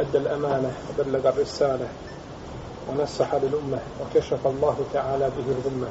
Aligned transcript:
أدى 0.00 0.18
الأمانة 0.18 0.72
وبلغ 0.90 1.28
الرسالة 1.28 1.88
ونصح 2.88 3.34
للأمة 3.34 3.78
وكشف 4.00 4.46
الله 4.46 4.76
تعالى 4.92 5.30
به 5.30 5.44
الغمة 5.58 5.88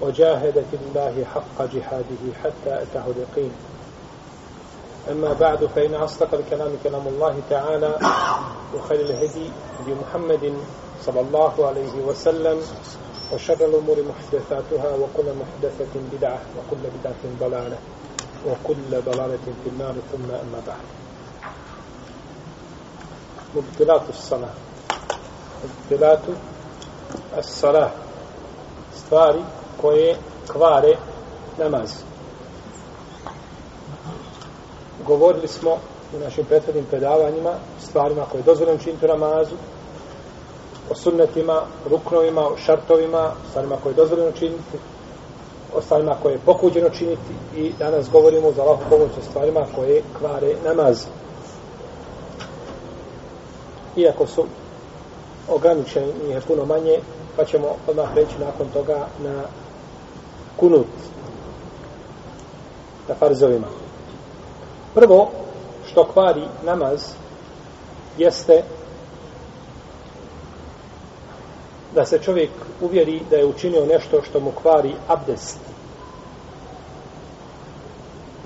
وجاهد 0.00 0.64
في 0.70 0.76
الله 0.86 1.24
حق 1.34 1.62
جهاده 1.74 2.22
حتى 2.44 2.82
أتاه 2.82 3.04
اليقين. 3.16 3.52
أما 5.10 5.32
بعد 5.32 5.66
فإن 5.66 5.94
أصدق 5.94 6.34
الكلام 6.34 6.72
كلام 6.84 7.06
الله 7.08 7.40
تعالى 7.50 7.98
وخير 8.74 9.00
الهدي 9.00 9.50
بمحمد 9.86 10.54
صلى 11.02 11.20
الله 11.20 11.66
عليه 11.66 11.92
وسلم 12.06 12.62
وشر 13.32 13.64
الأمور 13.66 13.96
محدثاتها 14.02 14.94
وكل 14.94 15.28
محدثة 15.40 16.00
بدعة 16.12 16.38
وكل 16.58 16.82
بدعة 17.00 17.22
ضلالة 17.40 17.78
وكل 18.46 18.90
ضلالة 19.12 19.46
في 19.64 19.70
النار 19.70 19.94
ثم 20.12 20.24
أما 20.30 20.62
بعد. 20.66 21.05
Mubtilatu 23.54 24.12
sana. 24.12 24.48
Mubtilatu 25.62 26.32
sana. 27.42 27.88
Stvari 28.94 29.42
koje 29.80 30.16
kvare 30.52 30.96
namaz. 31.58 31.90
Govorili 35.06 35.48
smo 35.48 35.70
u 36.16 36.18
našim 36.18 36.44
prethodnim 36.44 36.84
predavanjima 36.84 37.52
stvarima 37.80 38.24
koje 38.32 38.42
dozvoljeno 38.42 38.78
činiti 38.78 39.04
u 39.04 39.08
namazu, 39.08 39.54
o 40.90 40.94
sunnetima, 40.94 41.62
ruknovima, 41.90 42.48
o 42.48 42.56
šartovima, 42.56 43.30
stvarima 43.50 43.76
koje 43.82 43.94
dozvoljeno 43.94 44.32
činiti, 44.32 44.78
o 45.74 45.82
stvarima 45.82 46.16
koje 46.22 46.32
je 46.32 46.38
pokuđeno 46.46 46.88
činiti 46.90 47.32
i 47.56 47.72
danas 47.78 48.10
govorimo 48.10 48.52
za 48.52 48.62
lahko 48.62 48.84
pomoć 48.90 49.10
o 49.18 49.30
stvarima 49.30 49.66
koje 49.74 50.02
kvare 50.18 50.54
namaz. 50.64 51.06
Iako 53.96 54.26
su 54.26 54.44
ograničeni, 55.48 56.30
je 56.30 56.40
puno 56.40 56.64
manje, 56.64 56.98
pa 57.36 57.44
ćemo 57.44 57.68
odmah 57.86 58.14
reći 58.14 58.34
nakon 58.40 58.68
toga 58.72 59.06
na 59.22 59.42
kunut, 60.56 60.86
na 63.08 63.14
farzovima. 63.14 63.66
Prvo, 64.94 65.30
što 65.86 66.04
kvari 66.04 66.42
namaz, 66.64 67.00
jeste 68.18 68.62
da 71.94 72.04
se 72.04 72.18
čovjek 72.18 72.50
uvjeri 72.80 73.20
da 73.30 73.36
je 73.36 73.46
učinio 73.46 73.86
nešto 73.86 74.22
što 74.22 74.40
mu 74.40 74.50
kvari 74.50 74.94
abdest. 75.08 75.58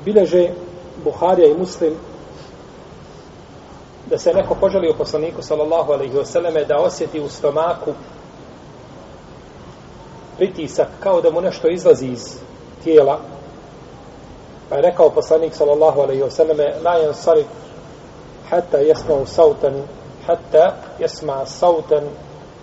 Bileže 0.05 0.48
Buharija 1.05 1.48
i 1.48 1.59
Muslim 1.59 1.95
da 4.11 4.19
se 4.19 4.34
neko 4.34 4.55
poželio 4.55 4.94
poslaniku 4.98 5.42
sallallahu 5.42 5.92
alaihi 5.92 6.14
wasallame 6.14 6.66
da 6.66 6.78
osjeti 6.78 7.20
u 7.20 7.28
stomaku 7.28 7.92
pritisak 10.37 10.88
kao 11.00 11.21
da 11.21 11.31
mu 11.31 11.41
nešto 11.41 11.69
izlazi 11.69 12.06
iz 12.06 12.38
tijela. 12.84 13.19
Pa 14.69 14.76
je 14.76 14.82
rekao 14.82 15.10
poslanik 15.10 15.54
sallallahu 15.54 16.00
alaihi 16.00 16.22
wasallame 16.22 16.82
la 16.84 16.94
jansarif 16.94 17.47
hatta 18.50 18.78
jesma 18.78 19.26
sautan 19.26 19.82
hatta 20.27 20.75
jesma 20.98 21.47
sautan 21.47 22.04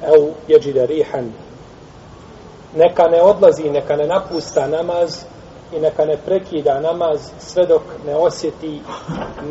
au 0.07 0.33
jeđide 0.47 0.85
rihan. 0.85 1.31
Neka 2.75 3.03
ne 3.03 3.21
odlazi, 3.21 3.69
neka 3.69 3.95
ne 3.95 4.07
napusta 4.07 4.67
namaz 4.67 5.23
i 5.73 5.79
neka 5.79 6.05
ne 6.05 6.17
prekida 6.25 6.79
namaz 6.79 7.19
sve 7.39 7.65
dok 7.65 7.81
ne 8.05 8.15
osjeti 8.15 8.81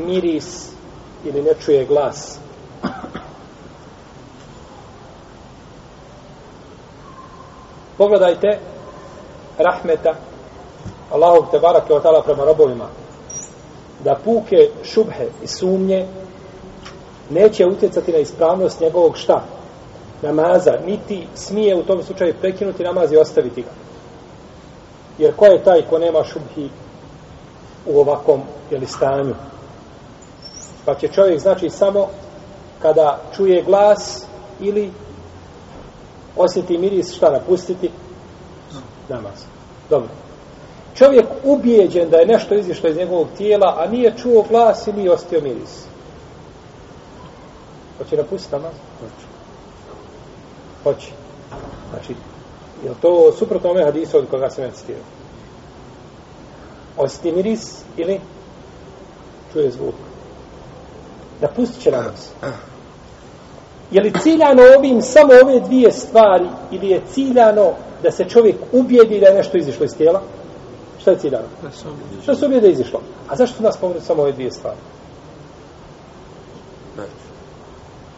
miris 0.07 0.76
ili 1.29 1.43
ne 1.43 1.55
čuje 1.65 1.85
glas 1.85 2.39
pogledajte 7.99 8.59
rahmeta 9.59 10.15
Allahog 11.11 11.51
te 11.51 11.59
barake 11.59 11.95
o 11.95 12.01
tala 12.01 12.23
prema 12.23 12.45
robovima 12.45 12.89
da 14.05 14.19
puke 14.25 14.57
šubhe 14.85 15.27
i 15.43 15.47
sumnje 15.47 16.07
neće 17.31 17.67
utjecati 17.67 18.13
na 18.13 18.19
ispravnost 18.19 18.81
njegovog 18.81 19.17
šta 19.17 19.43
namaza, 20.23 20.73
niti 20.87 21.27
smije 21.35 21.77
u 21.77 21.83
tom 21.83 22.03
slučaju 22.03 22.35
prekinuti 22.41 22.83
namaz 22.83 23.13
i 23.13 23.17
ostaviti 23.17 23.63
ga. 23.63 23.71
Jer 25.19 25.37
ko 25.37 25.47
je 25.47 25.65
taj 25.65 25.83
ko 25.83 25.99
nema 25.99 26.25
šubhi 26.25 26.71
u 27.87 28.01
ovakvom 28.01 28.41
jeli, 28.71 28.87
stanju? 28.87 29.35
Pa 30.87 30.95
će 30.95 31.09
čovjek 31.09 31.41
znači 31.41 31.71
samo 31.71 32.09
kada 32.83 33.21
čuje 33.37 33.63
glas 33.63 34.27
ili 34.61 34.93
osjeti 36.37 36.79
miris 36.79 37.15
šta 37.15 37.31
napustiti? 37.31 37.91
Namaz. 39.09 39.45
Dobro. 39.91 40.09
Čovjek 40.95 41.27
ubijeđen 41.45 42.11
da 42.11 42.17
je 42.17 42.27
nešto 42.27 42.55
izišlo 42.55 42.89
iz 42.89 42.97
njegovog 42.97 43.29
tijela, 43.37 43.77
a 43.79 43.91
nije 43.91 44.15
čuo 44.23 44.43
glas 44.43 44.87
i 44.87 44.93
nije 44.93 45.13
ostio 45.13 45.41
miris. 45.41 45.85
Hoće 47.99 48.17
napustiti 48.17 48.55
namaz? 48.55 48.73
Hoće. 49.01 49.27
Hoće. 50.85 51.13
Znači, 51.91 52.15
je 52.85 52.91
to 53.03 53.33
suprotno 53.33 53.71
ome 53.71 53.85
hadisu 53.85 54.19
od 54.19 54.31
koga 54.31 54.51
sam 54.51 54.65
ja 54.65 54.71
citirao? 54.71 55.03
Osjeti 56.97 57.33
miris 57.33 57.83
ili 57.97 58.21
čuje 59.53 59.71
zvuk? 59.71 59.95
Napustit 61.41 61.83
će 61.83 61.91
namaz. 61.91 62.29
Je 63.91 64.03
li 64.03 64.13
ciljano 64.23 64.63
ovim 64.79 65.03
samo 65.03 65.33
ove 65.43 65.61
dvije 65.61 65.93
stvari 65.93 66.47
ili 66.71 66.89
je 66.89 67.01
ciljano 67.13 67.73
da 68.03 68.11
se 68.11 68.25
čovjek 68.25 68.57
ubijedi 68.73 69.21
da 69.21 69.27
je 69.27 69.35
nešto 69.35 69.59
izišlo 69.59 69.85
iz 69.85 69.97
tijela? 69.97 70.23
Šta 71.01 71.11
je 71.11 71.19
ciljano? 71.19 71.45
Šta 72.23 72.35
se 72.35 72.47
ubijedi 72.47 72.61
da 72.61 72.67
je 72.67 72.73
izišlo? 72.73 73.01
A 73.29 73.37
zašto 73.37 73.63
nas 73.63 73.75
spomenuti 73.75 74.07
samo 74.07 74.23
ove 74.23 74.33
dvije 74.33 74.51
stvari? 74.51 74.77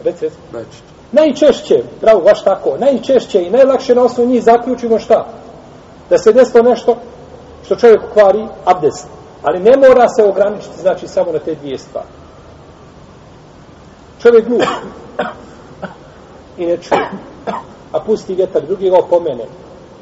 Reci, 0.04 0.30
reci. 0.52 0.78
Najčešće, 1.12 1.82
bravo, 2.00 2.20
baš 2.20 2.44
tako, 2.44 2.76
najčešće 2.80 3.42
i 3.42 3.50
najlakše 3.50 3.94
na 3.94 4.02
osnovu 4.02 4.30
njih 4.30 4.44
zaključimo 4.44 4.98
šta? 4.98 5.26
Da 6.10 6.18
se 6.18 6.32
desilo 6.32 6.62
nešto 6.62 6.96
što 7.64 7.76
čovjek 7.76 8.00
kvari 8.12 8.46
abdest. 8.64 9.06
Ali 9.42 9.60
ne 9.60 9.76
mora 9.76 10.08
se 10.08 10.24
ograničiti, 10.24 10.80
znači, 10.80 11.08
samo 11.08 11.32
na 11.32 11.38
te 11.38 11.54
dvije 11.54 11.78
stvari. 11.78 12.08
Čovjek 14.22 14.48
glup 14.48 14.62
i 16.58 16.66
ne 16.66 16.76
čuje. 16.76 17.10
A 17.92 18.00
pusti 18.00 18.34
vjetar, 18.34 18.62
drugi 18.66 18.90
ga 18.90 18.96
opomene. 18.98 19.44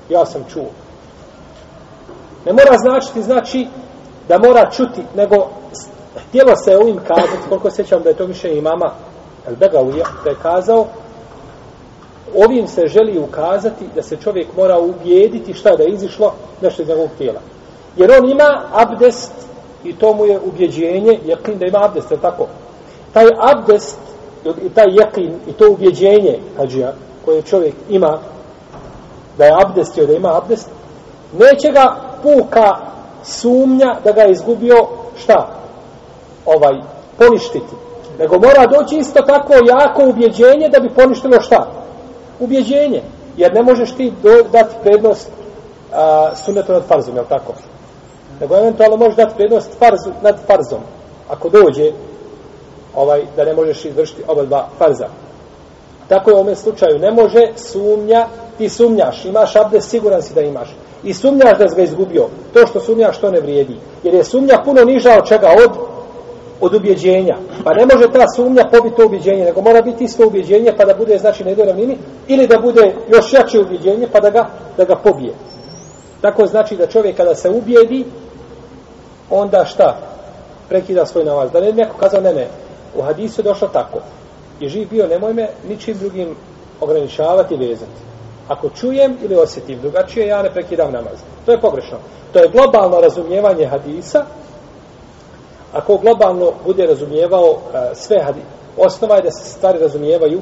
Ja 0.09 0.27
sam 0.27 0.45
čuo. 0.53 0.71
Ne 2.47 2.53
mora 2.53 2.79
značiti, 2.79 3.23
znači, 3.23 3.67
da 4.29 4.39
mora 4.39 4.71
čuti, 4.71 5.03
nego 5.17 5.37
htjelo 6.29 6.57
se 6.57 6.77
ovim 6.77 6.99
kazati, 6.99 7.49
koliko 7.49 7.71
sećam 7.71 8.03
da 8.03 8.09
je 8.09 8.17
to 8.17 8.25
više 8.25 8.57
imama 8.57 8.91
El 9.47 9.57
Begavija, 9.57 10.07
da 10.25 10.31
je 10.31 10.37
kazao, 10.43 10.87
ovim 12.35 12.67
se 12.67 12.87
želi 12.87 13.19
ukazati 13.19 13.85
da 13.95 14.03
se 14.03 14.17
čovjek 14.17 14.47
mora 14.57 14.79
ubijediti 14.79 15.55
šta 15.55 15.77
da 15.77 15.83
je 15.83 15.91
izišlo 15.91 16.35
nešto 16.63 16.83
iz 16.83 16.89
njegovog 16.89 17.11
tijela. 17.19 17.41
Jer 17.97 18.11
on 18.11 18.31
ima 18.31 18.63
abdest 18.73 19.33
i 19.85 19.93
to 19.93 20.15
mu 20.15 20.25
je 20.25 20.41
ubjeđenje, 20.41 21.19
jekin 21.25 21.59
da 21.59 21.67
ima 21.67 21.85
abdest, 21.85 22.11
je 22.11 22.17
tako? 22.17 22.47
Taj 23.13 23.27
abdest 23.39 23.99
i 24.67 24.69
taj 24.69 24.87
jekin 24.89 25.35
i 25.47 25.53
to 25.53 25.71
ubjeđenje, 25.71 26.39
hađija, 26.57 26.93
koje 27.25 27.43
čovjek 27.43 27.75
ima, 27.89 28.19
da 29.39 29.45
je 29.45 29.57
abdestio, 29.65 30.07
da 30.07 30.13
ima 30.13 30.37
abdest, 30.37 30.69
neće 31.33 31.73
ga 31.73 31.97
puka 32.23 32.77
sumnja 33.25 33.97
da 34.05 34.13
ga 34.13 34.23
je 34.23 34.33
izgubio 34.33 34.87
šta? 35.17 35.49
Ovaj, 36.47 36.81
poništiti 37.19 37.87
nego 38.19 38.39
mora 38.39 38.67
doći 38.67 38.97
isto 38.97 39.23
tako 39.23 39.53
jako 39.69 40.09
ubjeđenje 40.09 40.69
da 40.69 40.81
bi 40.81 40.89
poništilo 40.89 41.41
šta? 41.41 41.67
Ubjeđenje. 42.41 43.03
Jer 43.37 43.55
ne 43.55 43.63
možeš 43.63 43.93
ti 43.93 44.13
do, 44.23 44.43
dati 44.53 44.75
prednost 44.83 45.31
a, 45.93 46.31
sunetu 46.45 46.73
nad 46.73 46.85
farzom, 46.85 47.17
je 47.17 47.25
tako? 47.29 47.53
Nego 48.41 48.57
eventualno 48.57 48.97
možeš 48.97 49.17
dati 49.17 49.35
prednost 49.37 49.79
farzu 49.79 50.11
nad 50.23 50.37
farzom. 50.47 50.81
Ako 51.29 51.49
dođe 51.49 51.93
ovaj, 52.97 53.23
da 53.37 53.45
ne 53.45 53.55
možeš 53.55 53.85
izvršiti 53.85 54.23
oba 54.29 54.45
dva 54.45 54.69
farza. 54.79 55.07
Tako 56.09 56.31
je 56.31 56.37
u 56.37 56.39
ovom 56.39 56.55
slučaju 56.55 56.99
ne 56.99 57.11
može 57.11 57.41
sumnja, 57.57 58.27
ti 58.59 58.69
sumnjaš, 58.69 59.25
imaš 59.25 59.57
abdest, 59.57 59.91
siguran 59.91 60.23
si 60.23 60.35
da 60.35 60.41
imaš. 60.41 60.69
I 61.05 61.15
sumnjaš 61.15 61.59
da 61.59 61.69
si 61.69 61.77
ga 61.77 61.83
izgubio. 61.83 62.29
To 62.55 62.67
što 62.67 62.81
sumnjaš, 62.81 63.19
to 63.19 63.31
ne 63.31 63.41
vrijedi. 63.41 63.77
Jer 64.03 64.15
je 64.15 64.25
sumnja 64.25 64.63
puno 64.65 64.85
niža 64.85 65.19
od 65.19 65.29
čega? 65.29 65.49
Od, 65.65 65.71
od 66.61 66.75
ubjeđenja. 66.75 67.37
Pa 67.65 67.75
ne 67.75 67.87
može 67.87 68.13
ta 68.13 68.29
sumnja 68.37 68.65
pobiti 68.73 68.97
to 68.97 69.07
ubjeđenje, 69.07 69.45
nego 69.45 69.61
mora 69.61 69.83
biti 69.83 70.05
isto 70.05 70.27
ubjeđenje 70.27 70.73
pa 70.77 70.85
da 70.85 70.95
bude, 70.95 71.19
znači, 71.19 71.45
na 71.45 71.51
jednoj 71.51 71.67
ravnini, 71.67 71.99
ili 72.29 72.47
da 72.47 72.59
bude 72.59 72.95
još 73.09 73.33
jače 73.33 73.61
ubjeđenje 73.61 74.09
pa 74.13 74.21
da 74.21 74.31
ga, 74.31 74.47
da 74.77 74.85
ga 74.85 74.97
pobije. 74.97 75.33
Tako 76.21 76.47
znači 76.47 76.77
da 76.77 76.87
čovjek 76.87 77.17
kada 77.17 77.35
se 77.35 77.51
ubijedi, 77.51 78.05
onda 79.31 79.65
šta? 79.65 79.97
Prekida 80.69 81.07
svoj 81.07 81.25
namaz. 81.25 81.51
Da 81.51 81.61
ne 81.61 81.73
bi 81.73 81.83
neko 81.83 81.97
kazao, 81.97 82.21
ne, 82.21 82.35
ne, 82.35 82.47
u 82.99 83.03
hadisu 83.03 83.41
je 83.41 83.45
došlo 83.45 83.69
tako. 83.69 83.99
Je 84.61 84.69
živ 84.69 84.89
bio, 84.91 85.07
nemoj 85.07 85.35
me 85.35 85.49
ničim 85.69 85.99
drugim 85.99 86.37
ograničavati 86.81 87.55
i 87.55 87.69
vezati. 87.69 88.07
Ako 88.49 88.69
čujem 88.69 89.19
ili 89.23 89.37
osjetim 89.37 89.81
drugačije, 89.81 90.27
ja 90.27 90.43
ne 90.43 90.51
prekidam 90.51 90.93
namaz. 90.93 91.19
To 91.47 91.53
je 91.53 91.61
pogrešno. 91.61 91.99
To 92.33 92.39
je 92.39 92.49
globalno 92.49 93.01
razumijevanje 93.01 93.67
hadisa. 93.67 94.25
Ako 95.73 95.97
globalno 95.97 96.53
bude 96.65 96.87
razumijevao 96.87 97.51
uh, 97.51 97.59
sve 97.95 98.23
hadise, 98.23 98.47
osnova 98.77 99.17
je 99.17 99.23
da 99.23 99.31
se 99.31 99.51
stvari 99.51 99.79
razumijevaju 99.79 100.41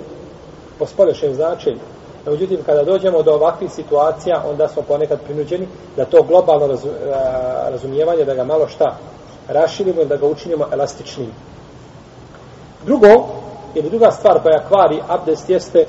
po 0.78 0.86
spolješem 0.86 1.34
značenju. 1.34 1.78
No, 2.26 2.32
međutim, 2.32 2.58
kada 2.66 2.84
dođemo 2.84 3.22
do 3.22 3.32
ovakvih 3.32 3.72
situacija, 3.72 4.42
onda 4.50 4.68
smo 4.68 4.82
ponekad 4.82 5.20
prinuđeni 5.20 5.68
da 5.96 6.04
to 6.04 6.22
globalno 6.22 6.66
razu, 6.66 6.88
e, 6.88 6.92
razumijevanje, 7.70 8.24
da 8.24 8.34
ga 8.34 8.44
malo 8.44 8.68
šta 8.68 8.96
raširimo 9.48 10.02
i 10.02 10.06
da 10.06 10.16
ga 10.16 10.26
učinimo 10.26 10.66
elastičnim. 10.72 11.30
Drugo, 12.86 13.26
ili 13.74 13.90
druga 13.90 14.10
stvar 14.10 14.42
koja 14.42 14.68
kvari 14.68 15.02
abdest 15.08 15.50
jeste 15.50 15.86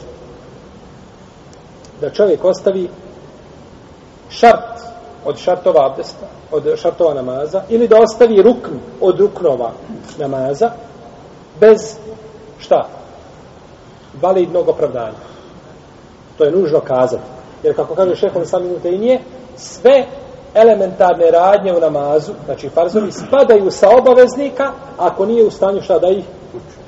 da 2.01 2.09
čovjek 2.09 2.45
ostavi 2.45 2.89
šart 4.29 4.79
od 5.25 5.37
šartova 5.37 5.89
abdesta, 5.91 6.25
od 6.51 6.63
šartova 6.77 7.13
namaza, 7.13 7.61
ili 7.69 7.87
da 7.87 8.01
ostavi 8.01 8.41
rukn 8.41 8.75
od 9.01 9.19
ruknova 9.19 9.71
namaza, 10.17 10.71
bez 11.59 11.97
šta? 12.59 12.87
Validnog 14.21 14.69
opravdanja. 14.69 15.25
To 16.37 16.43
je 16.43 16.51
nužno 16.51 16.79
kazati. 16.79 17.23
Jer 17.63 17.75
kako 17.75 17.95
kaže 17.95 18.15
šehol 18.15 18.43
i 18.83 18.97
nije 18.97 19.21
sve 19.55 20.05
elementarne 20.53 21.31
radnje 21.31 21.73
u 21.73 21.79
namazu, 21.79 22.31
znači 22.45 22.69
farzovi, 22.69 23.11
spadaju 23.11 23.71
sa 23.71 23.89
obaveznika, 23.97 24.71
ako 24.97 25.25
nije 25.25 25.45
u 25.45 25.51
stanju 25.51 25.81
šta 25.81 25.99
da 25.99 26.09
ih 26.09 26.25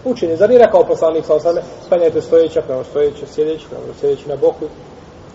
učini. 0.08 0.38
Zar 0.38 0.50
nije 0.50 0.66
rekao 0.66 0.84
poslanik 0.84 1.26
sa 1.26 1.34
osame, 1.34 1.62
spanjajte 1.86 2.22
stojeća, 2.22 2.62
prema 2.62 2.84
stojeća, 2.84 3.26
sjedeći, 3.28 3.66
prema 3.70 3.84
sjedeći 4.00 4.30
na 4.30 4.36
boku. 4.36 4.66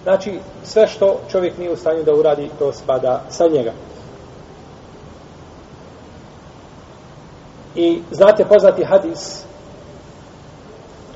Znači, 0.02 0.38
sve 0.64 0.86
što 0.86 1.20
čovjek 1.30 1.58
nije 1.58 1.72
u 1.72 1.76
stanju 1.76 2.02
da 2.02 2.14
uradi, 2.14 2.50
to 2.58 2.72
spada 2.72 3.22
sa 3.28 3.46
njega. 3.46 3.72
I 7.74 8.02
znate 8.10 8.44
poznati 8.44 8.84
hadis 8.84 9.44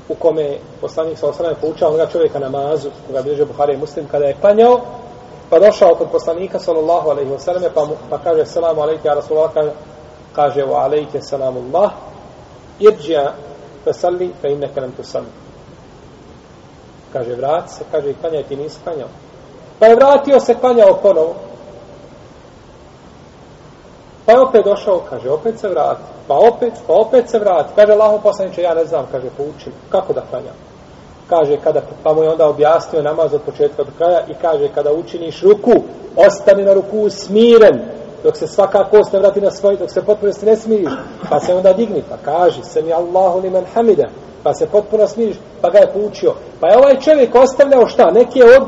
u 0.09 0.15
kome 0.15 0.57
poslanik 0.81 1.17
sa 1.17 1.27
osame 1.27 1.55
poučao 1.61 1.89
onoga 1.89 2.07
čovjeka 2.11 2.39
namazu, 2.39 2.89
koga 3.07 3.21
bliže 3.21 3.45
Buhari 3.45 3.73
i 3.73 3.77
Muslim, 3.77 4.07
kada 4.11 4.25
je 4.25 4.37
klanjao, 4.41 4.81
pa 5.49 5.59
došao 5.59 5.95
kod 5.95 6.07
poslanika 6.11 6.59
sallallahu 6.59 7.09
alaihi 7.09 7.31
ve 7.31 7.39
selleme 7.39 7.69
pa, 7.73 7.87
pa 8.09 8.17
kaže 8.17 8.45
selamu 8.45 8.81
alaihi 8.81 9.07
ja 9.07 9.13
rasulallah, 9.13 9.53
kaže, 9.53 9.71
kaže 10.35 10.63
wa 10.63 10.83
alaihi 10.83 11.21
selamullah, 11.21 11.91
irđa 12.79 13.31
fasalli 13.83 14.33
fa 14.41 14.47
innaka 14.47 14.81
lam 14.81 14.91
tusalli. 14.91 15.27
Kaže 17.13 17.35
vrati 17.35 17.73
se 17.73 17.83
kaže 17.91 18.13
klanjaj 18.21 18.43
ti 18.43 18.55
nisi 18.55 18.77
klanjao. 18.83 19.09
Pa 19.79 19.85
je 19.85 19.95
vratio 19.95 20.39
se 20.39 20.55
klanjao 20.55 20.99
ponovo. 21.01 21.35
Pa 24.25 24.31
je 24.31 24.39
opet 24.39 24.65
došao 24.65 24.99
kaže 25.09 25.29
opet 25.29 25.59
se 25.59 25.67
vrati. 25.67 26.01
Pa 26.27 26.33
opet 26.33 26.73
pa 26.87 26.93
opet 26.93 27.29
se 27.29 27.39
vrati. 27.39 27.69
Kaže 27.75 27.91
Allaho 27.91 28.17
poslaniče 28.17 28.61
ja 28.61 28.73
ne 28.73 28.85
znam 28.85 29.05
kaže 29.11 29.27
poučim 29.37 29.73
kako 29.89 30.13
da 30.13 30.21
klanjam 30.29 30.55
kaže 31.29 31.57
kada 31.63 31.81
pa 32.03 32.13
mu 32.13 32.23
je 32.23 32.29
onda 32.29 32.47
objasnio 32.47 33.01
namaz 33.01 33.33
od 33.33 33.41
početka 33.41 33.83
do 33.83 33.91
kraja 33.97 34.19
i 34.27 34.33
kaže 34.41 34.67
kada 34.75 34.93
učiniš 34.93 35.41
ruku 35.41 35.71
ostani 36.15 36.63
na 36.63 36.73
ruku 36.73 37.09
smiren 37.09 37.96
dok 38.23 38.37
se 38.37 38.47
svaka 38.47 38.83
kost 38.83 39.13
ne 39.13 39.19
vrati 39.19 39.41
na 39.41 39.51
svoj, 39.51 39.77
dok 39.77 39.91
se 39.91 40.01
potpuno 40.01 40.31
ne 40.45 40.55
smiriš, 40.55 40.91
pa 41.29 41.39
se 41.39 41.53
onda 41.53 41.73
digni, 41.73 42.03
pa 42.09 42.31
kaži, 42.31 42.63
se 42.63 42.81
mi 42.81 42.93
Allahu 42.93 43.39
li 43.39 43.51
hamida, 43.73 44.07
pa 44.43 44.53
se 44.53 44.67
potpuno 44.67 45.07
smiriš, 45.07 45.37
pa 45.61 45.69
ga 45.69 45.77
je 45.77 45.93
poučio. 45.93 46.33
Pa 46.59 46.67
je 46.67 46.77
ovaj 46.77 46.99
čovjek 46.99 47.35
ostavljao 47.35 47.87
šta? 47.87 48.11
Neki 48.11 48.43
od 48.43 48.67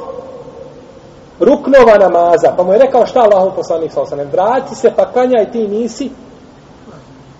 ruknova 1.39 1.97
namaza, 1.97 2.53
pa 2.57 2.63
mu 2.63 2.73
je 2.73 2.79
rekao 2.79 3.05
šta 3.05 3.19
Allahu 3.19 3.55
poslanik 3.55 3.91
sa 3.91 4.01
osanem, 4.01 4.29
vrati 4.31 4.75
se, 4.75 4.91
pa 4.95 5.11
klanjaj 5.11 5.51
ti 5.51 5.67
nisi 5.67 6.09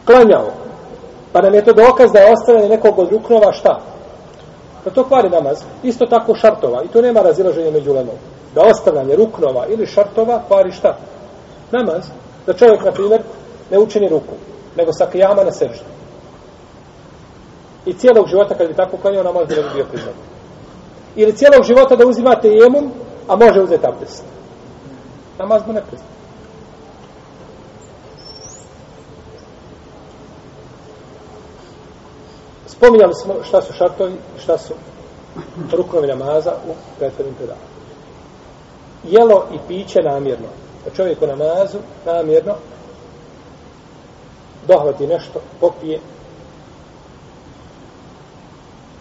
klanjao. 0.06 0.52
Pa 1.32 1.42
nam 1.42 1.54
je 1.54 1.66
to 1.66 1.74
dokaz 1.74 2.12
da 2.12 2.20
je 2.20 2.34
ostavljanje 2.34 2.70
nekog 2.70 3.00
od 3.00 3.12
ruknova 3.12 3.52
šta? 3.52 3.80
Da 4.86 4.92
to 4.92 5.04
kvari 5.04 5.30
namaz. 5.30 5.64
Isto 5.84 6.06
tako 6.06 6.36
šartova. 6.36 6.84
I 6.84 6.88
to 6.88 7.02
nema 7.02 7.22
razilaženja 7.22 7.72
među 7.72 7.94
lemom. 7.94 8.16
Da 8.56 8.62
ostavljanje 8.62 9.16
ruknova 9.16 9.66
ili 9.68 9.86
šartova 9.86 10.42
kvari 10.48 10.72
šta? 10.72 10.98
Namaz, 11.71 12.06
da 12.45 12.54
čovjek, 12.54 12.86
na 12.86 12.92
primjer, 12.92 13.21
ne 13.71 13.80
učini 13.80 14.10
ruku, 14.10 14.33
nego 14.77 14.94
sa 14.94 15.06
kijama 15.06 15.44
na 15.44 15.51
seždu. 15.51 15.86
I 17.86 17.94
cijelog 17.94 18.27
života, 18.27 18.56
kad 18.56 18.68
bi 18.68 18.74
tako 18.74 18.98
klanio, 18.98 19.24
namaz 19.24 19.48
bi 19.48 19.56
ne 19.56 19.62
bi 19.62 19.69
bio 19.74 19.86
priznat. 19.86 20.13
Ili 21.16 21.36
cijelog 21.36 21.63
života 21.63 21.95
da 21.95 22.07
uzimate 22.07 22.48
jemum, 22.48 22.92
a 23.27 23.36
može 23.36 23.62
uzeti 23.62 23.88
abdest. 23.88 24.24
Namaz 25.39 25.62
mu 25.68 25.74
ne 25.74 25.81
priznat. 25.81 26.10
Spominjali 32.68 33.13
smo 33.13 33.33
šta 33.44 33.62
su 33.62 33.74
šartovi, 33.74 34.15
šta 34.39 34.57
su 34.57 34.74
rukovi 35.72 36.07
namaza 36.07 36.51
u 36.68 36.74
prethodnim 36.98 37.36
predavanju. 37.36 37.65
Jelo 39.04 39.45
i 39.54 39.57
piće 39.68 40.00
namjerno 40.01 40.48
čovjek 40.96 41.22
u 41.22 41.28
namazu 41.28 41.78
namjerno 42.06 42.56
dohvati 44.68 45.08
nešto, 45.08 45.42
popije. 45.60 46.00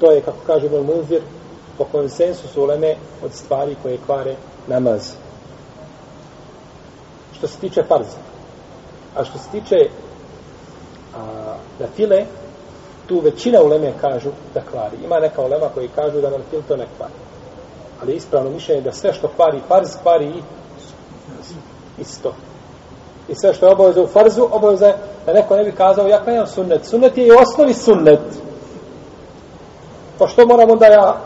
To 0.00 0.10
je, 0.10 0.20
kako 0.20 0.38
kaže 0.46 0.66
Ibn 0.66 0.76
Munzir, 0.76 1.22
po 1.78 1.84
konsensusu 1.84 2.62
uleme 2.62 2.94
od 3.24 3.32
stvari 3.32 3.76
koje 3.82 3.98
kvare 4.06 4.36
namaz. 4.66 5.12
Što 7.38 7.48
se 7.48 7.58
tiče 7.58 7.82
farza. 7.82 8.18
A 9.16 9.24
što 9.24 9.38
se 9.38 9.50
tiče 9.50 9.76
a, 11.16 11.54
na 11.78 11.86
file, 11.96 12.24
tu 13.06 13.20
većina 13.20 13.62
uleme 13.62 13.92
kažu 14.00 14.30
da 14.54 14.60
kvari. 14.60 14.96
Ima 15.04 15.18
neka 15.20 15.42
ulema 15.42 15.68
koji 15.74 15.88
kažu 15.88 16.20
da 16.20 16.30
nam 16.30 16.40
fil 16.50 16.60
to 16.68 16.76
ne 16.76 16.86
kvari. 16.96 17.12
Ali 18.02 18.16
ispravno 18.16 18.50
mišljenje 18.50 18.82
da 18.82 18.92
sve 18.92 19.12
što 19.12 19.28
kvari 19.28 19.60
farz, 19.68 19.88
kvari 20.02 20.26
i 20.26 20.42
isto. 22.00 22.34
I 23.28 23.34
sve 23.34 23.54
što 23.54 23.66
je 23.66 23.72
obaveza 23.72 24.02
u 24.02 24.06
farzu, 24.06 24.48
obaveza 24.52 24.86
je 24.86 24.96
da 25.26 25.32
neko 25.32 25.56
ne 25.56 25.64
bi 25.64 25.72
kazao, 25.72 26.06
ja 26.06 26.24
klanjam 26.24 26.46
sunnet. 26.46 26.86
Sunnet 26.86 27.18
je 27.18 27.26
i 27.26 27.30
osnovi 27.30 27.74
sunnet. 27.74 28.20
Pa 30.18 30.26
što 30.26 30.46
moram 30.46 30.70
onda 30.70 30.86
ja 30.86 31.20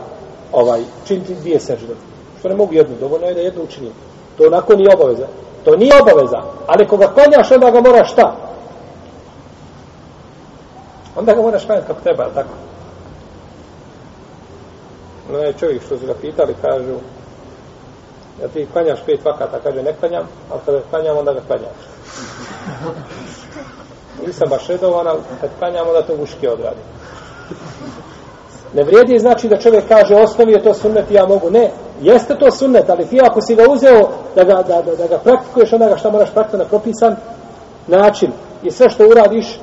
ovaj, 0.51 0.81
činiti 1.07 1.35
dvije 1.35 1.59
sežde? 1.59 1.93
Što 2.39 2.49
ne 2.49 2.55
mogu 2.55 2.73
jednu, 2.73 2.95
dovoljno 2.99 3.27
je 3.27 3.33
da 3.33 3.41
jednu 3.41 3.63
učinim. 3.63 3.93
To 4.37 4.43
onako 4.47 4.75
nije 4.75 4.95
obaveza. 4.95 5.27
To 5.65 5.75
nije 5.75 6.01
obaveza. 6.01 6.41
Ali 6.67 6.87
koga 6.87 7.07
klanjaš, 7.07 7.51
onda 7.51 7.71
ga 7.71 7.81
moraš 7.81 8.11
šta? 8.11 8.35
Onda 11.15 11.33
ga 11.33 11.41
moraš 11.41 11.65
klanjati 11.65 11.87
kako 11.87 12.01
treba, 12.01 12.29
tako? 12.33 12.49
No 15.31 15.37
je 15.37 15.53
čovjek 15.53 15.83
što 15.85 15.97
su 15.97 16.05
ga 16.05 16.13
pitali, 16.21 16.55
kažu, 16.61 16.95
Ja 18.43 18.49
ti 18.49 18.67
klanjaš 18.73 18.99
pet 19.05 19.25
vakata, 19.25 19.59
kaže 19.63 19.83
ne 19.83 19.93
klanjam, 19.99 20.27
ali 20.51 20.61
kada 20.65 20.79
klanjam, 20.89 21.17
onda 21.17 21.33
ga 21.33 21.39
klanjam. 21.47 21.71
Nisam 24.27 24.49
baš 24.49 24.67
redovan, 24.67 25.07
ali 25.07 25.19
kad 25.41 25.49
klanjam, 25.59 25.87
onda 25.87 26.01
to 26.01 26.15
guške 26.15 26.49
odradi. 26.49 26.81
Ne 28.73 28.83
vrijedi 28.83 29.19
znači 29.19 29.47
da 29.47 29.57
čovjek 29.57 29.87
kaže 29.87 30.15
osnovi 30.15 30.51
je 30.51 30.63
to 30.63 30.73
sunnet 30.73 31.11
i 31.11 31.13
ja 31.13 31.25
mogu. 31.25 31.51
Ne, 31.51 31.71
jeste 32.01 32.35
to 32.35 32.51
sunnet, 32.51 32.89
ali 32.89 33.05
ti 33.05 33.19
ako 33.23 33.41
si 33.41 33.55
ga 33.55 33.63
uzeo 33.69 34.09
da 34.35 34.43
ga, 34.43 34.53
da, 34.53 34.81
da, 34.81 34.95
da 34.95 35.07
ga 35.07 35.17
praktikuješ, 35.17 35.73
onda 35.73 35.89
ga 35.89 35.97
šta 35.97 36.09
moraš 36.09 36.33
praktikati 36.33 36.63
na 36.63 36.69
propisan 36.69 37.15
način. 37.87 38.31
I 38.63 38.71
sve 38.71 38.89
što 38.89 39.07
uradiš 39.07 39.59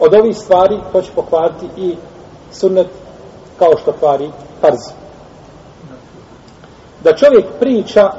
od 0.00 0.14
ovih 0.14 0.36
stvari, 0.36 0.80
to 0.92 1.02
će 1.02 1.10
pokvariti 1.14 1.66
i 1.76 1.96
sunnet 2.52 2.86
kao 3.58 3.76
što 3.82 3.92
kvari 3.92 4.30
parzi 4.60 5.07
da 7.04 7.16
čovjek 7.16 7.44
priča 7.60 8.12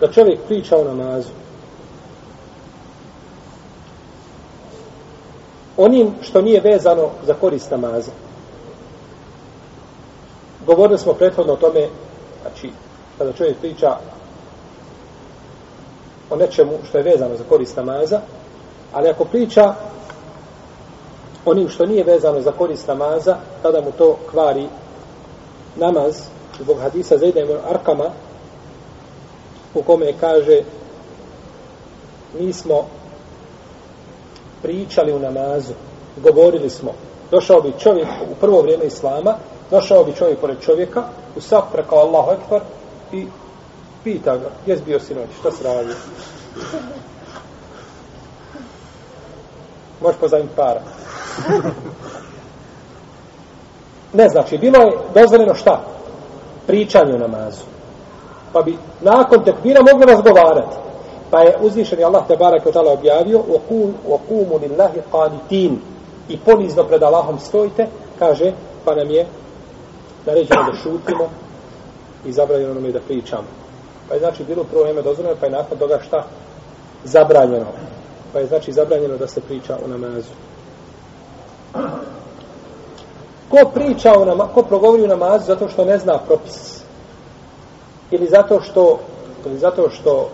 da 0.00 0.12
čovjek 0.12 0.40
priča 0.46 0.76
o 0.76 0.84
namazu 0.84 1.30
onim 5.76 6.14
što 6.22 6.42
nije 6.42 6.60
vezano 6.60 7.10
za 7.26 7.34
korist 7.34 7.70
namaza. 7.70 8.10
Govorili 10.66 10.98
smo 10.98 11.12
prethodno 11.12 11.52
o 11.52 11.56
tome, 11.56 11.88
znači, 12.42 12.70
kada 13.18 13.32
čovjek 13.32 13.58
priča 13.58 13.96
o 16.30 16.36
nečemu 16.36 16.72
što 16.88 16.98
je 16.98 17.04
vezano 17.04 17.36
za 17.36 17.44
korist 17.48 17.76
namaza, 17.76 18.20
ali 18.92 19.08
ako 19.08 19.24
priča 19.24 19.74
onim 21.44 21.68
što 21.68 21.86
nije 21.86 22.04
vezano 22.04 22.40
za 22.40 22.52
korist 22.52 22.88
namaza, 22.88 23.36
tada 23.62 23.80
mu 23.80 23.92
to 23.98 24.16
kvari 24.30 24.68
namaz, 25.76 26.22
zbog 26.60 26.78
hadisa 26.80 27.18
Zajda 27.18 27.40
ibn 27.40 27.56
Arkama, 27.70 28.10
u 29.74 29.82
kome 29.82 30.12
kaže 30.20 30.60
mi 32.38 32.52
smo 32.52 32.86
pričali 34.62 35.12
u 35.12 35.18
namazu, 35.18 35.72
govorili 36.16 36.70
smo, 36.70 36.92
došao 37.30 37.60
bi 37.60 37.72
čovjek 37.78 38.08
u 38.32 38.34
prvo 38.40 38.62
vrijeme 38.62 38.84
Islama, 38.84 39.34
došao 39.70 40.04
bi 40.04 40.14
čovjek 40.14 40.38
pored 40.38 40.60
čovjeka, 40.60 41.02
u 41.36 41.40
saf 41.40 41.64
rekao 41.74 41.98
Allahu 41.98 42.30
Ekber 42.30 42.60
i 43.12 43.26
pita 44.04 44.36
ga, 44.36 44.50
jes 44.66 44.82
bio 44.82 45.00
sinoć, 45.00 45.28
šta 45.40 45.52
se 45.52 45.64
radi? 45.64 45.92
Možeš 50.00 50.20
pozaviti 50.20 50.54
para. 50.56 50.82
Ne 54.12 54.28
znači, 54.28 54.58
bilo 54.58 54.78
je 54.78 54.92
dozvoljeno 55.14 55.54
šta? 55.54 55.95
Pričanje 56.67 57.13
u 57.13 57.19
namazu. 57.19 57.63
Pa 58.53 58.61
bi 58.61 58.77
nakon 59.01 59.43
tekbira 59.43 59.81
mogli 59.91 60.05
razgovarati. 60.05 60.75
Pa 61.31 61.39
je 61.39 61.57
uzvišeni 61.61 62.03
Allah 62.03 62.27
te 62.27 62.37
barak 62.37 62.65
od 62.65 62.77
Allah 62.77 62.93
objavio 62.93 63.39
وَقُومُ 64.07 64.59
لِلَّهِ 64.61 64.91
قَانِتِينَ 65.11 65.77
i 66.29 66.37
ponizno 66.37 66.83
pred 66.83 67.03
Allahom 67.03 67.39
stojite, 67.39 67.87
kaže, 68.19 68.51
pa 68.85 68.95
nam 68.95 69.09
je 69.09 69.25
naređeno 70.25 70.63
da 70.71 70.77
šutimo 70.77 71.29
i 72.25 72.31
zabranjeno 72.31 72.73
nam 72.73 72.85
je 72.85 72.91
da 72.91 72.99
pričamo. 72.99 73.47
Pa 74.07 74.13
je 74.13 74.19
znači 74.19 74.43
bilo 74.43 74.63
prvo 74.63 74.85
ime 74.85 75.01
dozvoljeno, 75.01 75.35
pa 75.39 75.45
je 75.45 75.51
nakon 75.51 75.77
toga 75.77 75.99
šta? 76.07 76.23
Zabranjeno. 77.03 77.65
Pa 78.33 78.39
je 78.39 78.45
znači 78.45 78.71
zabranjeno 78.71 79.17
da 79.17 79.27
se 79.27 79.41
priča 79.41 79.77
o 79.85 79.87
namazu. 79.87 80.33
Ko 83.50 83.70
priča 83.74 84.12
o 84.18 84.24
namazu, 84.24 84.50
ko 84.54 84.62
progovori 84.62 85.04
o 85.04 85.06
namazu 85.06 85.44
zato 85.46 85.68
što 85.68 85.84
ne 85.84 85.98
zna 85.98 86.18
propis? 86.18 86.80
Ili 88.10 88.26
zato 88.26 88.60
što 88.60 88.98
ili 89.46 89.58
zato 89.58 89.90
što 89.90 90.28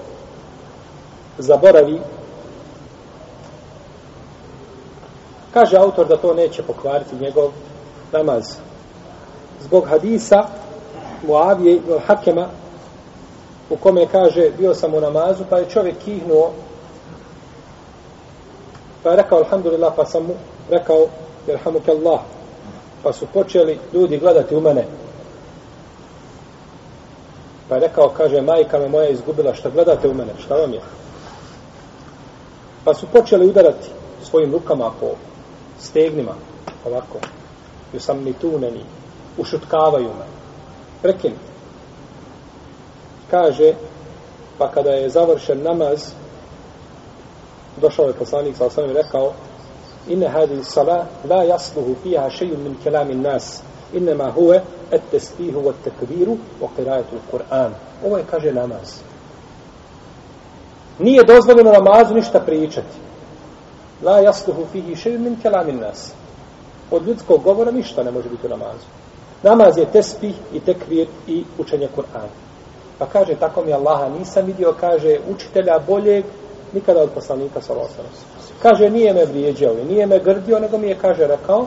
zaboravi? 1.38 2.00
Kaže 5.52 5.76
autor 5.76 6.06
da 6.06 6.16
to 6.16 6.34
neće 6.34 6.62
pokvariti 6.62 7.16
njegov 7.20 7.50
namaz. 8.12 8.44
Zbog 9.60 9.88
hadisa 9.88 10.46
Muavije 11.26 11.76
ibn 11.76 11.98
Hakema 12.06 12.48
u 13.70 13.76
kome 13.76 14.06
kaže 14.06 14.50
bio 14.58 14.74
sam 14.74 14.94
u 14.94 15.00
namazu 15.00 15.44
pa 15.50 15.58
je 15.58 15.68
čovjek 15.68 15.98
kihnuo 15.98 16.50
pa 19.02 19.10
je 19.10 19.16
rekao 19.16 19.38
alhamdulillah 19.38 19.92
pa 19.96 20.04
sam 20.04 20.22
mu 20.22 20.34
rekao 20.70 21.06
jerhamuke 21.46 21.90
Allah 21.90 22.20
pa 23.02 23.12
su 23.12 23.26
počeli 23.26 23.78
ljudi 23.92 24.18
gledati 24.18 24.56
u 24.56 24.60
mene. 24.60 24.86
Pa 27.68 27.74
je 27.74 27.80
rekao 27.80 28.08
kaže 28.08 28.40
majka 28.40 28.78
me 28.78 28.88
moja 28.88 29.08
izgubila 29.08 29.54
šta 29.54 29.70
gledate 29.70 30.08
u 30.08 30.14
mene? 30.14 30.32
Šta 30.44 30.54
vam 30.54 30.72
je? 30.72 30.80
Pa 32.84 32.94
su 32.94 33.06
počeli 33.06 33.48
udarati 33.48 33.88
svojim 34.22 34.52
rukama 34.52 34.90
po 35.00 35.06
stegnima 35.80 36.34
ovako. 36.84 37.18
Ju 37.92 38.00
sam 38.00 38.24
mi 38.24 38.32
tuneni 38.32 38.84
ušutkavaju 39.38 40.08
me. 40.08 40.26
Prekin. 41.02 41.32
kaže 43.30 43.74
pa 44.58 44.68
kada 44.70 44.90
je 44.90 45.10
završen 45.10 45.62
namaz 45.62 46.12
došao 47.76 48.06
je 48.06 48.12
poslanik 48.12 48.56
sa 48.56 48.66
osam 48.66 48.90
i 48.90 48.92
rekao 48.92 49.32
inne 50.08 50.28
hadi 50.28 50.64
sala 50.64 51.06
la 51.28 51.42
jasluhu 51.42 51.94
fiha 52.02 52.30
šeju 52.30 52.58
min 52.58 52.76
kelamin 52.84 53.22
nas. 53.22 53.62
Innema 53.92 54.30
huve 54.30 54.62
et 54.90 55.02
tespihu 55.10 55.60
wa 55.60 55.72
tekbiru 55.84 56.36
wa 56.60 56.68
qirajetu 56.76 57.16
Kur'an 57.30 57.72
ovo 58.04 58.18
je 58.18 58.24
kaže 58.30 58.52
namaz. 58.52 59.00
Nije 60.98 61.22
dozvoljeno 61.24 61.72
namazu 61.72 62.14
ništa 62.14 62.40
pričati. 62.40 62.96
La 64.02 64.18
jasluhu 64.18 64.66
fihi 64.72 64.96
šeju 64.96 65.20
min 65.20 65.36
kelamin 65.42 65.80
nas. 65.80 66.12
Od 66.90 67.06
ljudskog 67.06 67.42
govora 67.42 67.70
ništa 67.70 68.02
ne 68.02 68.10
može 68.10 68.28
biti 68.28 68.46
u 68.46 68.50
namazu. 68.50 68.86
Namaz 69.42 69.78
je 69.78 69.92
tespih 69.92 70.34
i 70.52 70.60
tekbir 70.60 71.06
i 71.26 71.44
učenje 71.58 71.88
Kur'ana. 71.96 72.28
Pa 72.98 73.06
kaže, 73.06 73.34
tako 73.34 73.62
mi 73.64 73.72
Allaha 73.72 74.08
nisam 74.08 74.46
vidio, 74.46 74.74
kaže, 74.80 75.18
učitelja 75.34 75.78
boljeg 75.86 76.24
nikada 76.72 77.02
od 77.02 77.10
poslanika 77.10 77.60
Salosana. 77.60 78.08
Kaže, 78.62 78.90
nije 78.90 79.14
me 79.14 79.24
vrijeđao 79.24 79.72
i 79.78 79.84
nije 79.84 80.06
me 80.06 80.18
grdio, 80.18 80.58
nego 80.58 80.78
mi 80.78 80.86
je, 80.86 80.98
kaže, 81.00 81.26
rekao, 81.26 81.66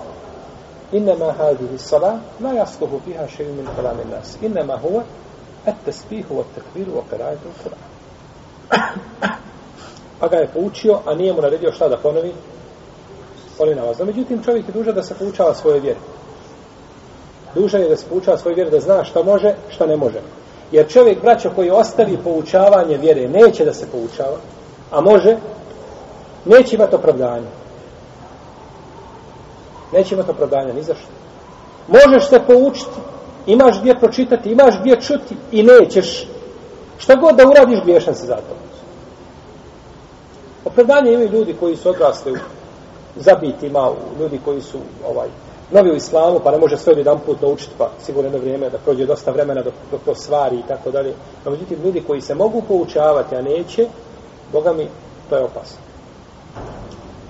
innama 0.91 1.31
hadihi 1.37 1.77
sala, 1.77 2.19
la 2.43 2.53
jasluhu 2.53 2.99
fiha 3.05 3.27
šeju 3.27 3.53
min 3.53 3.67
kalami 3.75 4.03
nas. 4.11 4.37
Innama 4.41 4.79
huwa, 4.83 5.01
et 5.65 5.75
tespihu, 5.85 6.39
et 6.39 6.45
tekviru, 6.55 6.97
o 6.97 7.03
perajtu, 7.09 7.47
Pa 10.19 10.27
ga 10.27 10.37
je 10.37 10.47
poučio, 10.47 10.99
a 11.05 11.15
nije 11.15 11.33
mu 11.33 11.41
naredio 11.41 11.71
šta 11.71 11.89
da 11.89 11.97
ponovi? 11.97 12.33
Poli 13.57 13.75
namaz. 13.75 13.99
Međutim, 13.99 14.43
čovjek 14.43 14.67
je 14.67 14.73
dužan 14.73 14.95
da 14.95 15.03
se 15.03 15.13
poučava 15.13 15.53
svoje 15.53 15.79
vjere. 15.79 15.99
Dužan 17.55 17.81
je 17.81 17.89
da 17.89 17.97
se 17.97 18.05
poučava 18.09 18.37
svoje 18.37 18.55
vjere, 18.55 18.69
da 18.69 18.79
zna 18.79 19.03
šta 19.03 19.23
može, 19.23 19.55
šta 19.69 19.85
ne 19.85 19.95
može. 19.95 20.21
Jer 20.71 20.87
čovjek, 20.87 21.21
braćo, 21.21 21.51
koji 21.55 21.69
ostavi 21.69 22.17
poučavanje 22.23 22.97
vjere, 22.97 23.27
neće 23.27 23.65
da 23.65 23.73
se 23.73 23.87
poučava, 23.91 24.37
a 24.91 25.01
može, 25.01 25.37
neće 26.45 26.75
imati 26.75 26.95
opravdanja. 26.95 27.49
Neće 29.93 30.15
imati 30.15 30.31
opravdanja, 30.31 30.73
ni 30.73 30.83
zašto. 30.83 31.07
Možeš 31.87 32.29
se 32.29 32.39
poučiti, 32.47 32.99
imaš 33.45 33.79
gdje 33.79 33.99
pročitati, 33.99 34.51
imaš 34.51 34.79
gdje 34.79 35.01
čuti 35.01 35.35
i 35.51 35.63
nećeš. 35.63 36.27
Šta 36.97 37.15
god 37.15 37.35
da 37.35 37.47
uradiš, 37.47 37.79
griješan 37.83 38.15
se 38.15 38.25
za 38.25 38.35
to. 38.35 38.55
Opravdanje 40.65 41.13
imaju 41.13 41.31
ljudi 41.31 41.55
koji 41.59 41.75
su 41.75 41.89
odrasli 41.89 42.31
u 42.31 42.37
zabitima, 43.15 43.91
ljudi 44.19 44.39
koji 44.45 44.61
su 44.61 44.77
ovaj, 45.07 45.27
novi 45.71 45.91
u 45.91 45.95
islamu, 45.95 46.39
pa 46.43 46.51
ne 46.51 46.57
može 46.57 46.77
sve 46.77 46.93
jedan 46.97 47.19
put 47.25 47.41
naučiti, 47.41 47.71
pa 47.77 47.89
sigurno 48.05 48.27
jedno 48.27 48.39
vrijeme 48.39 48.69
da 48.69 48.77
prođe 48.77 49.05
dosta 49.05 49.31
vremena 49.31 49.61
dok, 49.61 49.73
dok 49.91 50.01
to 50.05 50.15
stvari 50.15 50.55
i 50.55 50.67
tako 50.67 50.91
dalje. 50.91 51.13
No, 51.45 51.51
međutim, 51.51 51.77
ljudi 51.83 52.03
koji 52.07 52.21
se 52.21 52.35
mogu 52.35 52.61
poučavati, 52.67 53.35
a 53.35 53.41
neće, 53.41 53.87
Boga 54.51 54.73
mi, 54.73 54.87
to 55.29 55.35
je 55.35 55.43
opasno. 55.43 55.77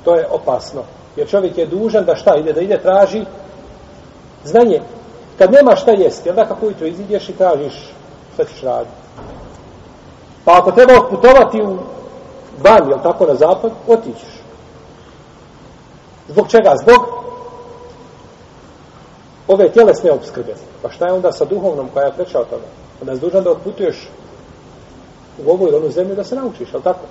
To 0.06 0.16
je 0.16 0.28
opasno. 0.32 0.82
Jer 1.16 1.28
čovjek 1.28 1.58
je 1.58 1.66
dužan 1.66 2.06
da 2.06 2.16
šta 2.16 2.36
ide, 2.36 2.54
da 2.54 2.62
ide 2.62 2.78
traži 2.78 3.26
znanje. 4.44 4.82
Kad 5.38 5.52
nema 5.52 5.76
šta 5.76 5.92
jesti, 5.92 6.30
onda 6.30 6.46
kako 6.46 6.66
ujutro 6.66 6.88
izidješ 6.88 7.30
i 7.30 7.38
tražiš 7.38 7.74
šta 8.34 8.46
ćeš 8.46 8.62
raditi. 8.62 8.96
Pa 10.46 10.58
ako 10.60 10.72
treba 10.72 11.10
putovati 11.10 11.62
u 11.62 11.78
van, 12.64 12.90
jel 12.90 13.00
tako, 13.04 13.26
na 13.26 13.36
zapad, 13.36 13.72
otićeš. 13.88 14.42
Zbog 16.28 16.48
čega? 16.48 16.76
Zbog 16.82 17.16
ove 19.48 19.70
tjelesne 19.70 20.12
obskrbe. 20.12 20.54
Pa 20.82 20.90
šta 20.92 21.06
je 21.06 21.14
onda 21.14 21.32
sa 21.32 21.46
duhovnom 21.46 21.90
koja 21.94 22.06
je 22.06 22.14
preča 22.14 22.40
od 22.40 22.50
toga? 22.50 22.66
Onda 23.02 23.12
je 23.12 23.18
dužan 23.18 23.44
da 23.44 23.52
otputuješ 23.52 24.10
u 25.46 25.52
ovu 25.52 25.68
ili 25.68 25.78
onu 25.78 25.90
zemlju 25.90 26.16
da 26.16 26.24
se 26.24 26.36
naučiš, 26.36 26.74
jel 26.74 26.82
tako? 26.82 27.06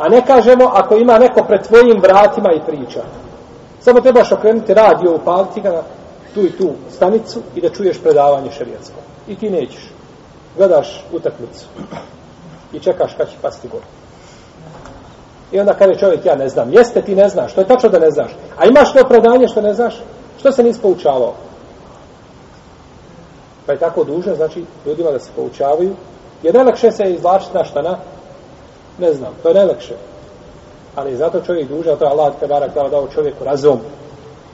A 0.00 0.08
ne 0.08 0.26
kažemo 0.26 0.64
ako 0.74 0.96
ima 0.96 1.18
neko 1.18 1.44
pred 1.44 1.62
tvojim 1.62 2.00
vratima 2.02 2.52
i 2.52 2.66
priča. 2.66 3.00
Samo 3.80 4.00
trebaš 4.00 4.32
okrenuti 4.32 4.74
radio, 4.74 5.14
upaliti 5.14 5.60
ga 5.60 5.70
na 5.70 5.82
tu 6.34 6.40
i 6.40 6.52
tu 6.52 6.70
stanicu 6.90 7.42
i 7.54 7.60
da 7.60 7.68
čuješ 7.68 8.02
predavanje 8.02 8.50
šerijatsko. 8.50 8.96
I 9.28 9.36
ti 9.36 9.50
nećeš. 9.50 9.90
Gledaš 10.56 11.04
utakmicu 11.12 11.66
i 12.72 12.78
čekaš 12.78 13.14
kad 13.16 13.30
će 13.30 13.36
pasti 13.42 13.68
gol. 13.68 13.80
I 15.52 15.60
onda 15.60 15.74
kaže 15.74 15.98
čovjek, 15.98 16.24
ja 16.24 16.36
ne 16.36 16.48
znam. 16.48 16.72
Jeste, 16.72 17.02
ti 17.02 17.14
ne 17.14 17.28
znaš. 17.28 17.52
To 17.52 17.60
je 17.60 17.66
tačno 17.66 17.88
da 17.88 17.98
ne 17.98 18.10
znaš. 18.10 18.30
A 18.58 18.66
imaš 18.66 18.92
to 18.92 19.04
predanje 19.08 19.48
što 19.48 19.60
ne 19.60 19.74
znaš? 19.74 19.94
Što 20.38 20.52
se 20.52 20.62
nisi 20.62 20.80
poučavao? 20.80 21.34
Pa 23.66 23.72
je 23.72 23.78
tako 23.78 24.04
dužno, 24.04 24.34
znači, 24.34 24.64
ljudima 24.86 25.10
da 25.10 25.18
se 25.18 25.30
poučavaju. 25.36 25.94
Jer 26.42 26.54
najlakše 26.54 26.90
se 26.92 27.02
izvlačiti 27.04 27.54
na 27.54 27.64
šta 27.64 27.82
na? 27.82 27.98
Ne 29.00 29.12
znam, 29.12 29.34
to 29.42 29.48
je 29.48 29.54
najlakše. 29.54 29.94
Ali 30.94 31.16
zato 31.16 31.40
čovjek 31.40 31.68
dužan, 31.68 31.96
to 31.96 32.04
je 32.04 32.10
Allah 32.10 32.32
te 32.40 32.46
barak 32.46 32.74
dao, 32.74 32.88
dao 32.88 33.08
čovjeku 33.14 33.44
razum, 33.44 33.78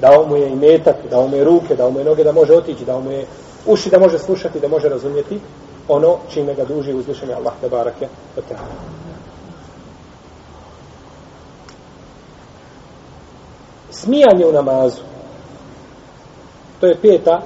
dao 0.00 0.26
mu 0.26 0.36
je 0.36 0.48
i 0.48 0.56
metak, 0.56 0.96
dao 1.10 1.26
mu 1.26 1.36
je 1.36 1.44
ruke, 1.44 1.76
dao 1.76 1.90
mu 1.90 1.98
je 1.98 2.04
noge 2.04 2.24
da 2.24 2.32
može 2.32 2.54
otići, 2.54 2.84
dao 2.84 3.00
mu 3.00 3.10
je 3.10 3.26
uši 3.66 3.90
da 3.90 3.98
može 3.98 4.18
slušati, 4.18 4.60
da 4.60 4.68
može 4.68 4.88
razumjeti 4.88 5.40
ono 5.88 6.18
čime 6.32 6.54
ga 6.54 6.64
duži 6.64 6.94
uzvišenje 6.94 7.34
Allah 7.34 7.52
te 7.60 7.68
barake 7.68 8.08
od 8.36 8.44
od 8.50 8.56
Smijanje 13.90 14.46
u 14.46 14.52
namazu. 14.52 15.02
To 16.80 16.86
je 16.86 17.00
peta 17.02 17.42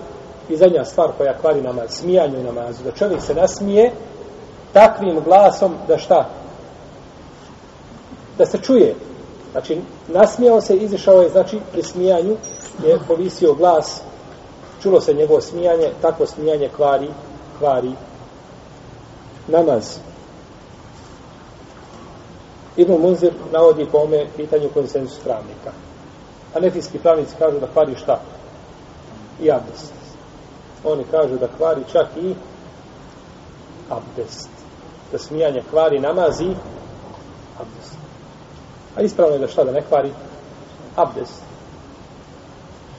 i 0.48 0.56
zadnja 0.56 0.84
stvar 0.84 1.10
koja 1.18 1.38
kvari 1.38 1.62
namaz. 1.62 1.90
Smijanje 1.90 2.38
u 2.38 2.42
namazu. 2.42 2.84
Da 2.84 2.92
čovjek 2.92 3.22
se 3.22 3.34
nasmije 3.34 3.92
takvim 4.72 5.20
glasom 5.24 5.74
da 5.88 5.98
šta? 5.98 6.28
Da 8.38 8.46
se 8.46 8.58
čuje. 8.58 8.94
Znači, 9.52 9.80
nasmijao 10.08 10.60
se, 10.60 10.76
izišao 10.76 11.22
je, 11.22 11.28
znači, 11.28 11.58
pri 11.72 11.82
smijanju 11.82 12.36
je 12.86 12.98
povisio 13.08 13.54
glas, 13.54 14.00
čulo 14.82 15.00
se 15.00 15.14
njegovo 15.14 15.40
smijanje, 15.40 15.90
takvo 16.02 16.26
smijanje 16.26 16.68
kvari, 16.76 17.08
kvari 17.58 17.92
namaz. 19.48 19.98
Ibn 22.76 22.92
Munzir 22.92 23.32
navodi 23.52 23.86
po 23.92 23.98
ome 23.98 24.26
pitanju 24.36 24.68
konsensus 24.74 25.18
pravnika. 25.18 25.72
A 26.54 26.60
pravnici 27.02 27.34
kažu 27.38 27.60
da 27.60 27.66
kvari 27.66 27.94
šta? 27.96 28.20
I 29.42 29.50
abdest. 29.50 29.92
Oni 30.84 31.04
kažu 31.10 31.38
da 31.38 31.48
kvari 31.56 31.80
čak 31.92 32.06
i 32.22 32.34
abdest. 33.90 34.48
Da 35.12 35.18
smijanje 35.18 35.62
kvari 35.70 35.98
namazi 35.98 36.44
i. 36.44 36.79
A 38.96 39.02
ispravno 39.02 39.34
je 39.34 39.38
da 39.38 39.48
šta 39.48 39.64
da 39.64 39.72
ne 39.72 39.82
kvari? 39.82 40.10
Abdest. 40.96 41.42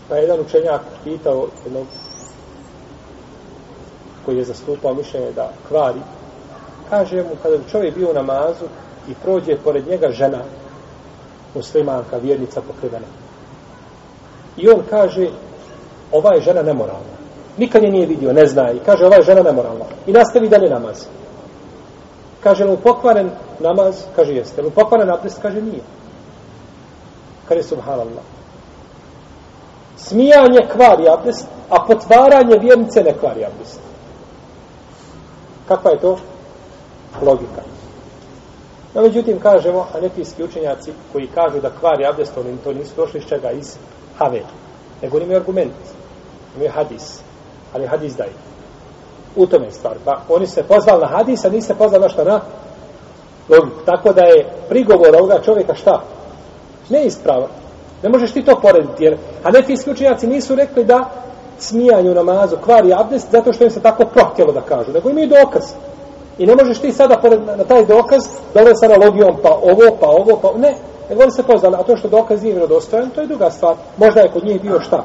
Pa 0.09 0.15
je 0.15 0.21
jedan 0.21 0.39
učenjak 0.39 0.81
pitao 1.03 1.47
jednog 1.63 1.87
koji 4.25 4.37
je 4.37 4.43
zastupao 4.43 4.93
mišljenje 4.93 5.31
da 5.31 5.51
kvari, 5.67 5.99
kaže 6.89 7.23
mu 7.23 7.29
kada 7.43 7.57
bi 7.57 7.71
čovjek 7.71 7.95
bio 7.95 8.09
u 8.09 8.13
namazu 8.13 8.65
i 9.09 9.13
prođe 9.23 9.57
pored 9.63 9.87
njega 9.87 10.11
žena 10.11 10.43
muslimanka, 11.55 12.17
vjernica 12.17 12.61
pokrivena. 12.61 13.07
I 14.57 14.69
on 14.69 14.83
kaže 14.89 15.27
ova 16.11 16.33
je 16.35 16.41
žena 16.41 16.61
nemoralna. 16.61 17.15
Nikad 17.57 17.83
je 17.83 17.91
nije 17.91 18.05
vidio, 18.05 18.33
ne 18.33 18.45
zna 18.45 18.71
i 18.71 18.79
kaže 18.85 19.05
ova 19.05 19.15
je 19.15 19.23
žena 19.23 19.41
nemoralna. 19.41 19.85
I 20.07 20.11
nastavi 20.11 20.49
dalje 20.49 20.69
namaz. 20.69 21.05
Kaže 22.43 22.65
mu 22.65 22.77
pokvaren 22.77 23.29
namaz, 23.59 24.05
kaže 24.15 24.33
jeste. 24.33 24.61
Mu 24.61 24.69
pokvaren 24.69 25.09
abdest, 25.09 25.41
kaže 25.41 25.61
nije. 25.61 25.83
Kaže 27.47 27.63
subhanallah. 27.63 28.23
Smijanje 29.97 30.67
kvari 30.75 31.09
abdest, 31.09 31.47
a 31.69 31.85
potvaranje 31.87 32.57
vjernice 32.61 33.03
ne 33.03 33.13
kvari 33.13 33.45
abdest. 33.45 33.79
Kakva 35.67 35.91
je 35.91 35.99
to? 35.99 36.17
Logika. 37.21 37.61
No, 38.93 39.01
međutim, 39.01 39.39
kažemo, 39.39 39.87
anetijski 39.95 40.43
učenjaci 40.43 40.91
koji 41.11 41.27
kažu 41.27 41.61
da 41.61 41.69
kvari 41.79 42.05
abdest, 42.05 42.37
oni 42.37 42.57
to 42.63 42.73
nisu 42.73 42.95
došli 42.95 43.19
iz 43.19 43.25
čega? 43.25 43.51
Iz 43.51 43.75
have. 44.17 44.41
Nego 45.01 45.19
imaju 45.19 45.39
argument. 45.39 45.73
Imaju 46.55 46.71
hadis. 46.71 47.19
Ali 47.73 47.87
hadis 47.87 48.15
daje. 48.15 48.33
U 49.35 49.45
tome 49.45 49.65
je 49.65 49.71
stvar. 49.71 49.93
Pa 50.05 50.21
oni 50.29 50.47
se 50.47 50.63
pozvali 50.63 51.01
na 51.01 51.07
hadis, 51.07 51.45
a 51.45 51.49
nisi 51.49 51.73
pozvali 51.73 52.01
na 52.01 52.09
šta? 52.09 52.23
Na 52.23 52.41
logiku. 53.49 53.79
Tako 53.85 54.13
da 54.13 54.21
je 54.21 54.49
prigovor 54.69 55.15
ovoga 55.15 55.39
čovjeka 55.45 55.75
šta? 55.75 56.01
Neispravan. 56.89 57.49
Ne 58.03 58.09
možeš 58.09 58.31
ti 58.31 58.45
to 58.45 58.59
porediti, 58.61 59.03
jer 59.03 59.17
hanefijski 59.43 59.91
učenjaci 59.91 60.27
nisu 60.27 60.55
rekli 60.55 60.83
da 60.83 61.09
smijanje 61.59 62.11
u 62.11 62.13
namazu 62.13 62.57
kvari 62.65 62.93
abdest 62.93 63.31
zato 63.31 63.53
što 63.53 63.63
im 63.63 63.69
se 63.69 63.81
tako 63.81 64.05
prohtjelo 64.05 64.51
da 64.51 64.61
kažu, 64.61 64.91
nego 64.91 65.09
imaju 65.09 65.27
dokaz. 65.27 65.63
I 66.37 66.45
ne 66.45 66.55
možeš 66.55 66.79
ti 66.79 66.91
sada 66.91 67.17
pored, 67.21 67.41
na 67.57 67.63
taj 67.63 67.85
dokaz 67.85 68.21
dole 68.53 68.75
sa 68.75 68.85
analogijom 68.85 69.37
pa 69.43 69.49
ovo, 69.49 69.97
pa 69.99 70.07
ovo, 70.07 70.39
pa 70.41 70.51
ne. 70.57 70.75
Nego 71.09 71.21
oni 71.21 71.31
se 71.31 71.43
pozvali, 71.43 71.75
a 71.79 71.83
to 71.83 71.97
što 71.97 72.07
dokaz 72.07 72.43
nije 72.43 72.53
vjerodostojan, 72.53 73.09
to 73.09 73.21
je 73.21 73.27
druga 73.27 73.51
stvar. 73.51 73.75
Možda 73.97 74.21
je 74.21 74.31
kod 74.31 74.45
njih 74.45 74.61
bio 74.61 74.79
šta? 74.79 75.03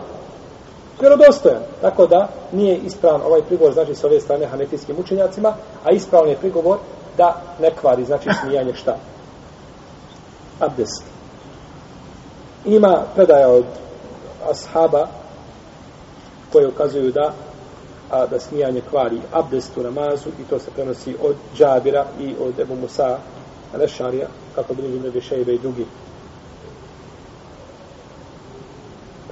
Vjerodostojan. 1.00 1.62
Tako 1.80 2.06
da 2.06 2.28
nije 2.52 2.76
ispravan 2.76 3.22
ovaj 3.22 3.42
prigovor, 3.42 3.72
znači 3.72 3.94
s 3.94 4.04
ove 4.04 4.20
strane 4.20 4.46
hanefijskim 4.46 4.96
učenjacima, 4.98 5.54
a 5.84 5.90
ispravan 5.90 6.28
je 6.28 6.36
prigovor 6.36 6.78
da 7.16 7.42
ne 7.60 7.70
kvari, 7.70 8.04
znači 8.04 8.28
smijanje 8.40 8.74
šta? 8.74 8.96
Abdest. 10.60 11.02
Ima 12.64 13.02
predaja 13.14 13.48
od 13.48 13.64
ashaba 14.50 15.06
koje 16.52 16.68
ukazuju 16.68 17.12
da 17.12 17.32
a 18.10 18.26
da 18.26 18.40
smijanje 18.40 18.80
kvari 18.90 19.20
abdest 19.32 19.76
u 19.76 19.82
namazu 19.82 20.28
i 20.28 20.44
to 20.50 20.58
se 20.58 20.70
prenosi 20.70 21.16
od 21.22 21.36
Džabira 21.56 22.06
i 22.20 22.34
od 22.40 22.60
Ebu 22.60 22.74
Musa 22.76 23.18
Alešarija, 23.74 24.28
kako 24.54 24.74
bi 24.74 24.82
Nebi 24.82 25.20
šejbe 25.20 25.54
i 25.54 25.58
drugi. 25.58 25.86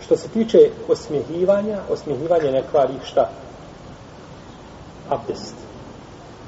Što 0.05 0.17
se 0.17 0.29
tiče 0.29 0.71
osmihivanja, 0.89 1.79
osmihivanje 1.91 2.53
ne 2.53 2.63
kvari 2.71 2.95
šta? 3.05 3.31
Abdest. 5.11 5.55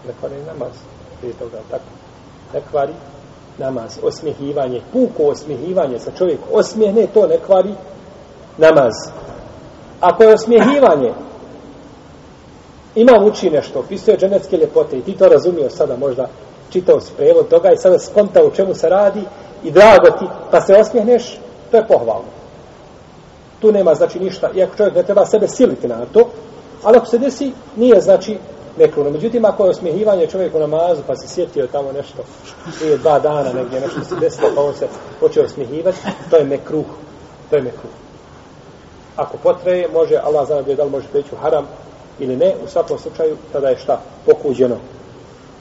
Ne 0.07 0.12
kvari 0.21 0.35
namaz. 0.47 0.73
Prije 1.21 1.35
toga, 1.35 1.59
tako. 1.71 1.85
Ne 2.55 2.61
kvari 2.71 2.92
namaz. 3.59 3.99
Osmihivanje, 4.03 4.81
puko 4.92 5.23
osmihivanje 5.23 5.99
sa 5.99 6.11
čovjek 6.19 6.40
osmijehne, 6.53 7.07
to 7.07 7.27
ne 7.27 7.38
kvari 7.38 7.75
namaz. 8.59 8.95
Ako 10.01 10.23
je 10.23 10.35
osmjehivanje 10.35 11.12
ima 12.95 13.12
uči 13.25 13.51
nešto, 13.51 13.79
opisuje 13.79 14.16
dženecke 14.16 14.57
ljepote 14.57 14.99
i 14.99 15.03
ti 15.03 15.12
to 15.12 15.29
razumio 15.29 15.71
sada 15.71 15.97
možda 15.97 16.29
čitao 16.71 17.01
si 17.01 17.12
prevod 17.16 17.49
toga 17.49 17.73
i 17.73 17.77
sada 17.77 17.99
skonta 17.99 18.45
u 18.45 18.51
čemu 18.51 18.75
se 18.75 18.88
radi 18.88 19.23
i 19.64 19.71
drago 19.71 20.11
ti, 20.19 20.25
pa 20.51 20.61
se 20.61 20.75
osmijehneš, 20.75 21.38
to 21.71 21.77
je 21.77 21.87
pohvalno. 21.87 22.36
Tu 23.61 23.73
nema 23.73 23.95
znači 23.95 24.19
ništa, 24.19 24.51
iako 24.55 24.77
čovjek 24.77 24.95
ne 24.95 25.03
treba 25.03 25.27
sebe 25.27 25.49
siliti 25.49 25.88
na 25.88 26.07
to, 26.12 26.29
ali 26.83 26.97
ako 26.97 27.07
se 27.07 27.19
desi, 27.19 27.53
nije 27.77 28.01
znači 28.01 28.38
nekruno. 28.79 29.11
Međutim, 29.11 29.45
ako 29.45 29.64
je 29.64 29.71
osmijehivanje 29.71 30.27
čovjek 30.27 30.55
u 30.55 30.59
namazu, 30.59 31.03
pa 31.07 31.16
se 31.16 31.29
sjetio 31.29 31.66
tamo 31.66 31.92
nešto, 31.92 32.23
prije 32.79 32.97
dva 32.97 33.19
dana 33.19 33.53
negdje 33.53 33.81
nešto 33.81 34.05
se 34.05 34.16
desilo, 34.21 34.49
pa 34.55 34.62
on 34.62 34.75
se 34.75 34.87
počeo 35.21 35.45
osmijehivati, 35.45 35.99
to 36.31 36.37
je 36.37 36.45
mekruh. 36.45 36.87
To 37.51 37.57
je 37.57 37.62
mekruh. 37.62 37.90
Ako 39.16 39.37
potreje, 39.37 39.88
može, 39.92 40.16
Allah 40.16 40.47
zna 40.47 40.62
da 40.62 40.85
li 40.85 40.90
može 40.90 41.09
preći 41.09 41.29
u 41.33 41.37
haram, 41.37 41.66
ili 42.19 42.37
ne, 42.37 42.55
u 42.64 42.69
svakom 42.69 42.99
slučaju 42.99 43.37
tada 43.53 43.69
je 43.69 43.79
šta 43.79 44.01
pokuđeno. 44.27 44.77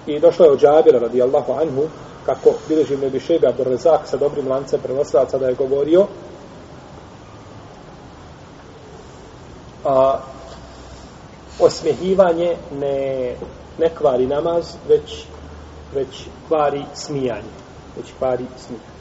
I 0.07 0.19
došlo 0.19 0.45
je 0.45 0.51
od 0.51 0.59
Džabira 0.59 0.99
radijallahu 0.99 1.53
anhu 1.53 1.83
kako 2.25 2.53
bilježi 2.67 2.97
Nebi 2.97 3.19
Šebe 3.19 3.47
Abdurrezak 3.47 3.99
sa 4.05 4.17
dobrim 4.17 4.47
lancem 4.47 4.79
prenosilaca 4.83 5.37
da 5.37 5.47
je 5.47 5.53
govorio 5.53 6.07
a 9.85 10.19
osmjehivanje 11.59 12.55
ne, 12.79 13.35
ne 13.79 13.89
kvari 13.89 14.27
namaz 14.27 14.75
već, 14.89 15.25
već 15.93 16.25
kvari 16.47 16.85
smijanje 16.93 17.55
već 17.97 18.05
kvari 18.19 18.45
smijanje 18.57 18.95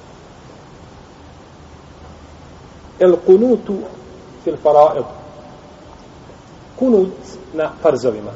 el 2.98 3.16
kunutu 3.26 3.74
fil 4.44 4.56
fara'id 4.62 5.04
kunut 6.78 7.12
na 7.52 7.70
farzovima. 7.82 8.30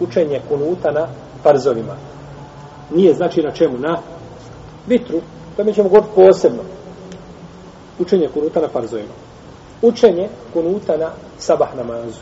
Učenje 0.00 0.40
kunuta 0.48 0.90
na 0.90 1.08
farzovima. 1.42 1.96
Nije 2.90 3.14
znači 3.14 3.42
na 3.42 3.50
čemu? 3.50 3.78
Na 3.78 3.98
vitru. 4.86 5.20
To 5.56 5.64
mi 5.64 5.74
ćemo 5.74 5.88
govoriti 5.88 6.14
posebno. 6.14 6.62
Učenje 7.98 8.28
kunuta 8.34 8.60
na 8.60 8.68
farzovima. 8.68 9.12
Učenje 9.82 10.28
kunuta 10.52 10.96
na 10.96 11.10
sabah 11.38 11.76
namazu. 11.76 12.20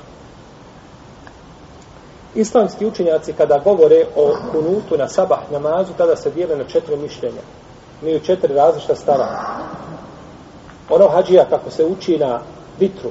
Islamski 2.35 2.87
učenjaci 2.87 3.33
kada 3.33 3.59
govore 3.59 4.07
o 4.17 4.35
kunutu 4.53 4.97
na 4.97 5.09
sabah 5.09 5.41
namazu, 5.53 5.93
tada 5.99 6.17
se 6.17 6.31
dijele 6.31 6.57
na 6.57 6.65
četiri 6.65 6.97
mišljenja. 6.97 7.41
Imaju 8.03 8.21
četiri 8.21 8.55
različita 8.55 8.95
stava. 8.95 9.29
Ono 10.91 11.09
hađija 11.09 11.45
kako 11.45 11.71
se 11.71 11.85
uči 11.85 12.19
na 12.19 12.41
vitru, 12.81 13.11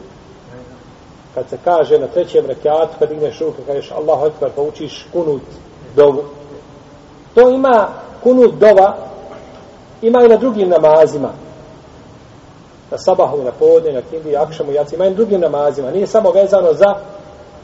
kad 1.36 1.50
se 1.50 1.58
kaže 1.64 2.00
na 2.00 2.08
trećem 2.08 2.46
rekiatu, 2.46 2.94
kad 3.00 3.10
digneš 3.10 3.40
ruke, 3.40 3.62
kažeš 3.68 3.92
Allahu 3.92 4.26
Ekber, 4.26 4.50
pa 4.56 4.62
učiš 4.62 5.08
kunut 5.14 5.42
dovu. 5.96 6.24
To 7.36 7.50
ima 7.50 7.88
kunut 8.24 8.54
dova, 8.54 8.98
ima 10.02 10.24
i 10.26 10.28
na 10.28 10.38
drugim 10.38 10.70
namazima. 10.70 11.30
Na 12.92 12.98
sabahu, 12.98 13.44
na 13.44 13.52
podne, 13.52 13.94
na 13.94 14.02
kindi, 14.02 14.36
akšamu, 14.38 14.72
jacima 14.72 15.06
i 15.06 15.14
drugim 15.14 15.42
namazima. 15.42 15.92
Nije 15.92 16.08
samo 16.08 16.32
vezano 16.32 16.74
za 16.74 16.96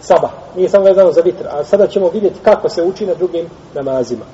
sabah, 0.02 0.32
nije 0.56 0.70
samo 0.70 0.86
vezano 0.86 1.12
za 1.12 1.22
vitr. 1.22 1.48
A 1.48 1.64
sada 1.64 1.88
ćemo 1.88 2.10
vidjeti 2.10 2.40
kako 2.44 2.70
se 2.70 2.84
uči 2.84 3.06
na 3.06 3.14
drugim 3.14 3.50
namazima. 3.74 4.26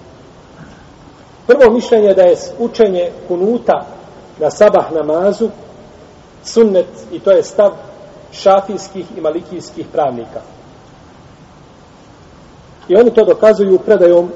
Prvo 1.48 1.74
mišljenje 1.74 2.08
je 2.08 2.14
da 2.14 2.22
je 2.22 2.38
učenje 2.60 3.12
kunuta 3.28 3.86
na 4.40 4.50
sabah 4.50 4.92
namazu 4.92 5.50
sunnet 6.44 6.88
i 7.12 7.20
to 7.20 7.32
je 7.32 7.44
stav 7.44 7.72
šafijskih 8.32 9.06
i 9.18 9.22
malikijskih 9.22 9.88
pravnika. 9.92 10.42
I 12.88 12.96
oni 12.96 13.14
to 13.14 13.26
dokazuju 13.26 13.80
predajom 13.80 14.32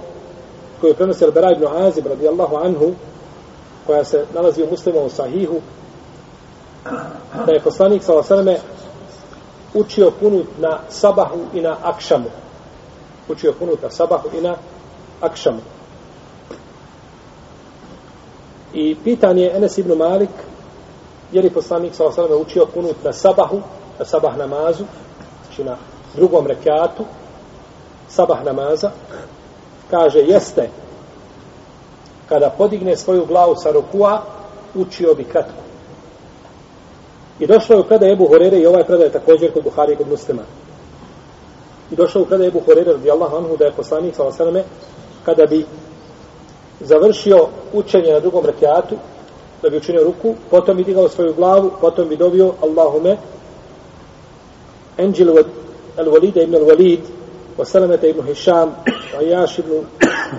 koju 0.82 0.94
prenosi 0.94 1.26
Al-Bara 1.26 1.52
ibn 1.56 1.68
Azib 1.68 2.08
radijallahu 2.08 2.56
anhu 2.56 2.94
koja 3.88 4.04
se 4.04 4.26
nalazi 4.34 4.64
u 4.64 4.70
muslimovom 4.72 5.10
sahihu 5.10 5.56
da 7.46 7.52
je 7.52 7.60
poslanik 7.60 8.04
sa 8.04 8.14
osaleme 8.14 8.58
učio 9.74 10.12
kunut 10.20 10.48
na 10.60 10.80
sabahu 10.90 11.40
i 11.54 11.62
na 11.62 11.78
akšamu. 11.84 12.30
Učio 13.30 13.54
kunut 13.60 13.82
na 13.82 13.90
sabahu 13.90 14.30
i 14.38 14.42
na 14.42 14.56
akšamu. 15.22 15.60
I 18.74 18.96
pitanje 19.04 19.44
je 19.44 19.56
Enes 19.56 19.78
ibn 19.78 19.98
Malik, 19.98 20.30
je 21.32 21.42
li 21.42 21.50
poslanik 21.50 21.96
sa 21.96 22.06
osaleme 22.06 22.36
učio 22.36 22.66
kunut 22.66 23.04
na 23.04 23.14
sabahu, 23.14 23.62
na 24.00 24.06
sabah 24.06 24.38
namazu, 24.38 24.84
znači 25.46 25.64
na 25.64 25.78
drugom 26.16 26.48
rekiatu, 26.48 27.06
sabah 28.10 28.44
namaza, 28.46 28.92
kaže, 29.92 30.20
jeste, 30.20 30.70
kada 32.30 32.50
podigne 32.50 32.98
svoju 32.98 33.26
glavu 33.26 33.56
sa 33.56 33.72
rukua, 33.72 34.22
učio 34.76 35.14
bi 35.14 35.24
kratko. 35.24 35.67
I 37.40 37.48
došlo 37.48 37.76
je 37.76 37.80
u 37.80 37.84
predaj 37.84 38.12
Ebu 38.12 38.28
Horere 38.28 38.58
i 38.58 38.66
ovaj 38.66 38.84
predaj 38.84 39.06
je 39.06 39.12
također 39.12 39.54
kod 39.54 39.64
Buhari 39.64 39.94
i 39.94 39.96
kod 39.96 40.08
muslima. 40.08 40.42
I 41.92 41.96
došlo 41.96 42.22
je 42.22 42.24
u 42.24 42.28
predaj 42.28 42.48
Ebu 42.48 42.60
Horere 42.66 42.92
radi 42.92 43.12
Allah 43.12 43.34
anhu 43.34 43.58
da 43.58 43.66
je 43.66 43.72
poslanik 43.72 44.16
sa 44.16 44.24
osaname 44.24 44.64
kada 45.26 45.46
bi 45.46 45.66
završio 46.80 47.48
učenje 47.74 48.14
na 48.14 48.20
drugom 48.20 48.46
rekiatu, 48.46 48.96
da 49.62 49.70
bi 49.70 49.78
učinio 49.78 50.04
ruku, 50.04 50.36
potom 50.50 50.78
bi 50.78 50.84
digao 50.84 51.10
svoju 51.10 51.34
glavu, 51.34 51.72
potom 51.82 52.10
bi 52.10 52.16
dobio 52.16 52.54
Allahume 52.62 53.18
Enđil 54.98 55.30
al-Walida 55.98 56.44
ibn 56.44 56.56
al-Walid 56.56 57.00
wa 57.58 57.66
Salamata 57.66 58.08
ibn 58.08 58.26
Hisham 58.28 58.76
wa 59.18 59.22
Jaš 59.22 59.60
ibn 59.60 59.72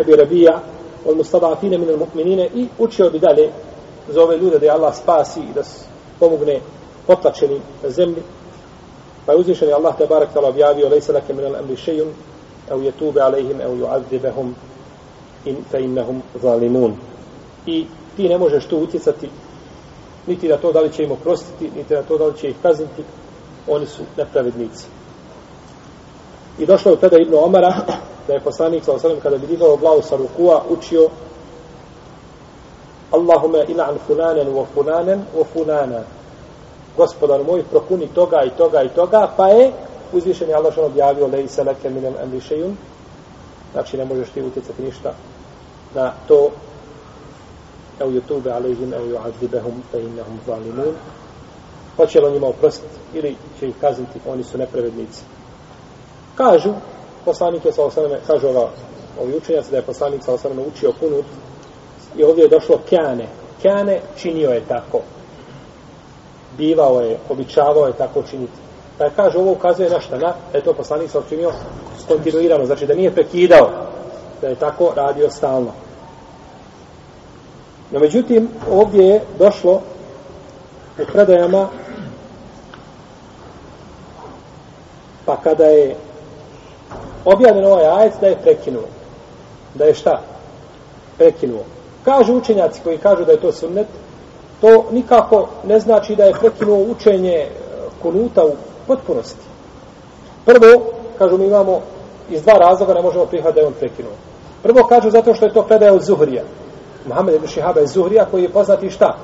Abi 0.00 0.16
Rabija 0.16 0.60
od 1.04 1.16
mustadafine 1.16 1.78
min 1.78 1.88
al-mu'minine 1.88 2.48
i 2.54 2.68
učio 2.78 3.10
bi 3.10 3.18
dalje 3.18 3.50
za 4.08 4.22
ove 4.22 4.36
ljude 4.36 4.58
da 4.58 4.66
je 4.66 4.72
Allah 4.72 4.94
spasi 4.96 5.40
i 5.40 5.54
da 5.54 5.62
pomogne 6.18 6.60
potlačeni 7.08 7.60
na 7.82 7.90
zemlji. 7.90 8.22
Pa 9.26 9.32
je 9.32 9.38
uzvišen 9.38 9.68
je 9.68 9.74
Allah 9.74 9.96
te 9.96 10.06
barak 10.06 10.32
tala 10.32 10.48
objavio 10.48 10.88
lejse 10.88 11.12
lake 11.12 11.34
minal 11.34 11.56
amri 11.56 11.76
šejun 11.76 12.12
au 12.70 12.80
jetube 12.82 13.20
alejhim 13.20 13.60
au 13.64 13.76
ju'adzibahum 13.76 14.54
in 15.44 15.64
fe 15.70 15.80
innahum 15.80 16.22
zalimun. 16.42 16.96
I 17.66 17.86
ti 18.16 18.28
ne 18.28 18.38
možeš 18.38 18.66
tu 18.66 18.78
utjecati 18.78 19.30
niti 20.26 20.48
na 20.48 20.56
to 20.56 20.72
da 20.72 20.80
li 20.80 20.92
će 20.92 21.02
im 21.02 21.12
oprostiti, 21.12 21.70
niti 21.76 21.94
na 21.94 22.02
to 22.02 22.18
da 22.18 22.24
li 22.24 22.36
će 22.36 22.48
ih 22.48 22.56
kazniti. 22.62 23.02
Oni 23.68 23.86
su 23.86 24.02
nepravednici. 24.16 24.86
I 26.58 26.66
došlo 26.66 26.92
je 26.92 27.00
tada 27.00 27.16
Ibn 27.18 27.34
Omara 27.34 27.74
da 28.26 28.34
je 28.34 28.40
poslanik 28.40 28.84
sa 28.84 28.92
osanem 28.92 29.20
kada 29.20 29.38
bi 29.38 29.46
digao 29.46 29.76
glavu 29.76 30.02
sa 30.02 30.16
rukua 30.16 30.62
učio 30.70 31.08
Allahume 33.10 33.64
ila 33.68 33.84
an 33.84 33.98
funanen 34.06 34.48
wa 34.48 34.64
funanen 34.74 35.20
wa 35.38 35.44
funanen 35.52 36.04
gospodar 36.98 37.44
moj 37.44 37.62
prokuni 37.70 38.08
toga 38.14 38.42
i 38.46 38.50
toga 38.50 38.82
i 38.82 38.88
toga 38.88 39.30
pa 39.36 39.48
je 39.48 39.72
uzvišen 40.12 40.48
je 40.48 40.54
Allah 40.54 40.72
što 40.72 40.86
objavio 40.86 41.26
lej 41.26 41.48
se 41.48 41.64
leke 41.64 41.90
minem 41.90 42.14
emrišejun 42.22 42.76
znači 43.72 43.96
ne 43.96 44.04
možeš 44.04 44.28
ti 44.30 44.42
utjecati 44.42 44.82
ništa 44.82 45.12
na 45.94 46.12
to 46.28 46.50
evo 48.00 48.10
YouTube 48.10 48.50
alejhim 48.50 48.92
evo 48.94 49.06
juadzibehum 49.06 49.82
fe 49.92 50.00
innehum 50.00 50.38
zalimun. 50.46 50.94
Hoće 51.96 52.20
li 52.20 52.32
njima 52.32 52.46
oprostiti 52.46 52.94
ili 53.14 53.36
će 53.60 53.68
ih 53.68 53.74
kazniti? 53.80 54.20
Oni 54.28 54.42
su 54.42 54.58
nepravednici. 54.58 55.22
Kažu 56.34 56.72
poslanik 57.24 57.64
je 57.64 57.72
sa 57.72 57.84
osaname 57.84 58.18
kažu 58.26 58.46
ova 58.46 58.70
ovi 59.20 59.36
učenjaci 59.36 59.70
da 59.70 59.76
je 59.76 59.82
poslanik 59.82 60.22
sa 60.22 60.32
osaname 60.32 60.62
učio 60.62 60.92
kunut 61.00 61.24
i 62.16 62.24
ovdje 62.24 62.42
je 62.42 62.48
došlo 62.48 62.78
kjane. 62.88 63.28
Kjane 63.62 64.00
činio 64.16 64.50
je 64.50 64.60
tako 64.68 65.00
bivao 66.58 67.00
je, 67.00 67.18
običavao 67.28 67.86
je 67.86 67.92
tako 67.92 68.22
činiti. 68.22 68.52
Pa 68.98 69.04
je 69.04 69.10
kaže, 69.16 69.38
ovo 69.38 69.52
ukazuje 69.52 69.90
na 69.90 70.00
šta? 70.00 70.18
Na, 70.18 70.32
da 70.52 70.58
je 70.58 70.64
to 70.64 70.72
poslanik 70.72 71.10
sa 71.10 71.18
učinio 71.18 71.52
kontinuirano, 72.08 72.66
znači 72.66 72.86
da 72.86 72.94
nije 72.94 73.14
prekidao, 73.14 73.70
da 74.40 74.48
je 74.48 74.54
tako 74.54 74.92
radio 74.96 75.30
stalno. 75.30 75.72
No 77.90 78.00
međutim, 78.00 78.48
ovdje 78.70 79.04
je 79.04 79.20
došlo 79.38 79.80
u 80.98 81.12
predajama 81.12 81.68
pa 85.26 85.36
kada 85.36 85.64
je 85.64 85.96
objavljen 87.24 87.64
ovaj 87.64 87.86
ajet 87.86 88.12
da 88.20 88.26
je 88.26 88.42
prekinuo. 88.42 88.84
Da 89.74 89.84
je 89.84 89.94
šta? 89.94 90.20
Prekinuo. 91.18 91.64
Kažu 92.04 92.36
učenjaci 92.36 92.80
koji 92.84 92.98
kažu 92.98 93.24
da 93.24 93.32
je 93.32 93.40
to 93.40 93.52
sunnet, 93.52 93.86
to 94.60 94.84
nikako 94.90 95.48
ne 95.64 95.80
znači 95.80 96.16
da 96.16 96.24
je 96.24 96.34
prekinuo 96.40 96.78
učenje 96.78 97.34
e, 97.34 97.48
kunuta 98.02 98.44
u 98.44 98.52
potpunosti. 98.86 99.46
Prvo, 100.44 100.82
kažu 101.18 101.38
mi 101.38 101.46
imamo 101.46 101.80
iz 102.30 102.42
dva 102.42 102.54
razloga 102.54 102.94
ne 102.94 103.02
možemo 103.02 103.26
prihvatiti 103.26 103.54
da 103.54 103.60
je 103.60 103.66
on 103.66 103.72
prekinuo. 103.72 104.12
Prvo 104.62 104.86
kažu 104.86 105.10
zato 105.10 105.34
što 105.34 105.44
je 105.44 105.52
to 105.52 105.62
predaje 105.62 105.92
od 105.92 106.02
Zuhrija. 106.02 106.42
Mohamed 107.06 107.34
ibn 107.34 107.46
Šihaba 107.46 107.80
je 107.80 107.86
Zuhrija 107.86 108.24
koji 108.30 108.42
je 108.42 108.48
poznati 108.48 108.90
šta? 108.90 109.16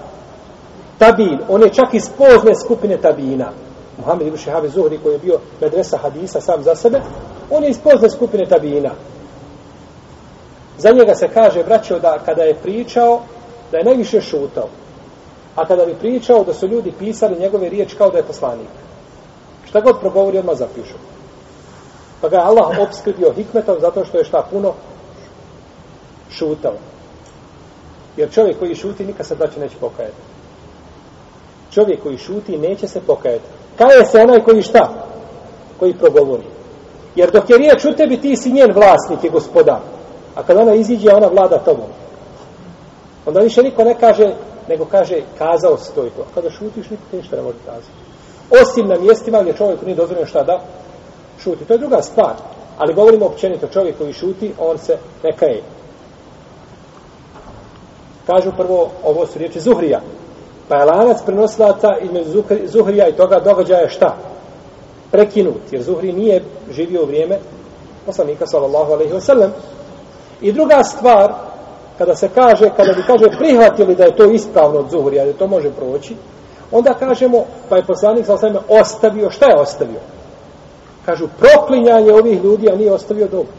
Tabin. 0.99 1.39
On 1.49 1.63
je 1.63 1.75
čak 1.75 1.95
iz 1.95 2.09
pozne 2.19 2.55
skupine 2.55 2.97
Tabina. 2.97 3.51
Mohamed 3.99 4.27
ibn 4.27 4.37
Šihaba 4.37 4.67
je 4.67 4.71
Zuhri 4.71 4.99
koji 5.03 5.13
je 5.13 5.19
bio 5.19 5.39
medresa 5.61 5.99
hadisa 5.99 6.41
sam 6.41 6.63
za 6.63 6.75
sebe. 6.75 7.01
On 7.51 7.65
je 7.65 7.71
iz 7.71 7.79
pozne 7.79 8.11
skupine 8.11 8.47
Tabina. 8.47 8.91
Za 10.79 10.91
njega 10.91 11.15
se 11.15 11.29
kaže, 11.29 11.65
braćo, 11.65 11.99
da 11.99 12.19
kada 12.25 12.43
je 12.43 12.55
pričao, 12.55 13.21
da 13.73 13.79
je 13.79 13.85
najviše 13.85 14.21
šutao. 14.21 14.69
A 15.57 15.67
kada 15.67 15.87
bi 15.87 15.95
pričao 15.95 16.45
da 16.45 16.55
su 16.55 16.67
ljudi 16.67 16.93
pisali 16.99 17.41
njegove 17.41 17.69
riječi 17.69 17.97
kao 17.97 18.11
da 18.11 18.19
je 18.19 18.25
poslanik. 18.25 18.69
Šta 19.69 19.81
god 19.81 20.01
progovori, 20.01 20.39
odmah 20.39 20.57
zapišu. 20.57 20.95
Pa 22.21 22.29
ga 22.29 22.37
je 22.37 22.43
Allah 22.43 22.79
obskrbio 22.81 23.33
hikmetom 23.33 23.77
zato 23.81 24.05
što 24.05 24.19
je 24.19 24.25
šta 24.25 24.47
puno 24.51 24.73
šutao. 26.31 26.75
Jer 28.17 28.33
čovjek 28.33 28.59
koji 28.59 28.75
šuti 28.75 29.07
nikad 29.07 29.27
se 29.27 29.35
braće 29.35 29.61
neće 29.61 29.77
pokajati. 29.81 30.17
Čovjek 31.71 32.03
koji 32.03 32.19
šuti 32.19 32.59
neće 32.59 32.89
se 32.89 33.01
pokajati. 33.01 33.45
Kaje 33.79 34.05
se 34.05 34.21
onaj 34.21 34.45
koji 34.45 34.63
šta? 34.63 34.93
Koji 35.79 35.95
progovori. 35.95 36.45
Jer 37.17 37.31
dok 37.31 37.51
je 37.51 37.59
riječ 37.59 37.85
u 37.85 37.93
tebi, 37.97 38.21
ti 38.21 38.37
si 38.37 38.53
njen 38.53 38.73
vlasnik 38.73 39.25
i 39.25 39.31
gospodar. 39.31 39.79
A 40.35 40.43
kada 40.43 40.61
ona 40.61 40.75
iziđe, 40.75 41.15
ona 41.15 41.27
vlada 41.27 41.59
tobom. 41.59 41.89
Onda 43.27 43.41
više 43.41 43.63
niko 43.63 43.85
ne 43.85 43.95
kaže 44.01 44.35
nego 44.69 44.85
kaže 44.85 45.21
kazao 45.39 45.79
si 45.79 45.95
to 45.95 46.07
i 46.07 46.11
to. 46.11 46.27
Kada 46.35 46.51
šutiš, 46.51 46.91
niko 46.91 47.03
te 47.11 47.17
ništa 47.17 47.37
ne 47.37 47.43
može 47.43 47.57
kazati. 47.67 47.93
Osim 48.63 48.89
na 48.89 48.99
mjestima 49.01 49.43
gdje 49.43 49.53
čovjek 49.53 49.83
nije 49.83 49.97
dozvoljeno 49.97 50.27
šta 50.27 50.43
da 50.43 50.61
šuti. 51.43 51.65
To 51.65 51.73
je 51.73 51.79
druga 51.79 52.03
stvar. 52.03 52.35
Ali 52.79 52.95
govorimo 52.95 53.27
općenito, 53.27 53.67
čovjek 53.67 53.99
koji 53.99 54.13
šuti, 54.13 54.53
on 54.59 54.79
se 54.79 54.97
ne 55.25 55.37
kaje. 55.37 55.63
Kažu 58.27 58.53
prvo, 58.57 58.91
ovo 59.05 59.27
su 59.27 59.39
riječi 59.39 59.61
Zuhrija. 59.61 60.01
Pa 60.69 60.77
je 60.77 60.85
lanac 60.85 61.23
prenosilaca 61.27 61.89
između 62.03 62.43
Zuhrija 62.65 63.09
i 63.09 63.17
toga 63.17 63.41
događaja 63.41 63.89
šta? 63.89 64.17
Prekinut. 65.11 65.73
Jer 65.73 65.83
Zuhri 65.83 66.13
nije 66.13 66.43
živio 66.71 67.03
u 67.03 67.07
vrijeme 67.07 67.39
poslanika 68.07 68.47
sallallahu 68.47 68.93
alaihi 68.93 69.13
wa 69.13 69.21
sallam. 69.21 69.53
I 70.41 70.53
druga 70.53 70.83
stvar, 70.83 71.33
kada 71.99 72.17
se 72.17 72.29
kaže, 72.29 72.71
kada 72.77 72.93
bi 72.93 73.03
kaže 73.07 73.25
prihvatili 73.39 73.95
da 73.95 74.05
je 74.05 74.17
to 74.17 74.25
ispravno 74.25 74.79
od 74.79 74.91
zuhurija, 74.91 75.25
da 75.25 75.33
to 75.33 75.47
može 75.47 75.71
proći, 75.71 76.17
onda 76.73 76.95
kažemo, 76.95 77.45
pa 77.69 77.77
je 77.77 77.85
poslanik 77.85 78.27
sa 78.27 78.37
sveme 78.37 78.59
ostavio, 78.69 79.31
šta 79.31 79.47
je 79.47 79.61
ostavio? 79.61 80.01
Kažu, 81.07 81.29
proklinjanje 81.39 82.13
ovih 82.13 82.45
ljudi, 82.45 82.71
a 82.71 82.77
nije 82.77 82.93
ostavio 82.93 83.29
dobro. 83.29 83.53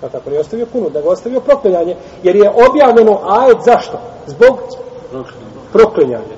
Pa 0.00 0.08
tako 0.08 0.30
nije 0.30 0.40
ostavio 0.40 0.66
kunu, 0.72 0.90
da 0.90 1.00
ga 1.00 1.08
ostavio 1.08 1.40
proklinjanje, 1.40 1.96
jer 2.22 2.36
je 2.36 2.52
objavljeno 2.70 3.20
ajet 3.28 3.58
zašto? 3.64 3.98
Zbog 4.26 4.58
proklinjanja. 5.72 6.36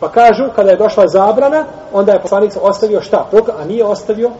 Pa 0.00 0.08
kažu, 0.08 0.44
kada 0.56 0.70
je 0.70 0.76
došla 0.76 1.08
zabrana, 1.08 1.64
onda 1.92 2.12
je 2.12 2.22
poslanik 2.22 2.52
ostavio 2.62 3.02
šta? 3.02 3.28
A 3.58 3.64
nije 3.64 3.84
ostavio 3.84 4.30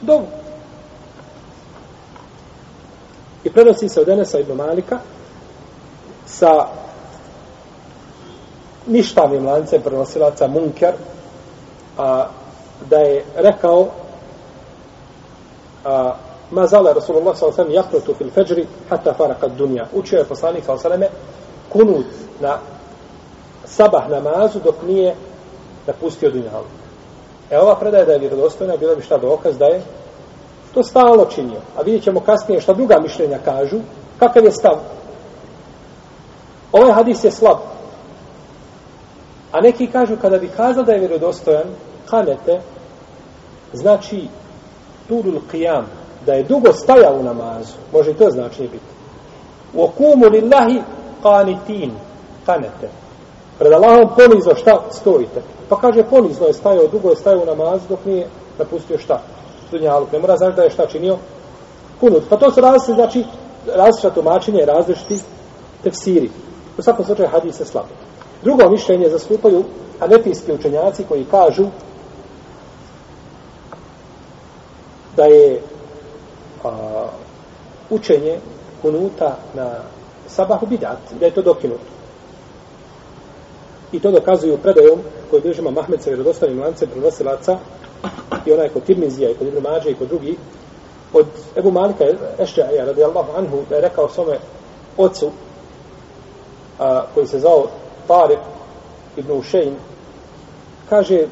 dobro. 0.00 0.26
I 3.44 3.50
prenosi 3.50 3.88
se 3.88 4.00
od 4.00 4.08
Enesa 4.08 4.38
ibn 4.38 4.52
Malika, 4.52 4.98
sa 6.32 6.66
ništavim 8.86 9.46
lancem 9.46 9.82
prenosilaca 9.82 10.48
Munker 10.48 10.94
a, 11.98 12.26
da 12.90 12.96
je 12.96 13.24
rekao 13.36 13.88
a, 15.84 16.14
ma 16.50 16.66
zala 16.66 16.92
Rasulullah 16.92 17.36
s.a.v. 17.36 17.72
jaknutu 17.72 18.14
fil 18.14 18.30
feđri 18.30 18.66
hata 18.88 19.14
faraka 19.14 19.48
dunja. 19.48 19.86
Učio 19.92 20.18
je 20.18 20.24
poslanik 20.24 20.64
s.a.v. 20.64 21.08
kunut 21.68 22.06
na 22.40 22.58
sabah 23.64 24.08
namazu 24.08 24.58
dok 24.64 24.82
nije 24.86 25.14
napustio 25.86 26.30
dunjalu. 26.30 26.66
E 27.50 27.58
ova 27.58 27.76
predaja 27.76 28.04
da 28.04 28.12
je 28.12 28.18
vjerodostojna, 28.18 28.76
bila 28.76 28.94
bi 28.94 29.02
šta 29.02 29.18
dokaz 29.18 29.58
da 29.58 29.64
je 29.64 29.82
to 30.74 30.82
stalno 30.82 31.24
činio. 31.24 31.60
A 31.78 31.82
vidjet 31.82 32.04
ćemo 32.04 32.20
kasnije 32.20 32.60
šta 32.60 32.72
druga 32.72 33.00
mišljenja 33.00 33.38
kažu, 33.44 33.78
kakav 34.18 34.44
je 34.44 34.52
stav 34.52 34.78
Ovaj 36.72 36.92
hadis 36.92 37.24
je 37.24 37.30
slab. 37.30 37.56
A 39.52 39.60
neki 39.60 39.86
kažu 39.86 40.16
kada 40.16 40.38
bi 40.38 40.48
kazao 40.48 40.84
da 40.84 40.92
je 40.92 40.98
vjerodostojan, 40.98 41.66
kanete, 42.06 42.60
znači 43.72 44.28
turul 45.08 45.40
qiyam, 45.52 45.82
da 46.26 46.32
je 46.32 46.42
dugo 46.42 46.72
stajao 46.72 47.14
u 47.14 47.22
namazu. 47.22 47.72
Može 47.92 48.10
i 48.10 48.14
to 48.14 48.30
značenje 48.30 48.68
biti. 48.68 48.84
U 49.74 49.84
okumu 49.84 50.28
lillahi 50.30 50.82
qanitin, 51.22 51.90
kanete. 52.46 52.88
Pred 53.58 53.72
Allahom 53.72 54.08
ponizno 54.16 54.54
šta 54.54 54.82
stojite. 54.90 55.42
Pa 55.68 55.76
kaže 55.76 56.02
ponizno 56.02 56.46
je 56.46 56.52
stajao, 56.52 56.86
dugo 56.86 57.10
je 57.10 57.16
stajao 57.16 57.42
u 57.42 57.46
namazu 57.46 57.82
dok 57.88 58.04
nije 58.04 58.26
napustio 58.58 58.98
šta. 58.98 59.20
Dunjaluk. 59.70 60.12
Ne 60.12 60.18
mora 60.18 60.36
znači 60.36 60.56
da 60.56 60.62
je 60.62 60.70
šta 60.70 60.86
činio. 60.86 61.16
Kunut. 62.00 62.22
Pa 62.30 62.36
to 62.36 62.50
su 62.50 62.60
različite, 62.60 62.92
znači, 62.92 63.24
različita 63.74 64.10
tumačenja 64.10 64.62
i 64.62 64.66
različiti 64.66 65.20
tefsiri. 65.82 66.30
U 66.78 66.82
svakom 66.82 67.04
slučaju 67.04 67.28
hadis 67.28 67.60
je 67.60 67.66
slabo. 67.66 67.88
Drugo 68.42 68.70
mišljenje 68.70 69.08
zastupaju 69.08 69.64
anefijski 70.00 70.52
učenjaci 70.52 71.04
koji 71.08 71.24
kažu 71.30 71.66
da 75.16 75.24
je 75.24 75.60
a, 76.64 77.06
učenje 77.90 78.38
kunuta 78.82 79.36
na 79.54 79.70
sabahu 80.28 80.66
bidat, 80.66 80.98
da 81.20 81.26
je 81.26 81.34
to 81.34 81.42
dokinuto. 81.42 81.92
I 83.92 84.00
to 84.00 84.10
dokazuju 84.10 84.58
predajom 84.58 84.98
koji 85.30 85.42
držima 85.42 85.70
Mahmed 85.70 86.02
sa 86.02 86.10
vjerodostavnim 86.10 86.60
lancem 86.60 86.88
prenosilaca 86.88 87.58
i 88.46 88.52
onaj 88.52 88.68
kod 88.68 88.84
Tirmizija 88.84 89.30
i 89.30 89.34
kod 89.34 89.46
Ibn 89.46 89.62
Mađe 89.62 89.90
i 89.90 89.94
kod 89.94 90.08
drugih 90.08 90.38
od 91.12 91.26
Ebu 91.56 91.70
Malika 91.70 92.04
Ešćaja 92.38 92.84
radijallahu 92.84 93.32
anhu 93.36 93.58
da 93.68 93.74
je 93.74 93.80
rekao 93.80 94.08
svome 94.08 94.38
ocu 94.96 95.30
a, 96.82 97.04
koji 97.14 97.26
se 97.26 97.38
zvao 97.38 97.66
Tarek 98.08 98.38
ibn 99.16 99.32
Ušejn 99.32 99.74
kaže 100.88 101.26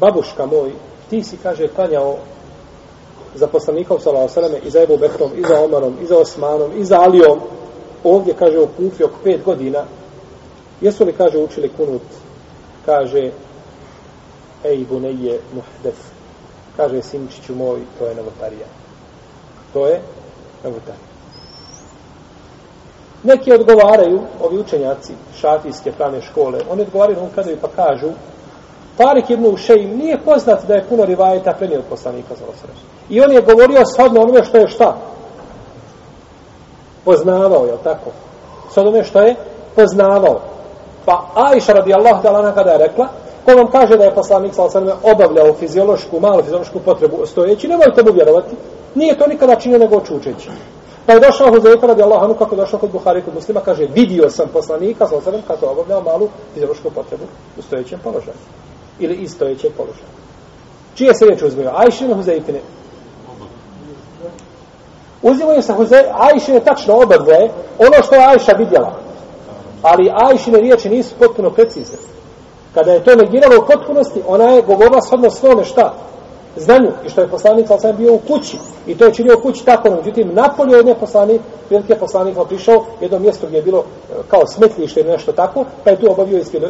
babuška 0.00 0.46
moj 0.46 0.72
ti 1.10 1.22
si 1.22 1.36
kaže 1.36 1.68
klanjao 1.68 2.16
za 3.34 3.46
poslanikom 3.46 3.96
u 3.96 4.00
Salasaleme 4.00 4.58
i 4.58 4.70
za 4.70 4.82
Ebu 4.82 4.96
Bekrom, 4.96 5.30
i 5.36 5.42
za 5.48 5.60
Omarom, 5.60 5.94
i 6.02 6.06
za 6.06 6.18
Osmanom, 6.18 6.70
i 6.76 6.84
za 6.84 7.00
Alijom. 7.00 7.40
Ovdje 8.04 8.34
kaže 8.34 8.58
u 8.58 8.68
Kufi 8.76 9.04
oko 9.04 9.18
pet 9.24 9.44
godina. 9.44 9.84
Jesu 10.80 11.04
li 11.04 11.12
kaže 11.12 11.38
učili 11.38 11.68
kunut? 11.76 12.02
Kaže 12.86 13.30
ej 14.64 14.84
buneje 14.90 15.40
muhdef 15.54 16.14
kaže 16.76 17.02
sinčiću 17.02 17.54
moj 17.54 17.80
to 17.98 18.06
je 18.06 18.14
novotarija. 18.14 18.66
To 19.72 19.86
je 19.86 20.00
novotarija. 20.64 21.13
Neki 23.24 23.52
odgovaraju, 23.52 24.20
ovi 24.42 24.58
učenjaci 24.58 25.12
šafijske 25.40 25.92
pravne 25.92 26.22
škole, 26.22 26.60
oni 26.70 26.82
odgovaraju 26.82 27.16
na 27.16 27.26
ukadaju 27.32 27.58
pa 27.60 27.68
kažu 27.68 28.08
Tarik 28.96 29.30
ibn 29.30 29.46
Ušejim 29.46 29.98
nije 29.98 30.18
poznat 30.24 30.66
da 30.66 30.74
je 30.74 30.84
puno 30.88 31.04
rivajeta 31.04 31.52
prenio 31.58 31.78
od 31.78 31.84
poslanika 31.90 32.34
za 32.34 32.44
osreć. 32.44 32.76
I 33.08 33.20
on 33.20 33.32
je 33.32 33.42
govorio 33.42 33.82
shodno 33.94 34.20
onome 34.20 34.44
što 34.44 34.56
je 34.58 34.68
šta? 34.68 34.96
Poznavao, 37.04 37.66
je 37.66 37.76
tako? 37.84 38.10
Shodno 38.70 38.90
onome 38.90 39.04
što 39.04 39.20
je 39.20 39.34
poznavao. 39.76 40.40
Pa 41.04 41.26
Ajša 41.34 41.72
radijallahu 41.72 42.22
ta'ala 42.22 42.54
kada 42.54 42.70
je 42.70 42.78
rekla, 42.78 43.08
ko 43.44 43.54
vam 43.54 43.70
kaže 43.70 43.96
da 43.96 44.04
je 44.04 44.14
poslanik 44.14 44.54
sa 44.54 44.62
osreć 44.62 44.90
obavljao 45.02 45.54
fiziološku, 45.54 46.20
malu 46.20 46.42
fiziološku 46.42 46.80
potrebu 46.80 47.26
stojeći, 47.26 47.68
nemojte 47.68 48.02
mu 48.02 48.12
vjerovati. 48.12 48.56
Nije 48.94 49.18
to 49.18 49.26
nikada 49.26 49.56
činio 49.56 49.78
nego 49.78 50.00
čučeći. 50.00 50.50
Pa 51.06 51.12
je 51.12 51.20
došao 51.20 51.50
Huzeyfa 51.50 51.86
radi 51.86 52.02
Allah, 52.02 52.22
anu 52.22 52.34
kako 52.34 52.56
došao 52.56 52.80
kod 52.80 52.90
Buhari 52.90 53.22
kod 53.22 53.34
muslima, 53.34 53.60
kaže, 53.60 53.86
vidio 53.86 54.30
sam 54.30 54.48
poslanika, 54.52 55.06
sa 55.06 55.16
osam, 55.16 55.34
kako 55.46 55.66
obavljao 55.66 56.02
malu 56.02 56.28
fiziološku 56.54 56.90
potrebu 56.90 57.24
u 57.58 57.62
stojećem 57.62 58.00
položaju. 58.04 58.36
Ili 58.98 59.14
iz 59.14 59.30
stojećeg 59.30 59.72
položaja. 59.76 60.14
Čije 60.94 61.14
se 61.14 61.24
riječ 61.24 61.42
uzmeju? 61.42 61.70
Ajšine, 61.74 62.14
Huzeyfine? 62.14 62.60
Uzimaju 65.22 65.62
se 65.62 65.72
Huzeyfine, 65.72 66.12
Ajšine 66.12 66.60
tačno 66.60 66.94
oba 66.94 67.16
dvoje, 67.18 67.50
ono 67.78 68.02
što 68.06 68.14
je 68.14 68.26
Ajša 68.26 68.52
vidjela. 68.52 68.92
Ali 69.82 70.12
Ajšine 70.14 70.58
riječi 70.58 70.88
nisu 70.88 71.14
potpuno 71.18 71.50
precizne. 71.50 71.98
Kada 72.74 72.92
je 72.92 73.04
to 73.04 73.14
negiralo 73.16 73.62
u 73.62 73.66
potpunosti, 73.66 74.22
ona 74.26 74.44
je 74.44 74.62
govorila 74.62 75.02
shodno 75.02 75.30
svome 75.30 75.64
šta? 75.64 75.94
Znanju 76.56 76.90
i 77.06 77.10
što 77.10 77.20
je 77.20 77.28
poslanik 77.28 77.66
sa 77.80 77.92
bio 77.92 78.14
u 78.14 78.18
kući. 78.18 78.58
I 78.86 78.98
to 78.98 79.04
je 79.04 79.14
činio 79.14 79.38
u 79.38 79.42
kući 79.42 79.64
tako 79.64 79.90
no, 79.90 79.96
međutim 79.96 80.34
napolje 80.34 80.78
od 80.78 80.86
nje 80.86 80.94
poslanik 80.94 81.40
je 81.70 81.98
poslanik 81.98 82.36
prišao 82.48 82.84
jedno 83.00 83.18
mjesto 83.18 83.46
gdje 83.46 83.58
je 83.58 83.62
bilo 83.62 83.78
e, 83.78 84.14
kao 84.28 84.46
smetlište 84.46 85.00
ili 85.00 85.10
nešto 85.10 85.32
tako 85.32 85.64
pa 85.84 85.90
je 85.90 86.00
tu 86.00 86.10
obavio 86.10 86.38
iz 86.38 86.54
e, 86.54 86.60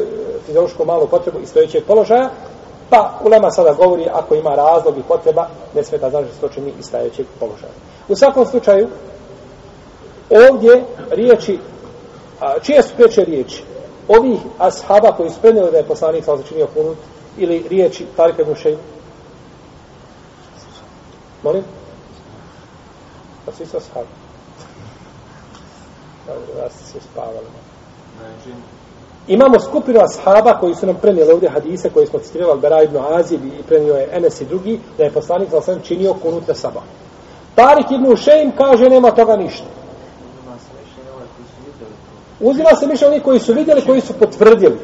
fiziološko 0.46 0.84
malu 0.84 1.06
potrebu 1.06 1.38
i 1.40 1.46
stojećeg 1.46 1.84
položaja. 1.84 2.30
Pa 2.90 3.20
ulema 3.24 3.50
sada 3.50 3.72
govori 3.72 4.06
ako 4.12 4.34
ima 4.34 4.54
razlog 4.54 4.98
i 4.98 5.02
potreba 5.08 5.48
ne 5.74 5.84
smeta 5.84 6.10
znači 6.10 6.28
što 6.38 6.48
čini 6.48 6.72
iz 6.78 6.86
stojećeg 6.86 7.26
položaja. 7.40 7.72
U 8.08 8.16
svakom 8.16 8.46
slučaju 8.46 8.88
ovdje 10.30 10.84
riječi 11.10 11.58
a, 12.40 12.58
čije 12.62 12.82
su 12.82 12.88
preče 12.96 13.24
riječi? 13.24 13.62
Ovih 14.08 14.38
ashaba 14.58 15.12
koji 15.16 15.30
su 15.30 15.40
prenijeli 15.40 15.70
da 15.70 15.78
je 15.78 15.84
poslanik 15.84 16.24
sa 16.24 16.36
činio 16.48 16.66
kunut 16.74 16.96
ili 17.38 17.64
riječi 17.70 18.06
Tarika 18.16 18.42
ibn 18.42 18.54
Molim? 21.44 21.64
Pa 23.46 23.52
svi 23.52 23.66
su 23.66 23.76
ashabi. 23.76 24.06
Dobro, 26.26 26.62
ja 26.62 26.70
ste 26.70 26.84
se 26.84 26.98
spavali. 27.00 27.46
Imamo 29.28 29.60
skupinu 29.60 30.00
ashaba 30.00 30.58
koji 30.60 30.74
su 30.74 30.86
nam 30.86 30.96
prenijeli 30.96 31.32
ovdje 31.32 31.48
hadise 31.48 31.90
koje 31.90 32.06
smo 32.06 32.18
citirali 32.18 32.60
Bera 32.60 32.82
ibn 32.82 32.96
Azib 32.96 33.44
i 33.44 33.62
prenio 33.68 33.94
je 33.94 34.08
Enes 34.12 34.40
i 34.40 34.44
drugi 34.44 34.80
da 34.98 35.04
je 35.04 35.12
poslanik 35.12 35.50
za 35.50 35.58
osam 35.58 35.80
činio 35.82 36.14
kunut 36.14 36.48
na 36.48 36.54
saba. 36.54 36.82
Tarik 37.54 37.90
ibn 37.90 38.12
Ušeim 38.12 38.52
kaže 38.56 38.90
nema 38.90 39.10
toga 39.10 39.36
ništa. 39.36 39.64
Uzima 42.40 42.74
se 42.74 42.86
mišljenje 42.86 43.14
oni 43.14 43.22
koji 43.22 43.40
su 43.40 43.52
vidjeli, 43.52 43.86
koji 43.86 44.00
su 44.00 44.12
potvrdili. 44.12 44.78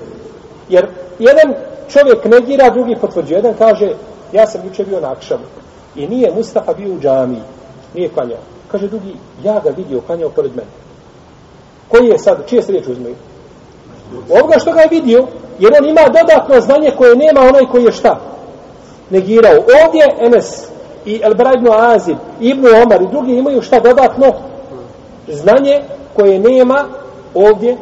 Jer 0.68 0.88
jedan 1.18 1.54
čovjek 1.88 2.24
negira, 2.24 2.70
drugi 2.70 2.96
potvrđuje. 3.00 3.36
Jedan 3.36 3.54
kaže, 3.54 3.92
ja 4.32 4.46
sam 4.46 4.60
juče 4.64 4.84
bio 4.84 5.00
na 5.00 5.12
akšavu. 5.12 5.59
I 5.96 6.06
nije 6.06 6.32
Mustafa 6.34 6.72
bio 6.74 6.94
u 6.94 7.00
džamiji. 7.00 7.42
Nije 7.94 8.08
klanjao. 8.08 8.38
Kaže 8.70 8.88
drugi, 8.88 9.14
ja 9.44 9.60
ga 9.64 9.70
vidio, 9.76 10.00
klanjao 10.00 10.30
pored 10.30 10.50
mene. 10.56 10.70
Koji 11.88 12.08
je 12.08 12.18
sad, 12.18 12.48
čije 12.48 12.62
se 12.62 12.72
riječ 12.72 12.88
uzmeju? 12.88 13.14
Ovoga 14.30 14.58
što 14.58 14.72
ga 14.72 14.80
je 14.80 14.88
vidio, 14.90 15.26
jer 15.58 15.72
on 15.80 15.88
ima 15.88 16.00
dodatno 16.06 16.60
znanje 16.60 16.90
koje 16.98 17.16
nema 17.16 17.40
onaj 17.40 17.66
koji 17.72 17.84
je 17.84 17.92
šta? 17.92 18.20
Negirao. 19.10 19.56
Ovdje 19.84 20.06
Enes 20.20 20.66
i 21.04 21.20
Elbera 21.24 21.52
ibn 21.54 21.68
Azib, 21.72 22.16
Ibn 22.40 22.66
Omar 22.66 23.02
i 23.02 23.08
drugi 23.10 23.32
imaju 23.32 23.62
šta 23.62 23.80
dodatno? 23.80 24.32
Znanje 25.28 25.82
koje 26.16 26.38
nema 26.38 26.84
ovdje 27.34 27.76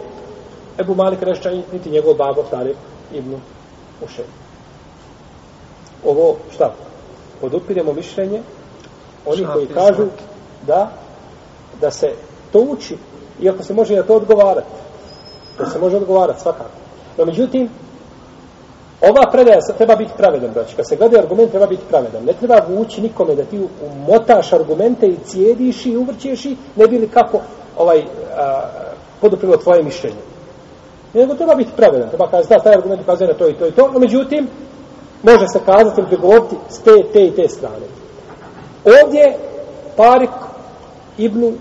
Ebu 0.78 0.94
Malik 0.94 1.22
Rešća 1.22 1.50
niti 1.72 1.90
njegov 1.90 2.14
babo 2.14 2.42
Tarek 2.50 2.76
ibn 3.12 3.34
Ušen. 4.04 4.24
Ovo 6.04 6.36
šta? 6.54 6.72
Podupiremo 7.40 7.92
mišljenje 7.92 8.42
oni 9.26 9.46
koji 9.52 9.66
kažu 9.66 10.04
da 10.66 10.90
da 11.80 11.90
se 11.90 12.12
to 12.52 12.58
uči 12.58 12.96
iako 13.40 13.62
se 13.62 13.74
može 13.74 13.96
na 13.96 14.02
to 14.02 14.14
odgovarati. 14.14 14.66
To 15.58 15.66
se 15.66 15.78
može 15.78 15.96
odgovarati 15.96 16.40
svakako. 16.40 16.70
No 17.18 17.24
međutim 17.24 17.68
ova 19.00 19.30
predaja 19.32 19.58
treba 19.78 19.96
biti 19.96 20.12
pravedan 20.16 20.52
znači 20.52 20.76
kad 20.76 20.88
se 20.88 20.96
gleda 20.96 21.18
argument 21.18 21.50
treba 21.50 21.66
biti 21.66 21.82
pravedan. 21.88 22.24
Ne 22.24 22.32
treba 22.32 22.60
vući 22.68 23.00
nikome 23.00 23.34
da 23.34 23.44
ti 23.44 23.60
umotaš 23.86 24.52
argumente 24.52 25.06
i 25.06 25.16
cijediš 25.24 25.86
i 25.86 25.96
uvrćeš 25.96 26.44
i 26.44 26.56
ne 26.76 26.86
bili 26.86 27.08
kako 27.08 27.40
ovaj 27.76 28.02
a, 28.36 28.62
poduprilo 29.20 29.56
tvoje 29.56 29.82
mišljenje. 29.82 30.16
Nego 31.14 31.34
treba 31.34 31.54
biti 31.54 31.70
pravedan. 31.76 32.08
Treba 32.08 32.30
kazati 32.30 32.54
da 32.54 32.60
taj 32.60 32.74
argument 32.74 33.02
ukazuje 33.02 33.28
na 33.28 33.34
to 33.34 33.48
i 33.48 33.54
to 33.54 33.66
i 33.66 33.72
to. 33.72 33.90
No 33.92 33.98
međutim 33.98 34.48
može 35.22 35.44
se 35.52 35.60
kazati 35.66 36.00
ili 36.00 36.08
pregovoriti 36.08 36.56
s 36.68 36.78
te, 36.78 36.90
te 37.12 37.26
i 37.26 37.30
te 37.30 37.48
strane. 37.48 37.86
Ovdje 39.02 39.36
Parik 39.96 40.30
Ibnu 41.18 41.52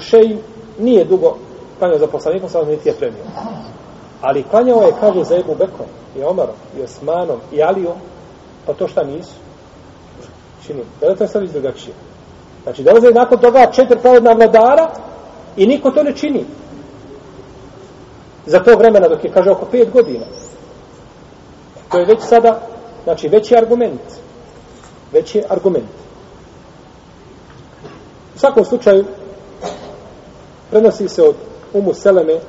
šeji 0.00 0.38
nije 0.78 1.04
dugo 1.04 1.36
klanjao 1.78 1.98
za 1.98 2.06
poslanikom, 2.06 2.48
samo 2.48 2.64
niti 2.64 2.88
je 2.88 2.94
premio. 2.94 3.24
Ali 4.20 4.42
klanjao 4.42 4.82
je, 4.82 4.92
kažu, 5.00 5.24
za 5.24 5.36
Ebu 5.36 5.54
Bekom, 5.54 5.86
i 6.16 6.22
Omarom, 6.22 6.54
i 6.78 6.82
Osmanom, 6.82 7.38
i 7.52 7.62
Alijom, 7.62 7.96
pa 8.66 8.72
to 8.72 8.88
šta 8.88 9.04
nisu? 9.04 9.34
Čini. 10.66 10.82
Da 11.00 11.08
li 11.08 11.16
to 11.16 11.24
je 11.24 11.28
sad 11.28 11.42
drugačije? 11.42 11.94
Znači, 12.62 12.82
dolaze 12.82 13.10
nakon 13.10 13.38
toga 13.38 13.70
četiri 13.72 13.98
pravodna 13.98 14.32
vladara 14.32 14.90
i 15.56 15.66
niko 15.66 15.90
to 15.90 16.02
ne 16.02 16.12
čini. 16.12 16.44
Za 18.46 18.58
to 18.58 18.76
vremena, 18.76 19.08
dok 19.08 19.24
je, 19.24 19.32
kaže, 19.32 19.50
oko 19.50 19.66
pet 19.66 19.90
godina. 19.92 20.24
To 21.90 21.98
je 21.98 22.04
već 22.04 22.22
sada, 22.22 22.60
znači 23.04 23.28
veći 23.28 23.56
argument. 23.56 24.00
Veći 25.12 25.42
argument. 25.48 25.90
U 28.34 28.38
svakom 28.38 28.64
slučaju, 28.64 29.04
prenosi 30.70 31.08
se 31.08 31.22
od 31.22 31.34
Umu 31.72 31.94
Seleme, 31.94 32.40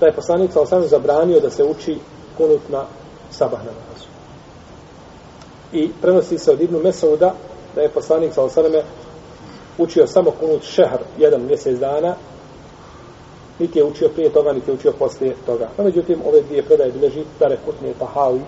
da 0.00 0.06
je 0.06 0.14
poslanik 0.14 0.52
sa 0.52 0.60
osam 0.60 0.86
zabranio 0.86 1.40
da 1.40 1.50
se 1.50 1.64
uči 1.64 1.98
kunut 2.36 2.60
na 2.68 2.84
sabah 3.30 3.58
namazu. 3.58 4.08
I 5.72 5.90
prenosi 6.02 6.38
se 6.38 6.50
od 6.50 6.60
Ibnu 6.60 6.78
Mesauda 6.78 7.34
da 7.74 7.80
je 7.80 7.88
poslanik 7.88 8.34
sa 8.34 8.42
osam 8.42 8.64
učio 9.78 10.06
samo 10.06 10.30
kunut 10.30 10.62
šehr 10.62 10.98
jedan 11.18 11.42
mjesec 11.42 11.78
dana, 11.78 12.14
niti 13.60 13.78
je 13.78 13.84
učio 13.84 14.08
prije 14.08 14.32
toga, 14.32 14.52
niti 14.52 14.70
je 14.70 14.74
učio 14.74 14.92
poslije 14.92 15.34
toga. 15.46 15.68
No, 15.78 15.84
međutim, 15.84 16.20
ove 16.26 16.42
dvije 16.42 16.62
predaje 16.62 16.92
bileži 16.92 17.24
Dare 17.38 17.58
Kutne 17.64 17.90
i 17.90 17.94
Tahawi 18.00 18.40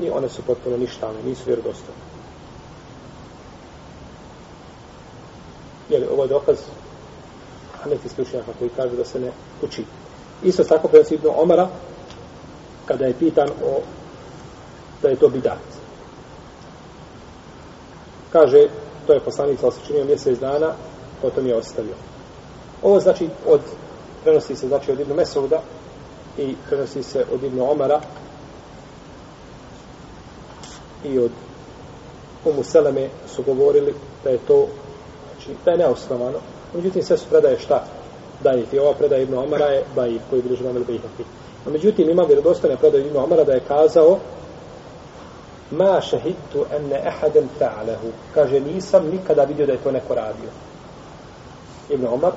i 0.00 0.10
one 0.10 0.28
su 0.28 0.42
potpuno 0.42 0.76
ništavne, 0.76 1.22
nisu 1.22 1.42
vjerodostojne. 1.46 2.00
Jer 5.88 6.06
ovo 6.12 6.22
je 6.22 6.28
dokaz 6.28 6.56
a 7.84 7.88
neki 7.88 8.08
slučajaka 8.08 8.52
koji 8.58 8.70
kaže 8.76 8.96
da 8.96 9.04
se 9.04 9.20
ne 9.20 9.30
uči. 9.62 9.84
Isto 10.42 10.64
tako 10.64 10.88
prenosi 10.88 11.14
Ibnu 11.14 11.30
Omara, 11.36 11.68
kada 12.86 13.04
je 13.04 13.14
pitan 13.18 13.48
o 13.48 13.80
da 15.02 15.08
je 15.08 15.16
to 15.16 15.28
bidat. 15.28 15.58
Kaže, 18.32 18.68
to 19.06 19.12
je 19.12 19.20
poslanik 19.20 19.60
sa 19.60 19.66
osjećenio 19.66 20.04
mjesec 20.04 20.38
dana, 20.38 20.72
potom 21.22 21.46
je 21.46 21.56
ostavio. 21.56 21.94
Ovo 22.82 23.00
znači 23.00 23.28
od, 23.46 23.60
prenosi 24.24 24.56
se 24.56 24.68
znači 24.68 24.92
od 24.92 25.00
Ibnu 25.00 25.14
Mesuda 25.14 25.60
i 26.38 26.54
prenosi 26.68 27.02
se 27.02 27.24
od 27.34 27.42
Ibnu 27.42 27.70
Omara 27.70 28.00
i 31.04 31.18
od 31.18 31.30
Umu 32.44 32.62
Seleme 32.62 33.08
su 33.26 33.42
govorili 33.42 33.94
da 34.24 34.30
je 34.30 34.38
to 34.38 34.66
znači, 35.34 35.58
da 35.64 35.70
je 35.70 35.78
neosnovano. 35.78 36.38
Međutim, 36.74 37.02
sve 37.02 37.18
su 37.18 37.26
predaje 37.30 37.58
šta? 37.58 37.84
Da 38.42 38.50
je 38.50 38.80
ova 38.80 38.94
predaja 38.94 39.22
Ibnu 39.22 39.38
Omara 39.38 39.66
je 39.66 39.84
da 39.94 40.04
je 40.04 40.18
koji 40.30 40.42
bilježi 40.42 40.64
vam 40.64 40.76
ili. 40.76 41.00
A 41.66 41.70
međutim, 41.70 42.10
ima 42.10 42.22
vjerodostane 42.22 42.76
predaje 42.76 43.06
Ibnu 43.06 43.24
Omara 43.24 43.44
da 43.44 43.52
je 43.52 43.60
kazao 43.68 44.18
ma 45.70 46.00
šehidtu 46.00 46.64
enne 46.76 47.02
ehaden 47.06 47.48
fa'alehu 47.58 48.10
Kaže, 48.34 48.60
nisam 48.60 49.06
nikada 49.06 49.44
vidio 49.44 49.66
da 49.66 49.72
je 49.72 49.78
to 49.78 49.90
neko 49.90 50.14
radio. 50.14 50.50
Ibn 51.90 52.06
Omar 52.06 52.32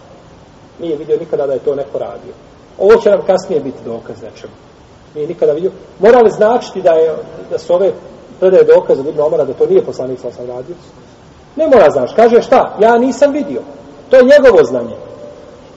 nije 0.79 0.97
vidio 0.97 1.17
nikada 1.19 1.47
da 1.47 1.53
je 1.53 1.59
to 1.59 1.75
neko 1.75 1.99
radio. 1.99 2.33
Ovo 2.79 2.95
će 2.95 3.09
nam 3.09 3.21
kasnije 3.27 3.61
biti 3.61 3.77
dokaz 3.85 4.15
nečemu. 4.21 4.53
Nije 5.15 5.27
nikada 5.27 5.51
vidio. 5.51 5.71
Mora 5.99 6.19
li 6.19 6.31
značiti 6.31 6.81
da, 6.81 6.91
je, 6.91 7.15
da 7.51 7.57
su 7.59 7.73
ove 7.73 7.91
predaje 8.39 8.63
dokaz 8.63 8.99
od 8.99 9.07
Ibn 9.07 9.21
Omara 9.21 9.45
da 9.45 9.53
to 9.53 9.65
nije 9.65 9.85
poslanik 9.85 10.19
sa 10.19 10.31
sam 10.31 10.47
radio? 10.47 10.75
Ne 11.55 11.67
mora 11.67 11.89
znaš. 11.89 12.13
Kaže 12.15 12.41
šta? 12.41 12.77
Ja 12.81 12.97
nisam 12.97 13.31
vidio. 13.31 13.61
To 14.09 14.15
je 14.15 14.23
njegovo 14.23 14.63
znanje. 14.63 14.95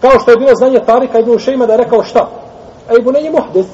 Kao 0.01 0.21
što 0.21 0.31
je 0.31 0.37
bilo 0.37 0.55
znanje 0.55 0.81
Tarika 0.87 1.19
Ibn 1.19 1.31
Ušeima 1.31 1.67
da 1.67 1.73
je 1.73 1.79
rekao 1.79 2.03
šta? 2.03 2.29
E, 2.89 2.93
A 2.93 2.97
Ibn 3.01 3.17
je 3.17 3.31
muhdith. 3.31 3.69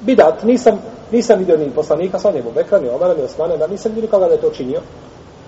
Bidat. 0.00 0.42
Nisam, 0.42 0.78
nisam 1.12 1.38
vidio 1.38 1.56
ni 1.56 1.70
poslanika 1.70 2.18
sa 2.18 2.30
njemu 2.30 2.50
Bekra, 2.54 2.78
ni 2.78 2.88
Omara, 2.88 3.14
ni 3.14 3.22
Osmane, 3.22 3.56
da 3.56 3.66
nisam 3.66 3.92
vidio 3.92 4.02
nikoga 4.02 4.26
da 4.26 4.32
je 4.32 4.40
to 4.40 4.50
činio. 4.50 4.80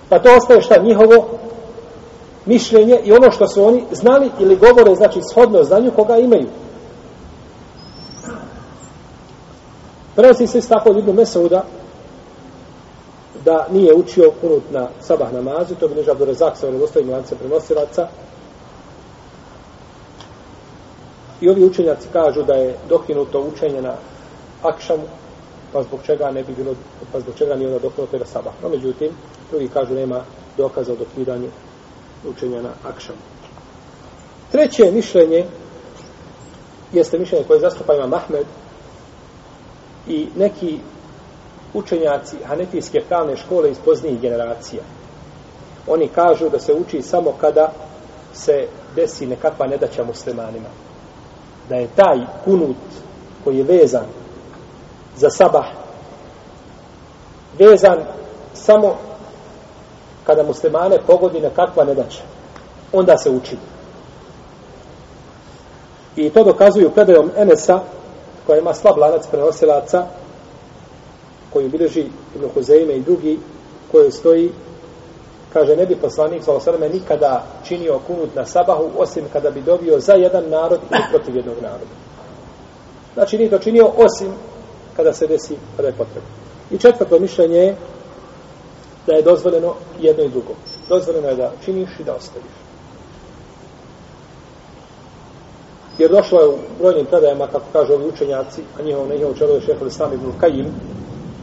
Pa 0.09 0.19
to 0.19 0.29
ostaje 0.37 0.61
šta? 0.61 0.81
Njihovo 0.81 1.27
mišljenje 2.47 2.99
i 3.03 3.11
ono 3.11 3.31
što 3.31 3.47
su 3.47 3.63
oni 3.63 3.83
znali 3.91 4.31
ili 4.39 4.55
govore, 4.55 4.95
znači 4.95 5.19
shodno 5.31 5.63
znanju 5.63 5.91
koga 5.91 6.17
imaju. 6.17 6.47
Prenosi 10.15 10.47
se 10.47 10.61
tako 10.61 10.89
od 10.89 10.97
Ibn 10.97 11.15
Mesauda 11.15 11.63
da 13.45 13.67
nije 13.71 13.93
učio 13.93 14.31
kunut 14.41 14.63
na 14.71 14.87
sabah 14.99 15.33
namazu, 15.33 15.75
to 15.75 15.87
bi 15.87 15.95
neža 15.95 16.13
do 16.13 16.25
rezak 16.25 16.57
sa 16.57 16.67
vredostavim 16.67 17.09
lance 17.09 17.35
prenosilaca. 17.35 18.07
I 21.41 21.49
ovi 21.49 21.63
učenjaci 21.63 22.07
kažu 22.13 22.43
da 22.43 22.53
je 22.53 22.75
dokinuto 22.89 23.41
učenje 23.41 23.81
na 23.81 23.93
akšamu, 24.63 25.03
pa 25.73 25.83
zbog 25.83 25.99
čega 26.05 26.31
ne 26.31 26.43
bi 26.43 26.53
bilo, 26.53 26.73
pa 27.11 27.19
zbog 27.19 27.35
čega 27.35 27.55
nije 27.55 27.67
onda 27.67 27.79
dokinuto 27.79 28.17
na 28.17 28.25
sabah. 28.25 28.53
No, 28.63 28.69
međutim, 28.69 29.09
drugi 29.51 29.67
kažu 29.67 29.93
nema 29.93 30.21
dokaza 30.57 30.93
o 30.93 30.95
dokidanju 30.95 31.49
učenja 32.25 32.61
na 32.61 32.69
akšamu. 32.89 33.19
Treće 34.51 34.91
mišljenje 34.91 35.45
jeste 36.93 37.17
mišljenje 37.19 37.45
koje 37.47 37.59
zastupa 37.59 37.93
ima 37.93 38.07
Mahmed 38.07 38.45
i 40.07 40.27
neki 40.35 40.79
učenjaci 41.73 42.35
hanetijske 42.45 42.99
pravne 43.07 43.37
škole 43.37 43.71
iz 43.71 43.77
poznijih 43.85 44.21
generacija. 44.21 44.81
Oni 45.87 46.07
kažu 46.07 46.49
da 46.49 46.59
se 46.59 46.73
uči 46.73 47.01
samo 47.01 47.33
kada 47.41 47.71
se 48.33 48.67
desi 48.95 49.25
nekakva 49.25 49.67
nedaća 49.67 50.03
muslimanima. 50.03 50.69
Da 51.69 51.75
je 51.75 51.89
taj 51.95 52.17
kunut 52.45 52.77
koji 53.43 53.57
je 53.57 53.63
vezan 53.63 54.05
za 55.15 55.29
sabah 55.29 55.65
vezan 57.59 57.97
samo 58.53 58.97
kada 60.27 60.43
muslimane 60.43 60.97
pogodi 61.07 61.39
nekakva 61.39 61.83
nedaća. 61.83 62.21
Onda 62.93 63.17
se 63.17 63.29
uči. 63.29 63.57
I 66.15 66.29
to 66.29 66.43
dokazuju 66.43 66.91
predajom 66.91 67.31
Enesa, 67.37 67.79
koja 68.45 68.59
ima 68.59 68.73
slab 68.73 68.97
lanac 68.97 69.27
prenosilaca, 69.31 70.05
koju 71.53 71.69
bileži 71.69 72.05
Ibn 72.35 72.45
Huzeime 72.53 72.93
i 72.93 73.01
drugi, 73.01 73.39
koje 73.91 74.11
stoji, 74.11 74.51
kaže, 75.53 75.75
ne 75.75 75.85
bi 75.85 75.95
poslanik 75.95 76.43
sa 76.43 76.51
osrme 76.51 76.89
nikada 76.89 77.43
činio 77.67 77.99
kunut 78.07 78.35
na 78.35 78.45
sabahu, 78.45 78.89
osim 78.97 79.23
kada 79.33 79.51
bi 79.51 79.61
dobio 79.61 79.99
za 79.99 80.13
jedan 80.13 80.49
narod 80.49 80.79
ili 80.91 81.03
protiv 81.11 81.35
jednog 81.35 81.55
naroda. 81.61 81.95
Znači, 83.13 83.37
nije 83.37 83.49
to 83.49 83.59
činio 83.59 83.91
osim 83.97 84.33
kada 84.95 85.13
se 85.13 85.27
desi, 85.27 85.55
kada 85.75 85.87
je 85.87 85.93
potrebno. 85.93 86.29
I 86.71 86.77
četvrto 86.77 87.19
mišljenje 87.19 87.57
je 87.57 87.75
da 89.07 89.13
je 89.13 89.21
dozvoljeno 89.21 89.73
jedno 89.99 90.23
i 90.23 90.29
drugo. 90.29 90.53
Dozvoljeno 90.89 91.27
je 91.27 91.35
da 91.35 91.51
činiš 91.65 91.89
i 91.99 92.03
da 92.03 92.15
ostaviš. 92.15 92.51
Jer 95.97 96.11
došlo 96.11 96.39
je 96.39 96.47
u 96.47 96.57
brojnim 96.79 97.05
predajama, 97.05 97.47
kako 97.47 97.65
kažu 97.73 97.93
ovi 97.93 98.07
učenjaci, 98.07 98.61
a 98.79 98.81
njihovo, 98.81 99.07
njihovo 99.07 99.33
čelo 99.33 99.53
je 99.53 99.61
šehovi 99.61 99.91
sami 99.91 100.15
ibn 100.15 100.31
Kajim, 100.39 100.67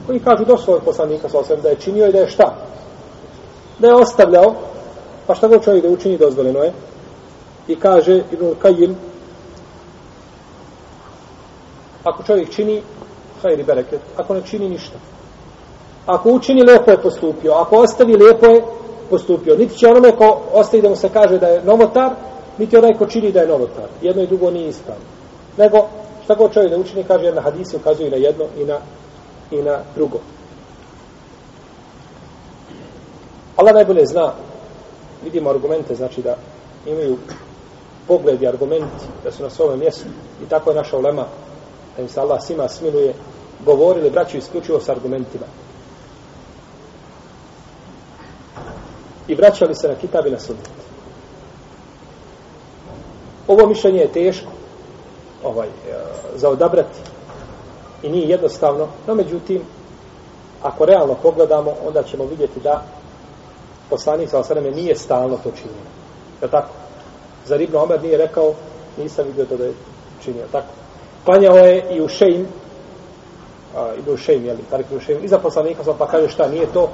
koji 0.06 0.20
kažu 0.20 0.44
došlo 0.44 0.74
je 0.74 0.80
poslanika 0.80 1.28
sa 1.28 1.38
osvijem 1.38 1.62
da 1.62 1.68
je 1.68 1.80
činio 1.80 2.06
i 2.06 2.12
da 2.12 2.18
je 2.18 2.28
šta? 2.28 2.54
Da 3.78 3.88
je 3.88 3.94
ostavljao, 3.94 4.54
pa 5.26 5.34
šta 5.34 5.48
god 5.48 5.64
čovjek 5.64 5.84
da 5.84 5.90
učini 5.90 6.18
dozvoljeno 6.18 6.62
je. 6.62 6.72
I 7.68 7.76
kaže 7.76 8.22
Ibn 8.32 8.54
Kajim, 8.58 8.96
ako 12.04 12.22
čovjek 12.22 12.50
čini, 12.50 12.82
hajri 13.42 13.62
bereket, 13.62 14.00
ako 14.16 14.34
ne 14.34 14.42
čini 14.46 14.68
ništa. 14.68 15.13
Ako 16.06 16.30
učini, 16.30 16.62
lepo 16.62 16.90
je 16.90 17.02
postupio. 17.02 17.52
Ako 17.52 17.76
ostavi, 17.76 18.16
lepo 18.16 18.46
je 18.46 18.64
postupio. 19.10 19.56
Niti 19.56 19.78
će 19.78 19.88
onome 19.88 20.16
ko 20.16 20.40
ostavi 20.52 20.82
da 20.82 20.88
mu 20.88 20.96
se 20.96 21.08
kaže 21.08 21.38
da 21.38 21.46
je 21.46 21.62
novotar, 21.64 22.10
niti 22.58 22.76
onaj 22.76 22.94
ko 22.98 23.06
čini 23.06 23.32
da 23.32 23.40
je 23.40 23.48
novotar. 23.48 23.88
Jedno 24.02 24.22
i 24.22 24.26
drugo 24.26 24.50
nije 24.50 24.68
ispravno. 24.68 25.04
Nego, 25.58 25.86
šta 26.24 26.34
god 26.34 26.52
čovjek 26.52 26.70
da 26.70 26.78
učini, 26.78 27.04
kaže, 27.04 27.24
jer 27.24 27.34
na 27.34 27.40
hadisi 27.40 27.76
ukazuje 27.76 28.10
na 28.10 28.16
jedno 28.16 28.44
i 28.58 28.64
na 28.64 28.78
i 29.50 29.62
na 29.62 29.78
drugo. 29.94 30.18
Allah 33.56 33.74
najbolje 33.74 34.06
zna, 34.06 34.32
vidimo 35.24 35.50
argumente, 35.50 35.94
znači 35.94 36.22
da 36.22 36.36
imaju 36.86 37.16
pogled 38.08 38.42
i 38.42 38.48
argumenti, 38.48 39.06
da 39.24 39.32
su 39.32 39.42
na 39.42 39.50
svome 39.50 39.76
mjestu 39.76 40.08
i 40.46 40.48
tako 40.48 40.70
je 40.70 40.76
naša 40.76 40.96
ulema, 40.96 41.24
da 41.96 42.02
im 42.02 42.08
se 42.08 42.20
Allah 42.20 42.42
svima 42.42 42.68
smiluje, 42.68 43.14
govorili, 43.64 44.10
braću, 44.10 44.36
isključivo 44.36 44.80
s 44.80 44.88
argumentima. 44.88 45.46
I 49.28 49.34
vraćali 49.34 49.74
se 49.74 49.88
na 49.88 49.94
kitab 49.94 50.26
i 50.26 50.30
na 50.30 50.40
sunnet. 50.40 50.70
Ovo 53.48 53.66
mišljenje 53.66 53.98
je 53.98 54.12
teško 54.12 54.50
ovaj, 55.44 55.68
e, 55.68 55.70
za 56.34 56.48
odabrati 56.48 56.98
i 58.02 58.08
nije 58.08 58.28
jednostavno, 58.28 58.88
no 59.06 59.14
međutim, 59.14 59.62
ako 60.62 60.84
realno 60.84 61.14
pogledamo, 61.22 61.72
onda 61.86 62.02
ćemo 62.02 62.24
vidjeti 62.24 62.60
da 62.60 62.82
poslanik 63.90 64.30
sa 64.30 64.38
osaname 64.38 64.70
nije 64.70 64.96
stalno 64.96 65.36
to 65.36 65.50
činio. 65.50 65.84
Je 66.42 66.48
tako? 66.48 66.68
Zar 67.46 67.60
Ibn 67.60 67.76
Omer 67.76 68.02
nije 68.02 68.18
rekao, 68.18 68.54
nisam 68.98 69.26
vidio 69.26 69.44
to 69.44 69.56
da 69.56 69.64
je 69.64 69.74
činio. 70.24 70.44
Tako? 70.52 70.66
Klanjao 71.24 71.56
je 71.56 71.96
i 71.96 72.00
u 72.00 72.08
šejim, 72.08 72.46
a, 73.76 73.92
i 73.94 74.10
u 74.10 74.16
šejim, 74.16 74.44
jeli, 74.44 74.64
tarik 74.70 74.86
u 74.96 75.00
Šejm, 75.00 75.24
iza 75.24 75.38
poslanika 75.38 75.84
sam 75.84 75.94
pa 75.98 76.06
kaže 76.06 76.28
šta, 76.28 76.48
nije 76.48 76.66
to, 76.66 76.90